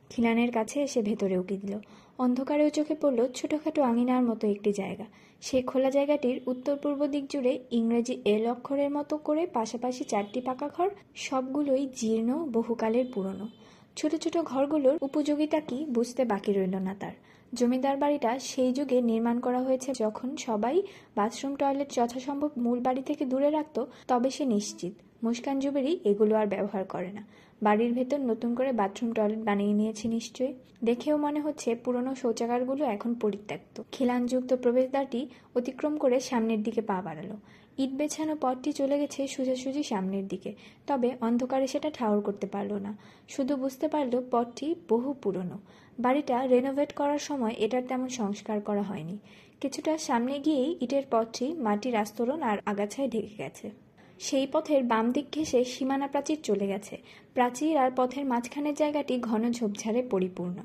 খিলানের 0.09 0.51
কাছে 0.51 0.83
এসে 0.83 1.01
ভেতরে 1.01 1.37
উকি 1.37 1.57
দিল। 1.57 1.79
অন্ধকারেও 2.19 2.69
চোখে 2.69 2.95
পড়ল 3.01 3.27
ছোটখাটো 3.35 3.83
আঙিনার 3.83 4.23
মতো 4.23 4.47
একটি 4.47 4.73
জায়গা। 4.73 5.05
সেই 5.41 5.61
খোলা 5.61 5.89
জায়গাটির 5.91 6.41
উত্তর 6.47 6.75
পূর্ব 6.75 7.07
দিক 7.07 7.23
জুড়ে 7.29 7.59
ইংরেজি 7.71 8.21
এল 8.25 8.47
অক্ষরের 8.47 8.91
মতো 8.91 9.17
করে 9.17 9.43
পাশাপাশি 9.47 10.03
চারটি 10.03 10.41
পাকা 10.41 10.67
ঘর, 10.67 10.89
সবগুলোই 11.15 11.83
জীর্ণ, 11.95 12.29
বহুকালের 12.51 13.05
পুরনো। 13.13 13.47
ছোট 13.95 14.15
ছোট 14.15 14.37
ঘরগুলোর 14.37 14.97
উপযোগিতা 15.01 15.59
কি 15.59 15.85
বুঝতে 15.89 16.25
বাকি 16.25 16.51
রইল 16.53 16.75
না 16.77 16.95
তার। 16.99 17.15
জমিদার 17.53 17.97
বাড়িটা 17.97 18.39
সেই 18.39 18.73
যুগে 18.73 19.01
নির্মাণ 19.01 19.39
করা 19.39 19.61
হয়েছে 19.61 19.93
যখন 19.93 20.35
সবাই 20.37 20.81
বাথরুম, 21.15 21.55
টয়লেট 21.55 21.89
যথাসম্ভব 21.93 22.49
মূল 22.57 22.79
বাড়ি 22.79 23.01
থেকে 23.01 23.25
দূরে 23.25 23.49
রাখত, 23.51 23.77
তবে 24.07 24.29
সে 24.29 24.45
নিশ্চিত। 24.45 24.93
মুস্কান 25.23 25.59
জুবেরি 25.59 25.99
এগুলো 26.03 26.35
আর 26.35 26.47
ব্যবহার 26.47 26.83
করে 26.83 27.11
না। 27.11 27.23
বাড়ির 27.61 27.93
ভেতর 27.93 28.19
নতুন 28.19 28.55
করে 28.55 28.71
বাথরুম 28.73 29.11
টয়লেট 29.11 29.39
বানিয়ে 29.39 29.73
নিয়েছে 29.73 30.07
নিশ্চয়ই। 30.07 30.53
দেখেও 30.83 31.17
মনে 31.17 31.39
হচ্ছে 31.39 31.75
পুরনো 31.75 32.15
শৌচাগারগুলো 32.15 32.85
এখন 32.85 33.13
পরিত্যক্ত। 33.13 33.81
খিলানযুক্ত 33.91 34.53
প্রবেশদ্বারটি 34.53 35.27
অতিক্রম 35.55 35.97
করে 35.97 36.19
সামনের 36.19 36.63
দিকে 36.63 36.81
পা 36.81 37.01
বাড়ালো। 37.01 37.35
ইট 37.77 37.89
বেছানো 37.89 38.35
পথটি 38.41 38.73
চলে 38.73 38.99
গেছে 38.99 39.27
সোজাসুজি 39.27 39.83
সামনের 39.83 40.27
দিকে। 40.27 40.53
তবে 40.87 41.09
অন্ধকারে 41.21 41.67
সেটা 41.67 41.89
ঠাউর 41.89 42.21
করতে 42.21 42.47
পারল 42.47 42.73
না। 42.73 42.97
শুধু 43.27 43.55
বুঝতে 43.55 43.87
পারল 43.87 44.21
পথটি 44.31 44.75
বহু 44.89 45.09
পুরনো। 45.21 45.57
বাড়িটা 45.99 46.47
রেনোভেট 46.47 46.93
করার 46.93 47.19
সময় 47.19 47.55
এটার 47.57 47.83
তেমন 47.87 48.09
সংস্কার 48.09 48.61
করা 48.61 48.81
হয়নি। 48.81 49.17
কিছুটা 49.61 49.97
সামনে 49.97 50.39
গিয়েই 50.39 50.77
ইটের 50.81 51.03
পথটি 51.11 51.53
মাটির 51.53 51.95
আস্তরণ 51.95 52.41
আর 52.41 52.57
আগাছায় 52.65 53.07
ঢেকে 53.07 53.35
গেছে। 53.37 53.86
সেই 54.19 54.47
পথের 54.51 54.83
বাম 54.83 55.11
দিক 55.11 55.25
ঘেঁষে 55.33 55.63
সীমানা 55.63 56.07
প্রাচীর 56.07 56.37
চলে 56.43 56.67
গেছে। 56.67 56.97
প্রাচীর 57.33 57.77
আর 57.77 57.91
পথের 57.95 58.25
মাঝখানের 58.25 58.73
জায়গাটি 58.73 59.19
ঘন 59.19 59.51
ঝোপঝাড়ে 59.51 60.01
পরিপূর্ণ। 60.01 60.57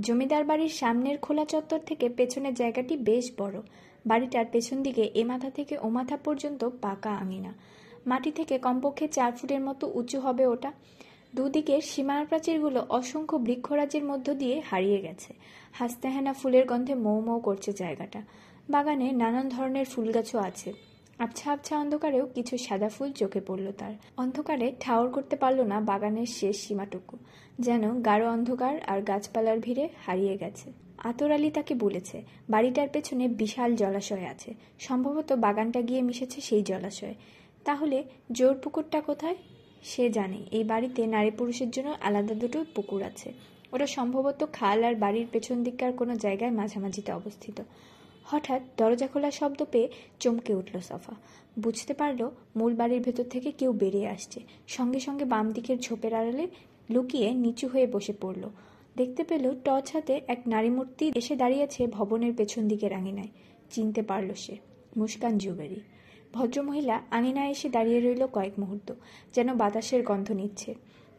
জমিদার 0.00 0.44
বাড়ির 0.44 0.68
সামনের 0.68 1.18
খোলা 1.18 1.44
চত্বর 1.44 1.78
থেকে 1.86 2.08
পেছনের 2.08 2.54
জায়গাটি 2.54 2.96
বেশ 2.96 3.32
বড়। 3.38 3.60
বাড়িটার 4.06 4.46
পেছন 4.52 4.82
দিকে 4.82 5.10
এ 5.14 5.24
মাথা 5.24 5.50
থেকে 5.50 5.78
ও 5.82 5.88
মাথা 5.88 6.16
পর্যন্ত 6.16 6.64
পাকা 6.64 7.10
আঙিনা। 7.10 7.54
মাটি 8.06 8.30
থেকে 8.30 8.58
কমপক্ষে 8.58 9.08
চার 9.08 9.32
ফুটের 9.32 9.60
মতো 9.60 9.90
উঁচু 9.94 10.20
হবে 10.20 10.46
ওটা। 10.46 10.72
দুদিকের 11.34 11.80
সীমানা 11.80 12.24
প্রাচীরগুলো 12.24 12.86
অসংখ্য 12.88 13.36
বৃক্ষরাজির 13.36 14.04
মধ্য 14.04 14.34
দিয়ে 14.34 14.62
হারিয়ে 14.70 15.00
গেছে। 15.00 15.34
হাসতেহানা 15.72 16.32
ফুলের 16.32 16.66
গন্ধে 16.66 16.94
মৌ 16.94 17.20
মৌ 17.20 17.40
করছে 17.40 17.72
জায়গাটা। 17.72 18.22
বাগানে 18.70 19.12
নানান 19.12 19.48
ধরনের 19.48 19.84
ফুল 19.84 20.12
গাছও 20.12 20.38
আছে। 20.38 20.72
আবছা 21.18 21.52
আবছা 21.52 21.74
অন্ধকারেও 21.78 22.26
কিছু 22.34 22.58
সাদা 22.58 22.88
ফুল 22.88 23.12
চোখে 23.12 23.40
পড়ল 23.40 23.72
তার। 23.78 23.94
অন্ধকারে 24.16 24.72
ঠাওর 24.80 25.08
করতে 25.10 25.36
পারল 25.36 25.60
না 25.60 25.80
বাগানের 25.80 26.26
শেষ 26.26 26.56
সীমাটুকু, 26.66 27.16
যেন 27.58 28.02
গাঢ় 28.02 28.26
অন্ধকার 28.26 28.74
আর 28.86 29.02
গাছপালার 29.02 29.58
ভিড়ে 29.60 29.88
হারিয়ে 30.06 30.36
গেছে। 30.36 30.72
আতর 30.98 31.32
আলী 31.32 31.50
তাকে 31.50 31.74
বলেছে, 31.74 32.22
বাড়িটার 32.50 32.88
পেছনে 32.88 33.28
বিশাল 33.28 33.70
জলাশয় 33.76 34.26
আছে। 34.26 34.54
সম্ভবত 34.78 35.32
বাগানটা 35.32 35.80
গিয়ে 35.82 36.02
মিশেছে 36.02 36.40
সেই 36.40 36.62
জলাশয়ে। 36.62 37.14
তাহলে 37.64 38.04
জোর 38.32 38.54
পুকুরটা 38.62 39.00
কোথায়? 39.00 39.36
সে 39.82 40.10
জানে, 40.10 40.38
এই 40.50 40.64
বাড়িতে 40.64 41.06
নারী 41.06 41.30
পুরুষের 41.30 41.70
জন্য 41.70 41.88
আলাদা 42.00 42.34
দুটো 42.34 42.64
পুকুর 42.74 43.02
আছে। 43.02 43.32
ওটা 43.72 43.86
সম্ভবত 43.86 44.40
খাল 44.52 44.84
আর 44.84 44.94
বাড়ির 44.94 45.26
পেছন 45.32 45.56
দিককার 45.62 45.92
কোনো 45.92 46.16
জায়গায় 46.16 46.50
মাঝামাঝিতে 46.50 47.12
অবস্থিত। 47.12 47.58
হঠাৎ 48.30 48.62
দরজা 48.78 49.06
খোলার 49.12 49.34
শব্দ 49.40 49.60
পেয়ে 49.72 49.88
চমকে 50.20 50.52
উঠল 50.54 50.76
সফা। 50.80 51.14
বুঝতে 51.58 51.92
পারল 52.00 52.20
মূল 52.58 52.72
বাড়ির 52.80 53.02
ভেতর 53.06 53.26
থেকে 53.34 53.48
কেউ 53.60 53.70
বেরিয়ে 53.82 54.08
আসছে। 54.08 54.38
সঙ্গে 54.76 55.00
সঙ্গে 55.00 55.24
বাম 55.24 55.46
দিকের 55.52 55.78
ঝোপের 55.78 56.12
আড়ালে 56.14 56.44
লুকিয়ে 56.90 57.28
নিচু 57.34 57.66
হয়ে 57.68 57.86
বসে 57.86 58.14
পড়ল। 58.22 58.44
দেখতে 58.96 59.22
পেল 59.24 59.44
টর্চ 59.64 59.86
হাতে 59.94 60.14
এক 60.28 60.40
নারী 60.46 60.70
মূর্তি 60.70 61.04
এসে 61.20 61.34
দাঁড়িয়েছে 61.36 61.80
ভবনের 61.86 62.32
পেছন 62.38 62.62
দিকের 62.68 62.92
আঙিনায়। 62.92 63.32
চিনতে 63.70 64.02
পারল 64.02 64.30
সে 64.44 64.54
মুস্কান 64.96 65.34
জুবেরি 65.38 65.80
ভদ্রমহিলা 66.34 66.96
আঙিনায় 67.10 67.50
এসে 67.50 67.68
দাঁড়িয়ে 67.68 68.00
রইল 68.00 68.22
কয়েক 68.26 68.54
মুহূর্ত, 68.58 68.88
যেন 69.34 69.48
বাতাসের 69.54 70.02
গন্ধ 70.02 70.28
নিচ্ছে। 70.32 70.70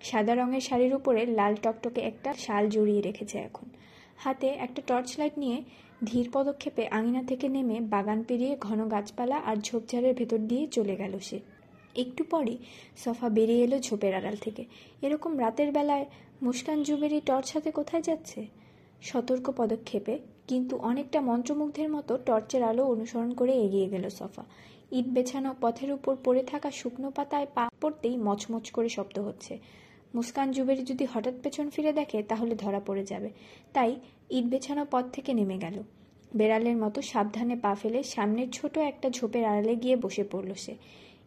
সাদা 0.02 0.34
রঙের 0.36 0.64
শাড়ির 0.68 0.94
উপরে 0.96 1.22
লাল 1.40 1.54
টকটকে 1.64 2.02
একটা 2.02 2.30
শাল 2.46 2.64
জড়িয়ে 2.70 3.02
রেখেছে 3.02 3.38
এখন। 3.38 3.68
হাতে 4.24 4.48
একটা 4.66 4.82
টর্চ 4.88 5.10
লাইট 5.20 5.36
নিয়ে 5.38 5.58
ধীর 6.06 6.30
পদক্ষেপে 6.34 6.88
আঙিনা 6.88 7.24
থেকে 7.24 7.50
নেমে 7.50 7.82
বাগান 7.82 8.24
পেরিয়ে 8.24 8.58
ঘন 8.60 8.90
গাছপালা 8.90 9.36
আর 9.36 9.56
ঝোপঝাড়ের 9.56 10.14
ভেতর 10.14 10.38
দিয়ে 10.38 10.68
চলে 10.68 10.96
গেল 10.96 11.20
সে। 11.20 11.40
একটু 11.96 12.24
পরই 12.24 12.58
সফা 12.98 13.30
বেরিয়ে 13.30 13.64
এলো 13.64 13.80
ঝোপের 13.80 14.16
আড়াল 14.16 14.36
থেকে। 14.36 14.66
এরকম 15.02 15.40
রাতের 15.40 15.72
বেলায় 15.72 16.06
মুস্কান 16.42 16.84
জুবেরি 16.84 17.22
টর্চ 17.26 17.52
হাতে 17.54 17.72
কোথায় 17.72 18.02
যাচ্ছে? 18.02 18.48
সতর্ক 19.02 19.52
পদক্ষেপে, 19.58 20.20
কিন্তু 20.48 20.78
অনেকটা 20.78 21.22
মন্ত্রমুগ্ধের 21.22 21.90
মতো 21.90 22.18
টর্চের 22.18 22.64
আলো 22.64 22.86
অনুসরণ 22.86 23.34
করে 23.34 23.54
এগিয়ে 23.54 23.88
গেল 23.90 24.10
সফা। 24.10 24.44
ইট 24.92 25.06
বেছানো 25.06 25.56
পথের 25.62 25.92
উপর 25.92 26.16
পড়ে 26.24 26.44
থাকা 26.44 26.72
শুকনো 26.72 27.12
পাতায় 27.12 27.46
পা 27.56 27.70
পড়তেই 27.82 28.18
মচমচ 28.18 28.72
করে 28.72 28.90
শব্দ 28.90 29.20
হচ্ছে। 29.20 29.58
মুস্কান 30.16 30.52
জুবেরি 30.52 30.84
যদি 30.84 31.08
হঠাৎ 31.14 31.34
পেছন 31.44 31.70
ফিরে 31.70 31.94
দেখে, 31.94 32.24
তাহলে 32.24 32.56
ধরা 32.56 32.80
পড়ে 32.80 33.06
যাবে। 33.06 33.30
তাই 33.74 33.96
ইট 34.30 34.46
বেছানো 34.46 34.86
পথ 34.92 35.06
থেকে 35.14 35.34
নেমে 35.34 35.58
গেল। 35.58 35.84
বেড়ালের 36.36 36.78
মতো 36.78 37.02
সাবধানে 37.02 37.56
পা 37.56 37.76
ফেলে 37.76 38.04
সামনের 38.04 38.52
ছোট 38.52 38.78
একটা 38.78 39.10
ঝোপের 39.10 39.46
আড়ালে 39.46 39.76
গিয়ে 39.76 39.96
বসে 39.96 40.24
পড়ল 40.24 40.54
সে। 40.54 40.76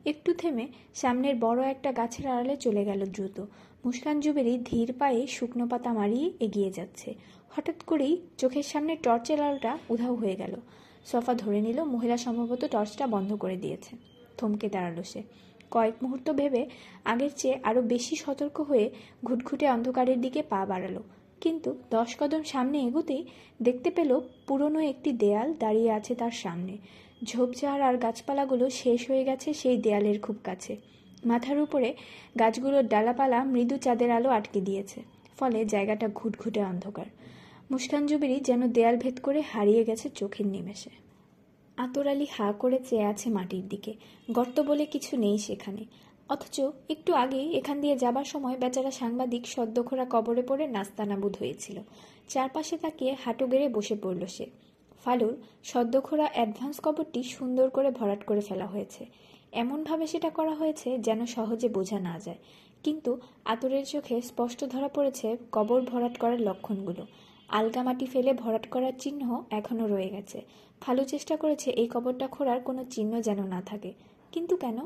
একটু 0.06 0.34
থেমে 0.34 0.66
সামনের 0.94 1.34
বড় 1.34 1.66
একটা 1.66 1.92
গাছের 1.92 2.26
আড়ালে 2.26 2.56
চলে 2.56 2.84
গেল 2.84 3.06
দ্রুত। 3.06 3.44
মুস্কান 3.84 4.20
জুবেরি 4.20 4.58
ধীর 4.64 4.92
পায়ে 4.98 5.26
শুকনো 5.26 5.68
পাতা 5.68 5.92
মারিয়ে 5.92 6.30
এগিয়ে 6.40 6.70
যাচ্ছে। 6.70 7.14
হঠাৎ 7.50 7.82
করেই 7.82 8.16
চোখের 8.38 8.62
সামনে 8.62 8.96
টর্চের 8.96 9.42
আলোটা 9.42 9.78
উধাও 9.90 10.14
হয়ে 10.14 10.36
গেল। 10.36 10.56
সফা 11.06 11.34
ধরে 11.34 11.60
নিল, 11.60 11.84
মহিলা 11.84 12.16
সম্ভবত 12.16 12.64
টর্চটা 12.64 13.06
বন্ধ 13.06 13.34
করে 13.34 13.56
দিয়েছে। 13.56 13.96
থমকে 14.38 14.68
দাঁড়াল 14.68 15.02
সে। 15.02 15.22
কয়েক 15.70 15.96
মুহূর্ত 16.02 16.26
ভেবে 16.30 16.62
আগের 17.04 17.32
চেয়ে 17.36 17.56
আরও 17.68 17.80
বেশি 17.92 18.14
সতর্ক 18.16 18.56
হয়ে 18.60 18.86
ঘুটঘুটে 19.24 19.66
অন্ধকারের 19.68 20.18
দিকে 20.20 20.40
পা 20.42 20.60
বাড়ালো। 20.66 21.02
কিন্তু 21.40 21.70
দশ 21.90 22.10
কদম 22.20 22.42
সামনে 22.42 22.78
এগোতেই 22.88 23.22
দেখতে 23.62 23.88
পেল 23.90 24.10
পুরনো 24.46 24.80
একটি 24.92 25.10
দেয়াল 25.12 25.48
দাঁড়িয়ে 25.58 25.90
আছে 25.90 26.12
তার 26.14 26.34
সামনে। 26.42 26.74
ঝোপঝাড় 27.24 27.82
আর 27.88 27.94
গাছপালাগুলো 27.96 28.66
শেষ 28.70 29.00
হয়ে 29.10 29.24
গেছে 29.24 29.48
সেই 29.54 29.76
দেয়ালের 29.76 30.18
খুব 30.20 30.36
কাছে। 30.44 30.72
মাথার 31.26 31.58
উপরে 31.60 31.88
গাছগুলোর 32.38 32.84
ডালাপালা 32.88 33.38
মৃদু 33.44 33.76
চাঁদের 33.76 34.10
আলো 34.10 34.28
আটকে 34.30 34.60
দিয়েছে, 34.60 34.98
ফলে 35.38 35.58
জায়গাটা 35.64 36.06
ঘুটঘুটে 36.14 36.60
অন্ধকার। 36.64 37.08
মুস্কান 37.70 38.02
জুবিরি 38.06 38.36
যেন 38.40 38.60
দেয়াল 38.72 38.96
ভেদ 38.96 39.16
করে 39.20 39.40
হারিয়ে 39.52 39.82
গেছে 39.84 40.06
চোখের 40.10 40.46
নিমেষে। 40.46 40.92
আতর 41.84 42.06
আলী 42.08 42.26
হা 42.38 42.46
করে 42.52 42.78
চেয়ে 42.88 43.06
আছে 43.12 43.26
মাটির 43.30 43.64
দিকে। 43.68 43.92
গর্ত 44.30 44.56
বলে 44.60 44.84
কিছু 44.86 45.12
নেই 45.16 45.36
সেখানে। 45.38 45.82
অথচ 46.28 46.56
একটু 46.88 47.10
আগেই 47.14 47.48
এখান 47.56 47.76
দিয়ে 47.80 47.96
যাবার 47.96 48.24
সময় 48.24 48.56
বেচারা 48.56 48.90
সাংবাদিক 48.90 49.42
সদ্যখোরা 49.46 50.06
কবরে 50.10 50.42
পড়ে 50.42 50.64
নাস্তানাবুদ 50.66 51.34
হয়েছিল। 51.40 51.76
চারপাশে 52.28 52.76
তাকিয়ে 52.76 53.12
হাঁটু 53.24 53.44
গেড়ে 53.46 53.68
বসে 53.68 53.96
পড়ল 54.02 54.22
সে। 54.26 54.46
ফালুর 55.04 55.34
সদ্যখোরা 55.64 56.26
অ্যাডভান্স 56.32 56.76
কবরটি 56.80 57.20
সুন্দর 57.22 57.66
করে 57.70 57.90
ভরাট 57.90 58.22
করে 58.24 58.40
ফেলা 58.40 58.66
হয়েছে। 58.66 59.02
এমনভাবে 59.52 60.04
সেটা 60.06 60.30
করা 60.30 60.54
হয়েছে 60.54 60.88
যেন 60.98 61.20
সহজে 61.26 61.68
বোঝা 61.68 61.98
না 62.00 62.14
যায়। 62.24 62.40
কিন্তু 62.84 63.10
আতরের 63.44 63.84
চোখে 63.86 64.16
স্পষ্ট 64.20 64.60
ধরা 64.64 64.88
পড়েছে 64.88 65.26
কবর 65.52 65.80
ভরাট 65.80 66.14
করার 66.18 66.40
লক্ষণগুলো। 66.40 67.02
আলগা 67.50 67.82
মাটি 67.82 68.06
ফেলে 68.06 68.32
ভরাট 68.32 68.66
করার 68.68 68.92
চিহ্ন 68.98 69.42
এখনও 69.50 69.86
রয়ে 69.86 70.08
গেছে। 70.08 70.42
ফালু 70.80 71.04
চেষ্টা 71.04 71.36
করেছে 71.36 71.70
এই 71.70 71.88
কবরটা 71.88 72.26
খোঁড়ার 72.28 72.60
কোনো 72.60 72.84
চিহ্ন 72.84 73.20
যেন 73.20 73.44
না 73.44 73.62
থাকে। 73.66 73.92
কিন্তু 74.32 74.56
কেন? 74.56 74.78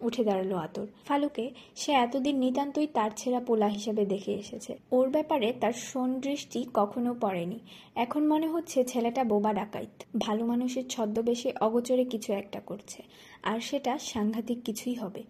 উঠে 0.00 0.24
দাঁড়াল 0.24 0.52
আতর। 0.52 0.86
ফালুকে 1.04 1.50
সে 1.76 1.92
এতদিন 1.92 2.36
নিতান্তই 2.38 2.86
তার 2.86 3.10
ছেঁড়া 3.16 3.40
পোলা 3.40 3.66
হিসেবে 3.66 4.06
দেখে 4.06 4.32
এসেছে। 4.32 4.78
ওর 4.92 5.08
ব্যাপারে 5.08 5.52
তার 5.60 5.72
শোন 5.72 6.20
দৃষ্টি 6.20 6.66
কখনো 6.74 7.14
পড়েনি। 7.20 7.58
এখন 7.94 8.26
মনে 8.26 8.48
হচ্ছে 8.48 8.84
ছেলেটা 8.84 9.24
বোবা 9.24 9.52
ডাকাইত। 9.52 10.02
ভালো 10.18 10.46
মানুষের 10.46 10.88
ছদ্মবেশে 10.88 11.52
অগোচরে 11.60 12.04
কিছু 12.04 12.32
একটা 12.32 12.60
করছে। 12.60 13.02
আর 13.42 13.60
সেটা 13.60 13.98
সাংঘাতিক 13.98 14.58
কিছুই 14.64 14.94
হবে। 14.94 15.22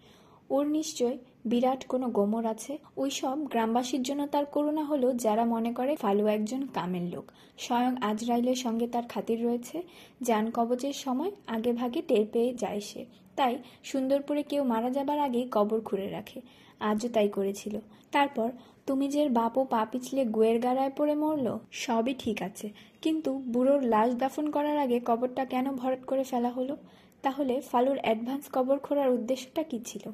ওর 0.49 0.67
নিশ্চয় 0.67 1.17
বিরাট 1.45 1.85
কোনো 1.85 2.07
গোমর 2.07 2.45
আছে। 2.45 2.77
ওই 2.97 3.11
সব 3.11 3.45
গ্রামবাসীর 3.45 4.03
জন্য 4.03 4.27
তার 4.27 4.45
করুণা 4.45 4.83
হলো 4.83 5.13
যারা 5.13 5.45
মনে 5.45 5.73
করে 5.73 5.95
ফালু 5.95 6.27
একজন 6.27 6.67
কামের 6.73 7.01
লোক। 7.01 7.31
স্বয়ং 7.57 7.95
আজরাইলের 8.01 8.55
সঙ্গে 8.55 8.87
তার 8.87 9.03
খাতির 9.07 9.43
রয়েছে। 9.43 9.83
যান 10.21 10.51
কবচের 10.51 10.93
সময় 10.93 11.31
আগে 11.47 11.73
ভাগে 11.73 12.01
টের 12.07 12.25
পেয়ে 12.31 12.53
যায় 12.53 12.79
সে। 12.79 13.05
তাই 13.35 13.57
সুন্দরপুরে 13.83 14.43
কেউ 14.43 14.63
মারা 14.63 14.89
যাবার 14.89 15.19
আগে 15.19 15.47
কবর 15.51 15.81
খুঁড়ে 15.81 16.09
রাখে। 16.09 16.41
আজও 16.79 17.09
তাই 17.09 17.29
করেছিল। 17.29 17.79
তারপর 18.11 18.51
তুমি 18.85 19.07
যে 19.07 19.29
বাপও 19.29 19.63
পা 19.63 19.87
পিছলে 19.91 20.25
গুয়ের 20.25 20.59
গাড়ায় 20.59 20.91
পড়ে 20.97 21.15
মরল, 21.15 21.57
সবই 21.71 22.13
ঠিক 22.19 22.41
আছে। 22.41 22.69
কিন্তু 23.01 23.33
বুড়োর 23.33 23.83
লাশ 23.83 24.15
দাফন 24.15 24.51
করার 24.51 24.77
আগে 24.77 24.99
কবরটা 25.05 25.45
কেন 25.45 25.71
ভরাট 25.71 26.05
করে 26.05 26.23
ফেলা 26.23 26.49
হলো? 26.49 26.77
তাহলে 27.21 27.61
ফালুর 27.61 27.97
অ্যাডভান্স 27.97 28.49
কবর 28.53 28.77
খোঁড়ার 28.77 29.09
উদ্দেশ্যটা 29.09 29.63
কী 29.63 29.79
ছিল? 29.85 30.11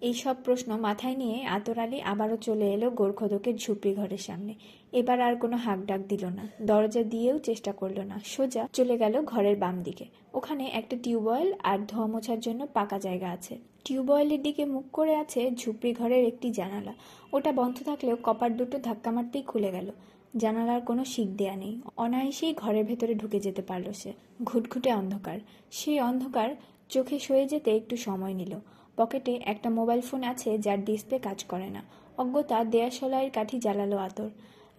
এই 0.00 0.14
সব 0.14 0.36
প্রশ্ন 0.44 0.76
মাথায় 0.76 1.16
নিয়ে 1.16 1.44
আতর 1.44 1.78
আলী 1.78 2.00
আবারও 2.00 2.36
চলে 2.36 2.72
এলো 2.72 2.90
গোরখদকের 2.90 3.56
ঝুপড়ি 3.56 3.94
ঘরের 3.94 4.18
সামনে। 4.18 4.54
এবার 4.92 5.20
আর 5.20 5.36
কোনো 5.36 5.56
হাক 5.56 5.78
ডাক 5.86 6.00
দিল 6.08 6.26
না, 6.26 6.48
দরজা 6.62 7.02
দিয়েও 7.02 7.38
চেষ্টা 7.38 7.72
করল 7.72 8.00
না। 8.00 8.20
সোজা 8.24 8.68
চলে 8.72 8.98
গেল 8.98 9.22
ঘরের 9.22 9.56
বাম 9.56 9.82
দিকে। 9.82 10.04
ওখানে 10.34 10.70
একটা 10.72 10.96
টিউবওয়েল 11.02 11.52
আর 11.62 11.78
ধোয়া 11.88 12.06
মোছার 12.06 12.40
জন্য 12.40 12.66
পাকা 12.66 12.98
জায়গা 12.98 13.30
আছে। 13.30 13.58
টিউবওয়েলের 13.84 14.42
দিকে 14.42 14.64
মুখ 14.64 14.84
করে 14.92 15.16
আছে 15.16 15.50
ঝুপড়ি 15.56 15.92
ঘরের 15.92 16.24
একটি 16.24 16.50
জানালা। 16.50 16.94
ওটা 17.32 17.52
বন্ধ 17.52 17.82
থাকলেও 17.82 18.16
কপার 18.22 18.56
দুটো 18.56 18.78
ধাক্কা 18.78 19.10
মারতেই 19.10 19.42
খুলে 19.42 19.70
গেল। 19.70 19.90
জানালার 20.36 20.80
কোনো 20.80 21.04
শিক 21.04 21.28
দেয়া 21.36 21.56
নেই। 21.56 21.80
অনায়াসেই 21.96 22.54
ঘরের 22.54 22.84
ভেতরে 22.84 23.14
ঢুকে 23.14 23.40
যেতে 23.40 23.62
পারল 23.62 23.92
সে। 23.92 24.12
ঘুটঘুটে 24.44 24.92
অন্ধকার। 24.92 25.38
সেই 25.70 26.00
অন্ধকার 26.00 26.48
চোখে 26.88 27.18
সয়ে 27.18 27.46
যেতে 27.46 27.76
একটু 27.76 27.96
সময় 27.96 28.34
নিল। 28.34 28.58
পকেটে 28.98 29.32
একটা 29.44 29.68
মোবাইল 29.70 30.00
ফোন 30.00 30.22
আছে 30.22 30.50
যার 30.58 30.80
ডিসপ্লে 30.84 31.18
কাজ 31.18 31.38
করে 31.44 31.68
না। 31.76 31.82
অজ্ঞতা 32.18 32.58
দেয়াশলাইয়ের 32.64 33.30
কাঠি 33.30 33.56
জ্বালালো 33.58 33.96
আতর। 33.98 34.30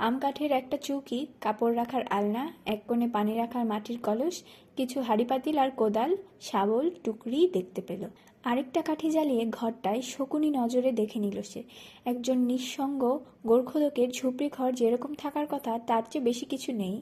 আম 0.05 0.15
কাঠের 0.19 0.51
একটা 0.51 0.77
চৌকি, 0.77 1.19
কাপড় 1.41 1.75
রাখার 1.75 2.03
আলনা, 2.09 2.43
এক 2.65 2.81
কোণে 2.87 3.07
পানি 3.07 3.33
রাখার 3.35 3.65
মাটির 3.65 3.97
কলস, 4.03 4.35
কিছু 4.77 4.97
হাড়ি 5.01 5.25
পাতিল 5.25 5.57
আর 5.57 5.71
কোদাল, 5.71 6.11
শাবল, 6.41 6.85
টুকরি 7.03 7.39
দেখতে 7.53 7.81
পেল। 7.81 8.03
আরেকটা 8.43 8.81
কাঠি 8.81 9.09
জ্বালিয়ে 9.09 9.43
ঘরটায় 9.45 10.01
শকুনি 10.01 10.49
নজরে 10.49 10.91
দেখে 10.91 11.19
নিল 11.19 11.37
সে। 11.41 11.61
একজন 12.05 12.37
নিঃসঙ্গ 12.51 13.01
গোর্খদকের 13.47 14.09
ঝুপড়ি 14.11 14.49
ঘর 14.49 14.71
যেরকম 14.71 15.11
থাকার 15.13 15.47
কথা, 15.51 15.79
তার 15.87 16.03
চেয়ে 16.11 16.25
বেশি 16.25 16.45
কিছু 16.45 16.69
নেই। 16.73 16.95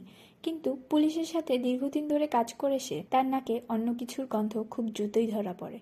কিন্তু 0.44 0.70
পুলিশের 0.90 1.26
সাথে 1.26 1.54
দীর্ঘদিন 1.58 2.04
ধরে 2.08 2.28
কাজ 2.28 2.54
করে 2.54 2.80
সে, 2.80 2.98
তার 3.12 3.26
নাকে 3.26 3.56
অন্য 3.70 3.88
কিছুর 3.94 4.26
গন্ধ 4.26 4.54
খুব 4.72 4.86
দ্রুতই 4.86 5.28
ধরা 5.28 5.54
পড়ে। 5.54 5.80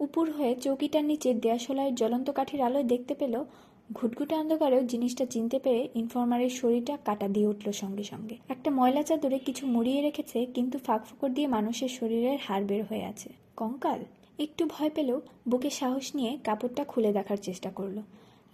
উপর 0.00 0.30
হয়ে 0.30 0.54
চৌকিটার 0.54 1.04
নিচে 1.04 1.34
দেয়াশোলায় 1.34 1.92
জ্বলন্ত 1.92 2.30
কাঠির 2.30 2.60
আলোয় 2.62 2.84
দেখতে 2.84 3.14
পেল, 3.14 3.44
ঘুটঘুটে 3.92 4.34
অন্ধকারেও 4.34 4.82
জিনিসটা 4.82 5.26
চিনতে 5.26 5.58
পেরে 5.58 5.88
ইনফর্মারের 5.94 6.50
শরীরটা 6.50 6.98
কাটা 7.04 7.28
দিয়ে 7.28 7.46
উঠল 7.46 7.72
সঙ্গে 7.72 8.02
সঙ্গে। 8.02 8.36
একটা 8.48 8.70
ময়লা 8.70 9.02
চাদরে 9.02 9.38
কিছু 9.38 9.66
মুড়িয়ে 9.66 10.00
রেখেছে, 10.02 10.46
কিন্তু 10.46 10.78
ফাঁক 10.78 11.04
ফোকর 11.04 11.28
দিয়ে 11.28 11.46
মানুষের 11.46 11.88
শরীরের 11.88 12.38
হাড় 12.42 12.64
বের 12.64 12.84
হয়ে 12.84 13.04
আছে। 13.04 13.28
কঙ্কাল? 13.56 14.00
একটু 14.38 14.66
ভয় 14.66 14.90
পেলেও 14.94 15.20
বুকে 15.48 15.70
সাহস 15.70 16.14
নিয়ে 16.14 16.38
কাপড়টা 16.44 16.84
খুলে 16.84 17.12
দেখার 17.12 17.36
চেষ্টা 17.36 17.70
করল। 17.70 17.98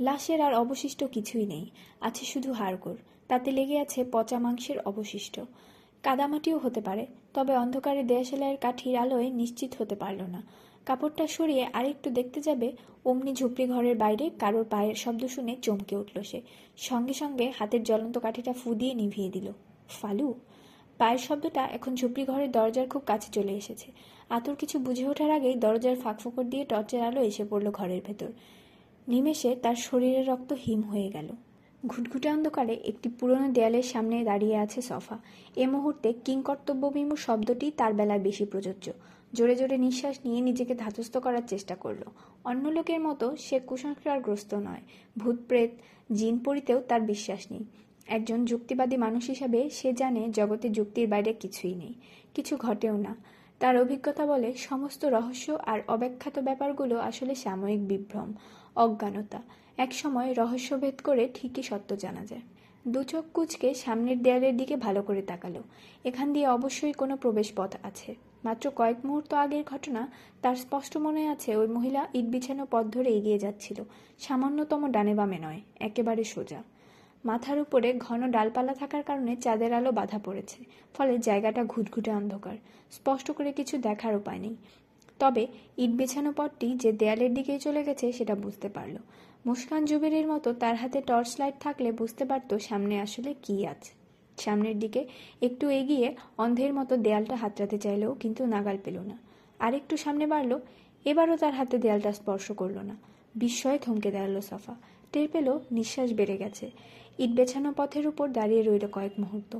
লাশের 0.00 0.40
আর 0.40 0.54
অবশিষ্ট 0.54 1.04
কিছুই 1.04 1.46
নেই, 1.46 1.66
আছে 2.00 2.24
শুধু 2.24 2.52
হাড়গোড়। 2.52 2.96
তাতে 3.28 3.50
লেগে 3.50 3.78
আছে 3.78 4.04
পচা 4.12 4.38
মাংসের 4.38 4.78
অবশিষ্ট। 4.78 5.40
কাদামাটিও 6.02 6.58
হতে 6.58 6.80
পারে, 6.80 7.06
তবে 7.34 7.56
অন্ধকারে 7.56 8.02
দেয়াশালাইয়ের 8.02 8.56
কাঠির 8.56 8.96
আলোয় 8.96 9.30
নিশ্চিত 9.30 9.70
হতে 9.78 9.94
পারল 9.94 10.22
না। 10.22 10.42
কাপড়টা 10.86 11.26
সরিয়ে 11.26 11.64
আরেকটু 11.72 12.10
দেখতে 12.10 12.40
যাবে, 12.40 12.72
অমনি 13.04 13.32
ঝুপড়ি 13.34 13.64
ঘরের 13.66 13.96
বাইরে 13.96 14.30
কারোর 14.38 14.64
পায়ের 14.64 14.94
শব্দ 14.94 15.22
শুনে 15.26 15.56
চমকে 15.62 15.96
উঠল 15.96 16.22
সে। 16.22 16.40
সঙ্গে 16.76 17.12
সঙ্গে 17.12 17.52
হাতের 17.58 17.82
জ্বলন্ত 17.84 18.18
কাঠিটা 18.18 18.52
ফু 18.52 18.74
দিয়ে 18.74 18.94
নিভিয়ে 18.94 19.30
দিল। 19.30 19.46
ফালু, 19.88 20.34
পায়ের 20.98 21.18
শব্দটা 21.18 21.62
এখন 21.66 21.94
ঝুপড়ি 21.94 22.24
ঘরের 22.24 22.50
দরজার 22.52 22.86
খুব 22.88 23.02
কাছে 23.06 23.28
চলে 23.32 23.52
এসেছে। 23.52 23.88
আতর 24.30 24.54
কিছু 24.54 24.78
বুঝে 24.78 25.08
ওঠার 25.08 25.30
আগেই 25.30 25.56
দরজার 25.56 25.96
ফাঁক 25.96 26.20
ফোকর 26.20 26.44
দিয়ে 26.44 26.64
টর্চের 26.64 27.02
আলো 27.02 27.20
এসে 27.22 27.44
পড়ল 27.50 27.66
ঘরের 27.70 28.00
ভেতর। 28.06 28.30
নিমেষে 29.08 29.56
তার 29.62 29.74
শরীরের 29.74 30.26
রক্ত 30.26 30.52
হিম 30.52 30.82
হয়ে 30.82 31.08
গেল। 31.10 31.28
ঘুটঘুটে 31.86 32.28
অন্ধকারে 32.30 32.74
একটি 32.84 33.08
পুরনো 33.08 33.48
দেয়ালের 33.52 33.82
সামনে 33.82 34.24
দাঁড়িয়ে 34.24 34.56
আছে 34.56 34.82
সফা। 34.82 35.16
এ 35.56 35.64
মুহূর্তে 35.66 36.08
কিংকর্তব্যবিমূর 36.24 37.16
শব্দটি 37.16 37.66
তার 37.70 37.92
বেলায় 37.94 38.20
বেশি 38.20 38.44
প্রযোজ্য। 38.44 38.86
জোরে 39.34 39.56
জোরে 39.56 39.78
নিঃশ্বাস 39.78 40.18
নিয়ে 40.24 40.40
নিজেকে 40.40 40.74
ধাতস্থ 40.74 41.16
করার 41.16 41.42
চেষ্টা 41.46 41.74
করল। 41.74 42.02
অন্য 42.44 42.68
লোকের 42.68 43.00
মতো 43.00 43.36
সে 43.36 43.60
কুসংস্কারগ্রস্ত 43.60 44.54
নয়। 44.54 44.82
ভূত 45.18 45.36
প্রেত 45.48 45.70
জিন 46.12 46.38
পড়িতেও 46.38 46.80
তার 46.80 47.00
বিশ্বাস 47.00 47.52
নেই। 47.52 47.64
একজন 48.06 48.44
যুক্তিবাদী 48.44 48.96
মানুষ 48.96 49.26
হিসাবে 49.26 49.70
সে 49.70 49.92
জানে 49.92 50.28
জগতে 50.30 50.68
যুক্তির 50.68 51.08
বাইরে 51.08 51.32
কিছুই 51.32 51.74
নেই। 51.74 51.94
কিছু 52.34 52.56
ঘটেও 52.56 52.96
না। 52.96 53.16
তার 53.58 53.76
অভিজ্ঞতা 53.76 54.26
বলে 54.26 54.54
সমস্ত 54.54 55.04
রহস্য 55.04 55.58
আর 55.66 55.80
অব্যাখ্যাত 55.88 56.38
ব্যাপারগুলো 56.38 56.98
আসলে 56.98 57.34
সাময়িক 57.34 57.88
বিভ্রম, 57.88 58.32
অজ্ঞানতা। 58.76 59.42
একসময় 59.76 60.34
রহস্যভেদ 60.38 61.00
করে 61.00 61.28
ঠিকই 61.34 61.62
সত্য 61.62 61.96
জানা 61.96 62.26
যায়। 62.26 62.42
দু 62.86 63.04
চোখ 63.04 63.24
কুচকে 63.34 63.74
সামনের 63.74 64.22
দেয়ালের 64.22 64.56
দিকে 64.56 64.76
ভালো 64.76 65.02
করে 65.02 65.22
তাকালো। 65.22 65.62
এখান 66.04 66.32
দিয়ে 66.32 66.46
অবশ্যই 66.46 66.92
কোনো 66.92 67.16
প্রবেশ 67.16 67.52
পথ 67.56 67.76
আছে। 67.82 68.14
মাত্র 68.44 68.70
কয়েক 68.76 68.96
মুহূর্ত 69.04 69.34
আগের 69.34 69.64
ঘটনা, 69.64 70.12
তার 70.42 70.56
স্পষ্ট 70.56 70.96
মনে 70.96 71.28
আছে 71.28 71.56
ওই 71.56 71.66
মহিলা 71.66 72.08
ইট 72.14 72.24
বিছানো 72.24 72.66
পথ 72.70 72.86
ধরে 72.86 73.10
এগিয়ে 73.10 73.38
যাচ্ছিল। 73.38 73.84
সামান্যতম 74.18 74.90
ডানে 74.90 75.14
বামে 75.14 75.38
নয়, 75.38 75.60
একেবারে 75.80 76.24
সোজা। 76.24 76.62
মাথার 77.24 77.58
উপরে 77.60 77.94
ঘন 77.98 78.30
ডালপালা 78.30 78.74
থাকার 78.74 79.02
কারণে 79.02 79.36
চাঁদের 79.36 79.72
আলো 79.74 79.92
বাধা 79.92 80.18
পড়েছে, 80.24 80.64
ফলে 80.94 81.18
জায়গাটা 81.18 81.64
ঘুটঘুটে 81.64 82.10
অন্ধকার। 82.10 82.56
স্পষ্ট 82.90 83.30
করে 83.30 83.52
কিছু 83.52 83.78
দেখার 83.78 84.16
উপায় 84.16 84.38
নেই। 84.38 84.56
তবে 85.18 85.46
ইট 85.78 85.90
বেছানো 85.90 86.32
পথটি 86.36 86.74
যে 86.74 86.92
দেয়ালের 86.92 87.34
দিকেই 87.34 87.58
চলে 87.58 87.84
গেছে 87.84 88.12
সেটা 88.12 88.34
বুঝতে 88.34 88.68
পারল। 88.68 88.96
মুস্কান 89.46 89.84
জুবেরির 89.84 90.26
মতো 90.26 90.52
তার 90.52 90.76
হাতে 90.76 91.00
টর্চ 91.00 91.30
লাইট 91.38 91.54
থাকলে 91.60 91.92
বুঝতে 91.92 92.24
পারত 92.24 92.54
সামনে 92.54 93.00
আসলে 93.00 93.34
কি 93.42 93.66
আছে। 93.66 93.92
সামনের 94.38 94.78
দিকে 94.78 95.06
একটু 95.42 95.70
এগিয়ে 95.70 96.14
অন্ধের 96.38 96.74
মতো 96.74 96.96
দেয়ালটা 96.96 97.36
হাতড়াতে 97.36 97.78
চাইলেও 97.78 98.14
কিন্তু 98.14 98.46
নাগাল 98.46 98.78
পেল 98.84 98.98
না। 98.98 99.18
আর 99.58 99.74
একটু 99.74 99.96
সামনে 99.96 100.26
বাড়ল, 100.26 100.58
এবারও 101.04 101.36
তার 101.36 101.54
হাতে 101.54 101.78
দেয়ালটা 101.78 102.12
স্পর্শ 102.12 102.52
করল 102.52 102.78
না। 102.78 102.96
বিস্ময়ে 103.34 103.78
থমকে 103.78 104.10
দাঁড়াল 104.10 104.40
সাফা। 104.40 104.74
টের 105.12 105.28
পেল 105.28 105.58
নিঃশ্বাস 105.72 106.12
বেড়ে 106.12 106.36
গেছে। 106.36 106.70
ইট 107.18 107.30
বেছানো 107.30 107.72
পথের 107.76 108.06
উপর 108.06 108.28
দাঁড়িয়ে 108.28 108.62
রইল 108.62 108.86
কয়েক 108.92 109.12
মুহূর্ত। 109.18 109.58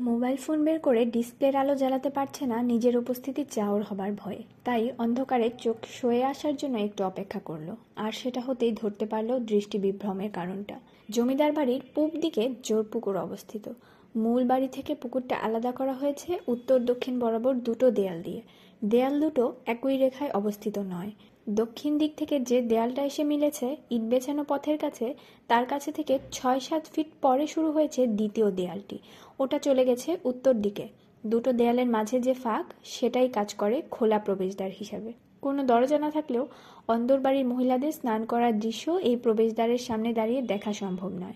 মোবাইল 0.00 0.36
ফোন 0.36 0.64
বের 0.64 0.78
করে 0.78 1.04
ডিসপ্লের 1.04 1.56
আলো 1.56 1.74
জ্বালাতে 1.76 2.10
পারছে 2.10 2.46
না 2.46 2.62
নিজের 2.62 2.96
উপস্থিতি 2.96 3.44
চাওর 3.50 3.82
হবার 3.82 4.12
ভয়ে। 4.12 4.42
তাই 4.64 4.90
অন্ধকারে 4.98 5.50
চোখ 5.58 5.76
সয়ে 6.00 6.24
আসার 6.24 6.56
জন্য 6.56 6.78
একটু 6.78 7.04
অপেক্ষা 7.04 7.40
করল। 7.44 7.74
আর 7.96 8.12
সেটা 8.12 8.40
হতেই 8.40 8.72
ধরতে 8.72 9.06
পারল 9.06 9.38
দৃষ্টি 9.38 9.78
বিভ্রমের 9.78 10.30
কারণটা। 10.30 10.74
জমিদার 11.10 11.52
বাড়ির 11.52 11.80
পূব 11.94 12.10
দিকে 12.20 12.54
জোর 12.62 12.84
পুকুর 12.92 13.16
অবস্থিত। 13.16 13.68
মূল 14.16 14.44
বাড়ি 14.44 14.68
থেকে 14.68 14.94
পুকুরটা 14.94 15.36
আলাদা 15.36 15.72
করা 15.72 15.92
হয়েছে 15.92 16.38
উত্তর 16.48 16.78
দক্ষিণ 16.80 17.18
বরাবর 17.18 17.54
দুটো 17.54 17.90
দেয়াল 17.90 18.22
দিয়ে। 18.22 18.42
দেয়াল 18.84 19.20
দুটো 19.20 19.52
একই 19.66 19.96
রেখায় 19.96 20.30
অবস্থিত 20.30 20.78
নয়। 20.78 21.10
দক্ষিণ 21.48 21.98
দিক 21.98 22.12
থেকে 22.16 22.40
যে 22.40 22.62
দেয়ালটা 22.62 23.04
এসে 23.04 23.24
মিলেছে, 23.24 23.76
ইট 23.90 24.02
বেছানো 24.02 24.44
পথের 24.48 24.78
কাছে, 24.78 25.14
তার 25.48 25.66
কাছে 25.66 25.92
থেকে 25.92 26.18
ছয় 26.32 26.60
সাত 26.60 26.86
ফিট 26.92 27.06
পরে 27.22 27.46
শুরু 27.46 27.70
হয়েছে 27.70 28.06
দ্বিতীয় 28.06 28.50
দেয়ালটি। 28.50 28.98
ওটা 29.38 29.58
চলে 29.58 29.84
গেছে 29.84 30.16
উত্তর 30.24 30.54
দিকে। 30.54 30.88
দুটো 31.26 31.52
দেয়ালের 31.52 31.86
মাঝে 31.86 32.20
যে 32.20 32.34
ফাঁক, 32.34 32.72
সেটাই 32.84 33.28
কাজ 33.28 33.54
করে 33.54 33.82
খোলা 33.90 34.18
প্রবেশদ্বার 34.18 34.70
হিসাবে। 34.78 35.12
কোনো 35.42 35.64
দরজা 35.64 35.98
না 35.98 36.10
থাকলেও 36.10 36.46
অন্দরবাড়ির 36.88 37.46
মহিলাদের 37.46 37.92
স্নান 37.92 38.24
করার 38.24 38.58
দৃশ্য 38.58 38.90
এই 38.90 39.16
প্রবেশদ্বারের 39.16 39.78
সামনে 39.78 40.12
দাঁড়িয়ে 40.12 40.42
দেখা 40.42 40.72
সম্ভব 40.72 41.08
নয়। 41.08 41.34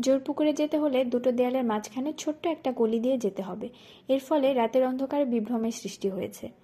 জোরপুকুরে 0.00 0.52
যেতে 0.52 0.78
হলে 0.78 1.04
দুটো 1.04 1.32
দেয়ালের 1.32 1.64
মাঝখানে 1.64 2.12
ছোট্ট 2.18 2.46
একটা 2.46 2.72
গলি 2.72 2.98
দিয়ে 3.00 3.18
যেতে 3.18 3.42
হবে। 3.42 3.68
এর 4.08 4.20
ফলে 4.20 4.54
রাতের 4.54 4.86
অন্ধকারে 4.86 5.24
বিভ্রমের 5.24 5.70
সৃষ্টি 5.70 6.08
হয়েছে। 6.08 6.59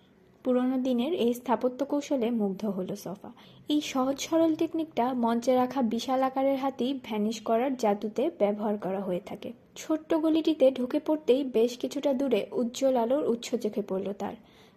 পুরনো 0.46 0.78
দিনের 0.78 1.12
এই 1.14 1.32
স্থাপত্য 1.34 1.80
কৌশলে 1.84 2.30
মুগ্ধ 2.30 2.62
হলো 2.66 2.94
সফা। 2.96 3.30
এই 3.68 3.80
সহজ 3.80 4.16
সরল 4.20 4.52
টেকনিকটা 4.54 5.14
মঞ্চে 5.14 5.54
রাখা 5.54 5.82
বিশাল 5.82 6.22
আকারের 6.22 6.56
হাতি 6.56 7.00
ভ্যানিশ 7.04 7.40
করার 7.40 7.76
জাদুতে 7.76 8.30
ব্যবহার 8.38 8.76
করা 8.76 9.00
হয়ে 9.00 9.22
থাকে। 9.26 9.52
ছোট্ট 9.76 10.14
গলিটিতে 10.14 10.70
ঢুকে 10.70 10.98
পড়তেই 10.98 11.44
বেশ 11.44 11.72
কিছুটা 11.78 12.12
দূরে 12.12 12.46
উজ্জ্বল 12.52 12.96
আলোর 12.96 13.22
উচ্ছ 13.28 13.54
চোখে 13.54 13.82
পড়ল 13.82 14.12
তার। 14.12 14.34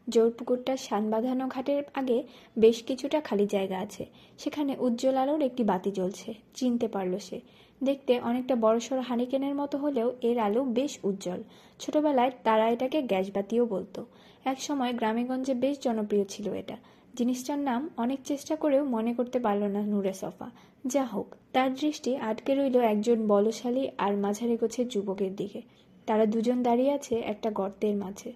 জোরপুকুরটার 0.09 0.77
শান 0.77 1.03
বাঁধানো 1.09 1.45
ঘাটের 1.47 1.83
আগে 1.93 2.23
বেশ 2.57 2.83
কিছুটা 2.83 3.19
খালি 3.21 3.45
জায়গা 3.45 3.77
আছে। 3.79 4.05
সেখানে 4.37 4.73
উজ্জ্বল 4.79 5.17
আলোর 5.17 5.41
একটি 5.41 5.63
বাতি 5.63 5.91
জ্বলছে, 5.91 6.33
চিনতে 6.53 6.87
পারল 6.87 7.17
সে। 7.17 7.39
দেখতে 7.83 8.13
অনেকটা 8.19 8.55
বড়সড় 8.55 9.01
হানিকেনের 9.01 9.55
মতো 9.55 9.77
হলেও 9.77 10.07
এর 10.21 10.39
আলো 10.39 10.61
বেশ 10.77 10.99
উজ্জ্বল। 11.03 11.41
ছোটবেলায় 11.79 12.31
তারা 12.43 12.65
এটাকে 12.69 13.01
গ্যাস 13.01 13.27
বাতিও 13.35 13.65
বলতো। 13.65 14.05
একসময় 14.45 14.93
গ্রামেগঞ্জে 14.93 15.53
বেশ 15.53 15.79
জনপ্রিয় 15.79 16.25
ছিল 16.25 16.53
এটা। 16.53 16.77
জিনিসটার 17.15 17.59
নাম 17.59 17.89
অনেক 17.97 18.19
চেষ্টা 18.25 18.55
করেও 18.55 18.83
মনে 18.85 19.13
করতে 19.13 19.39
পারল 19.39 19.63
না 19.63 19.81
নূরে 19.81 20.13
সফা। 20.13 20.51
যা 20.87 21.05
হোক, 21.05 21.35
তার 21.53 21.73
দৃষ্টি 21.73 22.15
আটকে 22.15 22.55
রইল 22.55 22.77
একজন 22.77 23.27
বলশালী 23.27 23.89
আর 23.97 24.17
মাঝারি 24.17 24.57
গোছের 24.57 24.87
যুবকের 24.87 25.35
দিকে। 25.35 25.61
তারা 26.05 26.25
দুজন 26.25 26.63
দাঁড়িয়ে 26.63 26.91
আছে 26.91 27.15
একটা 27.15 27.51
গর্তের 27.51 27.95
মাঝে। 27.95 28.33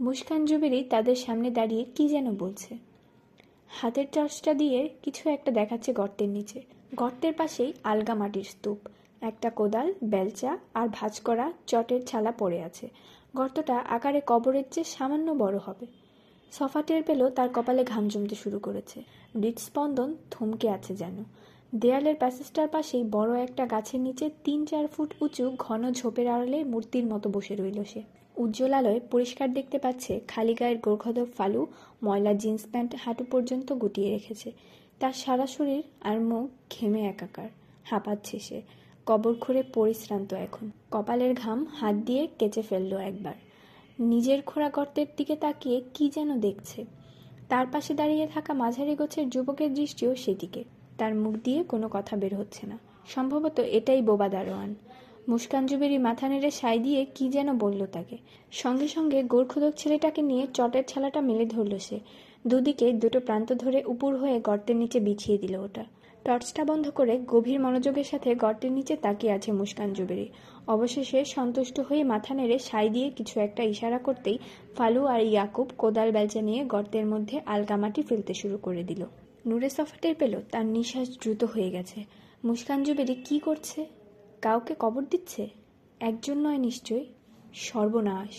মুস্কান 0.00 0.44
জুবেরি 0.44 0.84
তাদের 0.84 1.16
সামনে 1.16 1.50
দাঁড়িয়ে 1.50 1.84
কি 1.84 2.08
যেন 2.08 2.36
বলছে। 2.36 2.78
হাতের 3.68 4.06
টর্চটা 4.12 4.54
দিয়ে 4.54 4.90
কিছু 5.02 5.30
একটা 5.30 5.50
দেখাচ্ছে 5.50 5.92
গর্তের 5.92 6.28
নিচে। 6.28 6.62
গর্তের 6.94 7.32
পাশেই 7.32 7.72
আলগা 7.84 8.14
মাটির 8.14 8.44
স্তূপ। 8.44 8.78
একটা 9.20 9.50
কোদাল, 9.50 9.94
বেলচা 10.04 10.58
আর 10.74 10.88
ভাঁজ 10.92 11.20
করা 11.20 11.52
চটের 11.66 12.06
ছালা 12.06 12.30
পড়ে 12.30 12.62
আছে। 12.62 12.88
গর্তটা 13.36 13.78
আকারে 13.78 14.20
কবরের 14.26 14.64
চেয়ে 14.70 14.84
সামান্য 14.84 15.32
বড় 15.32 15.58
হবে। 15.64 15.86
সফা 16.52 16.82
টের 16.82 17.02
পেল 17.02 17.30
তার 17.30 17.48
কপালে 17.54 17.84
ঘাম 17.84 18.08
জমতে 18.08 18.34
শুরু 18.34 18.58
করেছে। 18.58 19.02
হৃদস্পন্দন 19.34 20.14
থমকে 20.30 20.70
আছে 20.70 20.96
যেন। 20.96 21.24
দেয়ালের 21.74 22.16
প্যাসেজটার 22.16 22.68
পাশেই 22.68 23.04
বড় 23.04 23.42
একটা 23.42 23.66
গাছের 23.66 24.00
নিচে 24.00 24.30
তিন 24.44 24.66
চার 24.66 24.86
ফুট 24.86 25.14
উঁচু 25.20 25.56
ঘন 25.58 25.92
ঝোপের 25.92 26.28
আড়ালে 26.28 26.64
মূর্তির 26.64 27.06
মতো 27.06 27.30
বসে 27.30 27.56
রইল 27.56 27.84
সে। 27.84 28.02
উজ্জ্বল 28.36 28.72
আলোয় 28.72 29.00
পরিষ্কার 29.10 29.54
দেখতে 29.54 29.78
পাচ্ছে 29.78 30.20
খালি 30.28 30.54
গায়ের 30.54 30.78
গোর্খদক 30.78 31.26
ফালু, 31.38 31.66
ময়লা 32.02 32.34
জিন্স 32.34 32.66
প্যান্ট 32.70 32.94
হাঁটু 33.04 33.24
পর্যন্ত 33.24 33.72
গুটিয়ে 33.72 34.10
রেখেছে। 34.10 34.52
তার 35.00 35.12
সারা 35.12 35.46
শরীর 35.46 35.82
আর 36.00 36.20
মুখ 36.20 36.50
ঘেমে 36.70 37.06
একাকার। 37.06 37.48
হাঁপাচ্ছে 37.84 38.38
সে। 38.38 38.62
কবর 39.08 39.34
খুঁড়ে 39.34 39.62
পরিশ্রান্ত 39.74 40.34
এখন। 40.34 40.70
কপালের 40.90 41.34
ঘাম 41.34 41.64
হাত 41.64 41.94
দিয়ে 41.94 42.28
কেচে 42.38 42.62
ফেলল 42.62 42.96
একবার। 42.96 43.34
নিজের 43.98 44.42
খোঁড়া 44.42 44.70
গর্তের 44.70 45.06
দিকে 45.16 45.36
তাকিয়ে 45.36 45.82
কি 45.94 46.10
যেন 46.14 46.40
দেখছে। 46.40 46.84
তার 47.48 47.66
পাশে 47.72 47.94
দাঁড়িয়ে 47.94 48.26
থাকা 48.26 48.52
মাঝারি 48.54 48.94
গোছের 48.94 49.30
যুবকের 49.30 49.74
দৃষ্টিও 49.74 50.14
সেদিকে। 50.14 50.64
তার 50.98 51.14
মুখ 51.14 51.34
দিয়ে 51.44 51.64
কোনো 51.64 51.88
কথা 51.92 52.16
বের 52.16 52.36
হচ্ছে 52.36 52.66
না। 52.66 52.78
সম্ভবত 53.08 53.60
এটাই 53.60 54.02
বোবা 54.02 54.28
দারোয়ান। 54.28 54.74
মুস্কান 55.28 55.66
জুবেরি 55.66 55.98
মাথা 55.98 56.28
নেড়ে 56.28 56.50
সাই 56.50 56.78
দিয়ে 56.78 57.06
কি 57.14 57.28
যেন 57.28 57.58
বলল 57.58 57.86
তাকে। 57.86 58.18
সঙ্গে 58.52 58.88
সঙ্গে 58.88 59.22
গোর্খদক 59.22 59.72
ছেলেটাকে 59.76 60.22
নিয়ে 60.22 60.46
চটের 60.54 60.84
ছালাটা 60.88 61.20
মেলে 61.20 61.46
ধরল 61.46 61.78
সে। 61.78 62.00
দুদিকে 62.46 62.92
দুটো 62.92 63.20
প্রান্ত 63.20 63.52
ধরে 63.52 63.82
উপুর 63.86 64.16
হয়ে 64.16 64.40
গর্তের 64.40 64.76
নিচে 64.76 65.00
বিছিয়ে 65.00 65.38
দিল 65.38 65.56
ওটা। 65.56 65.84
টর্চটা 66.28 66.64
বন্ধ 66.64 66.90
করে 66.90 67.14
গভীর 67.26 67.60
মনোযোগের 67.60 68.04
সাথে 68.04 68.34
গর্তের 68.34 68.72
নিচে 68.72 68.96
তাকিয়ে 68.96 69.32
আছে 69.32 69.52
মুস্কান 69.52 69.92
জুবেরি। 69.92 70.28
অবশেষে 70.66 71.24
সন্তুষ্ট 71.24 71.80
হয়ে 71.80 72.04
মাথা 72.04 72.34
নেড়ে 72.34 72.58
সাই 72.58 72.88
দিয়ে 72.88 73.10
কিছু 73.10 73.40
একটা 73.40 73.62
ইশারা 73.62 73.98
করতেই 73.98 74.38
ফালু 74.76 75.06
আর 75.06 75.20
ইয়াকুব 75.20 75.68
কোদাল 75.78 76.12
বেলচা 76.12 76.42
নিয়ে 76.42 76.64
গর্তের 76.64 77.06
মধ্যে 77.06 77.40
আলগামাটি 77.46 78.02
ফেলতে 78.02 78.34
শুরু 78.34 78.56
করে 78.58 78.82
দিল। 78.82 79.02
নূরে 79.46 79.68
সফাটের 79.68 80.14
পেল 80.14 80.34
তার 80.52 80.66
নিঃশ্বাস 80.66 81.08
দ্রুত 81.10 81.44
হয়ে 81.44 81.70
গেছে। 81.70 82.04
মুস্কান 82.44 82.82
জুবেরি 82.84 83.14
কি 83.14 83.38
করছে? 83.38 83.86
কাউকে 84.42 84.74
কবর 84.78 85.02
দিচ্ছে? 85.10 85.48
একজন 86.00 86.36
নয় 86.38 86.58
নিশ্চয়ই। 86.58 87.06
সর্বনাশ। 87.54 88.34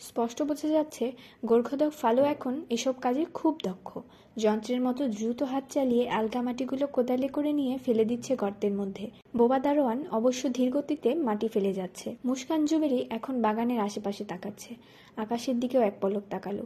স্পষ্ট 0.00 0.42
বোঝা 0.42 0.68
যাচ্ছে 0.68 1.12
গোর্খদক 1.44 1.90
ফালো 1.90 2.22
এখন 2.24 2.54
এসব 2.70 2.94
কাজে 3.00 3.24
খুব 3.34 3.58
দক্ষ। 3.64 3.98
যন্ত্রের 4.36 4.80
মতো 4.80 5.08
দ্রুত 5.08 5.42
হাত 5.42 5.64
চালিয়ে 5.70 6.10
আলগা 6.10 6.42
মাটিগুলো 6.42 6.86
কোদালে 6.86 7.28
করে 7.28 7.52
নিয়ে 7.52 7.78
ফেলে 7.78 8.04
দিচ্ছে 8.04 8.36
গর্তের 8.36 8.72
মধ্যে। 8.72 9.10
বোবা 9.36 9.58
দারোয়ান 9.58 10.04
অবশ্য 10.10 10.52
ধীরগতিতে 10.52 11.14
মাটি 11.14 11.48
ফেলে 11.48 11.72
যাচ্ছে। 11.72 12.16
মুস্কান 12.24 12.64
জুবেরি 12.64 13.06
এখন 13.10 13.42
বাগানের 13.42 13.80
আশেপাশে 13.80 14.24
তাকাচ্ছে। 14.24 14.74
আকাশের 15.16 15.60
দিকেও 15.60 15.82
এক 15.82 15.94
পলক 16.00 16.22
তাকালো। 16.30 16.64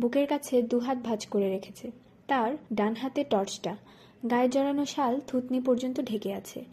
বুকের 0.00 0.26
কাছে 0.26 0.62
দুহাত 0.62 0.98
ভাঁজ 0.98 1.26
করে 1.26 1.48
রেখেছে। 1.50 1.90
তার 2.26 2.56
ডান 2.72 2.94
হাতে 2.94 3.24
টর্চটা। 3.24 3.76
গায়ে 4.30 4.48
জড়ানো 4.48 4.84
শাল 4.84 5.20
থুতনি 5.26 5.60
পর্যন্ত 5.60 6.00
ঢেকে 6.00 6.34
আছে। 6.34 6.64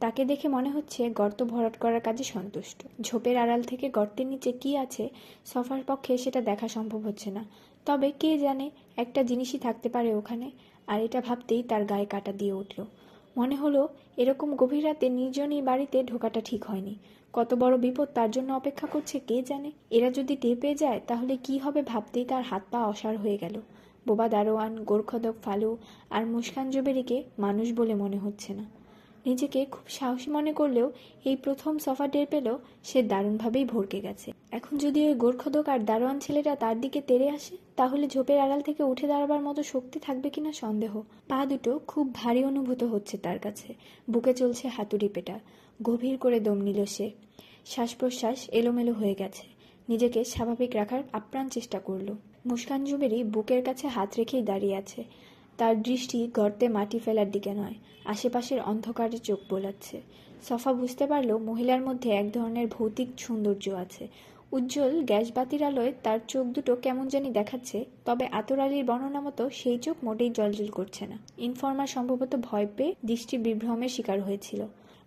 তাকে 0.00 0.24
দেখে 0.24 0.48
মনে 0.48 0.70
হচ্ছে 0.70 1.10
গর্ত 1.10 1.42
ভরাট 1.42 1.76
করার 1.76 2.00
কাজে 2.00 2.24
সন্তুষ্ট। 2.24 2.78
ঝোপের 3.00 3.36
আড়াল 3.36 3.62
থেকে 3.62 3.88
গর্তের 3.88 4.26
নিচে 4.26 4.52
কি 4.52 4.76
আছে, 4.76 5.08
সফার 5.44 5.80
পক্ষে 5.86 6.18
সেটা 6.18 6.40
দেখা 6.40 6.68
সম্ভব 6.68 6.98
হচ্ছে 6.98 7.30
না। 7.30 7.44
তবে 7.86 8.12
কে 8.20 8.38
জানে 8.38 8.70
একটা 8.96 9.22
জিনিসই 9.22 9.58
থাকতে 9.58 9.88
পারে 9.88 10.14
ওখানে। 10.14 10.50
আর 10.86 11.02
এটা 11.02 11.20
ভাবতেই 11.20 11.62
তার 11.62 11.84
গায়ে 11.84 12.04
কাটা 12.04 12.32
দিয়ে 12.32 12.52
উঠল। 12.52 12.84
মনে 13.36 13.56
হলো, 13.56 13.88
এরকম 14.16 14.56
গভীর 14.56 14.84
রাতে 14.84 15.08
নির্জনই 15.08 15.62
বাড়িতে 15.62 16.04
ঢোকাটা 16.04 16.40
ঠিক 16.44 16.64
হয়নি। 16.64 16.94
কত 17.32 17.54
বড় 17.54 17.78
বিপদ 17.78 18.08
তার 18.14 18.30
জন্য 18.30 18.52
অপেক্ষা 18.52 18.86
করছে, 18.86 19.20
কে 19.20 19.42
জানে? 19.42 19.72
এরা 19.90 20.10
যদি 20.10 20.36
টের 20.36 20.56
পেয়ে 20.60 20.74
যায়, 20.74 21.00
তাহলে 21.06 21.36
কি 21.36 21.58
হবে 21.58 21.82
ভাবতেই 21.82 22.24
তার 22.24 22.42
হাত 22.42 22.62
পা 22.70 22.84
অসার 22.84 23.18
হয়ে 23.18 23.38
গেল। 23.38 23.60
বোবা 24.06 24.28
দারোয়ান, 24.28 24.84
গোর্খদক 24.84 25.34
ফালু 25.44 25.76
আর 26.10 26.26
মুস্কান 26.26 26.70
জুবেরিকে 26.70 27.22
মানুষ 27.38 27.72
বলে 27.72 27.94
মনে 27.94 28.18
হচ্ছে 28.18 28.54
না। 28.54 28.83
নিজেকে 29.26 29.64
খুব 29.64 29.88
সাহসী 29.88 30.30
মনে 30.30 30.52
করলেও 30.52 30.92
এই 31.24 31.36
প্রথম 31.36 31.78
সফা 31.78 32.06
টের 32.08 32.26
পেল 32.30 32.56
সে 32.84 33.02
দারুণভাবেই 33.02 33.64
ভরকে 33.64 34.00
গেছে। 34.00 34.32
এখন 34.52 34.78
যদি 34.78 35.08
ওই 35.08 35.14
গোর্খদক 35.14 35.68
আর 35.68 35.78
দারোয়ান 35.78 36.20
ছেলেটা 36.20 36.56
তার 36.56 36.80
দিকে 36.80 37.00
তেড়ে 37.00 37.28
আসে, 37.30 37.56
তাহলে 37.76 38.08
ঝোপের 38.08 38.40
আড়াল 38.40 38.60
থেকে 38.60 38.82
উঠে 38.82 39.06
দাঁড়াবার 39.06 39.40
মতো 39.40 39.62
শক্তি 39.62 39.98
থাকবে 39.98 40.30
কিনা 40.30 40.52
সন্দেহ। 40.52 41.02
পা 41.28 41.46
দুটো 41.46 41.80
খুব 41.86 42.14
ভারী 42.14 42.44
অনুভূত 42.44 42.82
হচ্ছে 42.82 43.18
তার 43.18 43.38
কাছে। 43.38 43.74
বুকে 44.10 44.34
চলছে 44.34 44.68
হাতুড়ি 44.68 45.08
পেটা। 45.08 45.38
গভীর 45.82 46.18
করে 46.18 46.40
দম 46.40 46.58
নিল 46.58 46.84
সে। 46.84 47.10
শ্বাস 47.66 47.94
প্রশ্বাস 47.94 48.48
এলোমেলো 48.48 48.92
হয়ে 48.92 49.14
গেছে। 49.14 49.42
নিজেকে 49.88 50.24
স্বাভাবিক 50.24 50.70
রাখার 50.74 51.02
আপ্রাণ 51.12 51.48
চেষ্টা 51.48 51.78
করল। 51.78 52.12
মুস্কান 52.46 52.84
জুবেরি 52.84 53.24
বুকের 53.24 53.64
কাছে 53.64 53.88
হাত 53.88 54.14
রেখেই 54.18 54.42
দাঁড়িয়ে 54.42 54.76
আছে। 54.76 55.04
তার 55.58 55.74
দৃষ্টি 55.82 56.18
গর্তে 56.34 56.66
মাটি 56.68 56.98
ফেলার 56.98 57.28
দিকে 57.30 57.52
নয়, 57.54 57.76
আশেপাশের 58.04 58.60
অন্ধকারে 58.60 59.18
চোখ 59.18 59.40
বোলাচ্ছে। 59.50 59.96
সফা 60.48 60.70
বুঝতে 60.72 61.04
পারল 61.06 61.30
মহিলার 61.48 61.82
মধ্যে 61.82 62.08
এক 62.10 62.26
ধরনের 62.32 62.66
ভৌতিক 62.66 63.08
সৌন্দর্য 63.18 63.64
আছে। 63.84 64.04
উজ্জ্বল 64.52 64.92
গ্যাস 65.04 65.26
বাতির 65.34 65.62
আলোয় 65.62 65.92
তার 66.02 66.18
চোখ 66.28 66.44
দুটো 66.46 66.72
কেমন 66.76 67.08
জানি 67.08 67.30
দেখাচ্ছে, 67.30 67.78
তবে 68.04 68.24
আতর 68.32 68.58
আলীর 68.60 68.84
বর্ণনা 68.84 69.20
মতো 69.20 69.42
সেই 69.50 69.78
চোখ 69.78 69.96
মোটেই 70.04 70.30
জলজল 70.30 70.68
করছে 70.68 71.06
না। 71.06 71.16
ইনফর্মার 71.38 71.86
সম্ভবত 71.86 72.32
ভয় 72.42 72.66
পেয়ে 72.76 72.94
দৃষ্টি 73.04 73.34
বিভ্রমের 73.38 73.88
শিকার 73.88 74.18
হয়েছিল। 74.20 74.60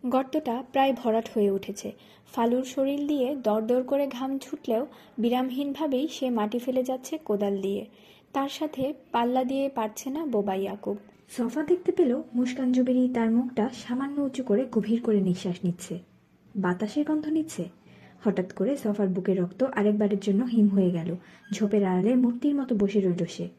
গর্তটা 0.05 0.55
প্রায় 0.71 0.93
ভরাট 0.93 1.27
হয়ে 1.33 1.51
উঠেছে। 1.51 1.89
ফালুর 2.33 2.65
শরীর 2.65 3.01
দিয়ে 3.07 3.27
দরদর 3.43 3.81
করে 3.83 4.05
ঘাম 4.07 4.31
ছুটলেও 4.37 4.83
বিরামহীনভাবেই 5.17 6.05
সে 6.07 6.27
মাটি 6.29 6.59
ফেলে 6.59 6.83
যাচ্ছে 6.83 7.13
কোদাল 7.17 7.55
দিয়ে। 7.61 7.83
তার 8.37 8.49
সাথে 8.49 8.93
পাল্লা 9.11 9.43
দিয়ে 9.43 9.69
পারছে 9.69 10.09
না 10.09 10.25
বোবা 10.25 10.55
ইয়াকুব। 10.55 10.97
সফা 11.37 11.63
দেখতে 11.63 11.91
পেল 11.91 12.21
মুস্কান 12.35 12.71
জুবেরি 12.71 13.09
তার 13.13 13.31
মুখটা 13.31 13.69
সামান্য 13.73 14.21
উঁচু 14.21 14.43
করে 14.43 14.65
গভীর 14.71 15.01
করে 15.01 15.21
নিঃশ্বাস 15.21 15.55
নিচ্ছে। 15.63 15.99
বাতাসের 16.55 17.05
গন্ধ 17.05 17.27
নিচ্ছে। 17.27 17.69
হঠাৎ 18.23 18.53
করে 18.53 18.77
সফার 18.77 19.07
বুকের 19.07 19.41
রক্ত 19.41 19.63
আরেকবারের 19.63 20.19
জন্য 20.19 20.43
হিম 20.43 20.67
হয়ে 20.67 20.91
গেল। 20.91 21.15
ঝোপের 21.53 21.85
আড়ালে 21.85 22.15
মূর্তির 22.15 22.55
মতো 22.55 22.75
বসে 22.75 23.01
রইল 23.01 23.25
সে। 23.29 23.49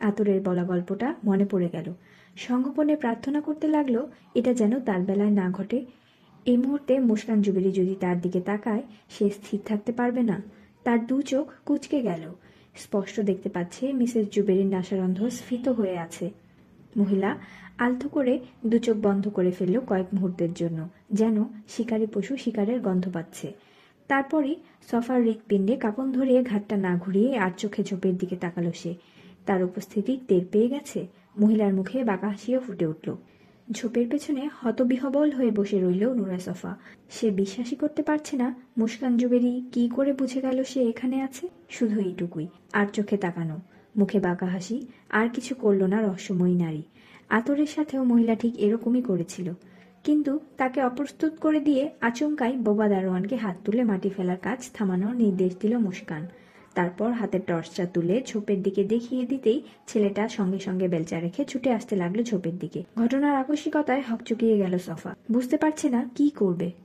আতরের 0.00 0.42
বলা 0.42 0.64
গল্পটা 0.64 1.14
মনে 1.24 1.44
পড়ে 1.44 1.68
গেল। 1.72 1.92
সঙ্গোপনে 2.36 2.96
প্রার্থনা 2.96 3.40
করতে 3.40 3.68
লাগল, 3.68 4.06
এটা 4.34 4.54
যেন 4.54 4.80
তার 4.80 5.00
বেলায় 5.00 5.30
না 5.30 5.50
ঘটে। 5.50 5.84
এই 6.44 6.56
মুহূর্তে 6.56 6.98
মুস্কান 6.98 7.42
জুবেরি 7.42 7.72
যদি 7.72 7.94
তার 8.00 8.20
দিকে 8.20 8.40
তাকায়, 8.40 8.82
সে 9.10 9.30
স্থির 9.30 9.60
থাকতে 9.64 9.92
পারবে 9.92 10.22
না। 10.22 10.42
তার 10.84 11.06
দু 11.06 11.22
চোখ 11.22 11.52
কুচকে 11.66 12.00
গেল। 12.00 12.34
স্পষ্ট 12.76 13.20
দেখতে 13.20 13.48
পাচ্ছে, 13.48 13.92
মিসেস 13.92 14.26
জুবেরির 14.32 14.66
নাসারন্ধ 14.66 15.26
স্ফীত 15.26 15.68
হয়ে 15.68 15.98
আছে। 15.98 16.30
মহিলা 16.96 17.38
আলতো 17.78 18.08
করে 18.08 18.38
দু 18.66 18.78
চোখ 18.78 18.96
বন্ধ 19.02 19.28
করে 19.28 19.50
ফেলল 19.50 19.80
কয়েক 19.80 20.06
মুহূর্তের 20.14 20.52
জন্য, 20.54 20.88
যেন 21.12 21.44
শিকারী 21.68 22.06
পশু 22.06 22.36
শিকারের 22.36 22.80
গন্ধ 22.80 23.10
পাচ্ছে। 23.12 23.52
তারপরই 24.08 24.54
সফার 24.90 25.22
হৃৎপিণ্ডে 25.22 25.76
কাপন 25.76 26.12
ধরিয়ে 26.12 26.44
ঘাটটা 26.44 26.76
না 26.76 26.96
ঘুরিয়ে 26.96 27.38
আর 27.38 27.50
চোখে 27.58 27.84
ঝোপের 27.84 28.16
দিকে 28.16 28.36
তাকালো 28.36 28.72
সে। 28.72 28.94
তার 29.46 29.62
উপস্থিতি 29.62 30.20
টের 30.28 30.44
পেয়ে 30.52 30.68
গেছে। 30.68 31.06
মহিলার 31.40 31.74
মুখে 31.74 32.04
বাঁকা 32.04 32.28
হাসিও 32.28 32.60
ফুটে 32.60 32.86
উঠল। 32.86 33.16
ঝোপের 33.72 34.08
পেছনে 34.08 34.48
হতবিহবল 34.60 35.30
হয়ে 35.30 35.50
বসে 35.50 35.80
রইল 35.80 36.12
নুরা 36.12 36.38
সফা। 36.38 36.76
সে 37.10 37.30
বিশ্বাসই 37.30 37.76
করতে 37.76 38.02
পারছে 38.02 38.36
না 38.36 38.54
মুস্কান 38.78 39.16
জুবেরি 39.16 39.64
কি 39.72 39.88
করে 39.88 40.12
বুঝে 40.12 40.40
গেল 40.40 40.64
সে 40.64 40.80
এখানে 40.82 41.22
আছে। 41.22 41.48
শুধু 41.68 42.00
এইটুকুই, 42.00 42.46
আর 42.72 42.86
চোখে 42.92 43.16
তাকানো। 43.16 43.60
মুখে 43.96 44.20
বাঁকা 44.20 44.46
হাসি, 44.46 44.86
আর 45.10 45.28
কিছু 45.28 45.54
করল 45.54 45.82
না 45.84 46.00
রহস্যময়ী 46.00 46.54
নারী। 46.54 46.82
আতরের 47.28 47.66
সাথেও 47.66 48.04
মহিলা 48.04 48.34
ঠিক 48.34 48.56
এরকমই 48.56 49.02
করেছিল। 49.02 49.52
কিন্তু 50.04 50.38
তাকে 50.56 50.82
অপ্রস্তুত 50.82 51.32
করে 51.36 51.60
দিয়ে 51.60 51.90
আচমকাই 52.00 52.52
বোবা 52.56 52.88
দারোয়ানকে 52.88 53.36
হাত 53.36 53.56
তুলে 53.64 53.84
মাটি 53.84 54.08
ফেলার 54.08 54.36
কাজ 54.36 54.70
থামানোর 54.74 55.14
নির্দেশ 55.14 55.52
দিল 55.60 55.78
মুস্কান। 55.78 56.26
তারপর 56.74 57.10
হাতের 57.12 57.40
টর্চটা 57.46 57.86
তুলে 57.86 58.22
ঝোপের 58.26 58.62
দিকে 58.62 58.84
দেখিয়ে 58.84 59.26
দিতেই 59.26 59.62
ছেলেটা 59.86 60.28
সঙ্গে 60.28 60.58
সঙ্গে 60.58 60.88
বেলচা 60.88 61.20
রেখে 61.20 61.44
ছুটে 61.44 61.72
আসতে 61.72 61.96
লাগল 61.96 62.22
ঝোপের 62.22 62.58
দিকে। 62.58 62.84
ঘটনার 62.98 63.36
আকস্মিকতায় 63.36 64.02
হকচকিয়ে 64.10 64.58
গেল 64.58 64.78
সফা। 64.78 65.14
বুঝতে 65.32 65.56
পারছে 65.56 65.88
না 65.88 66.10
কি 66.14 66.30
করবে। 66.30 66.70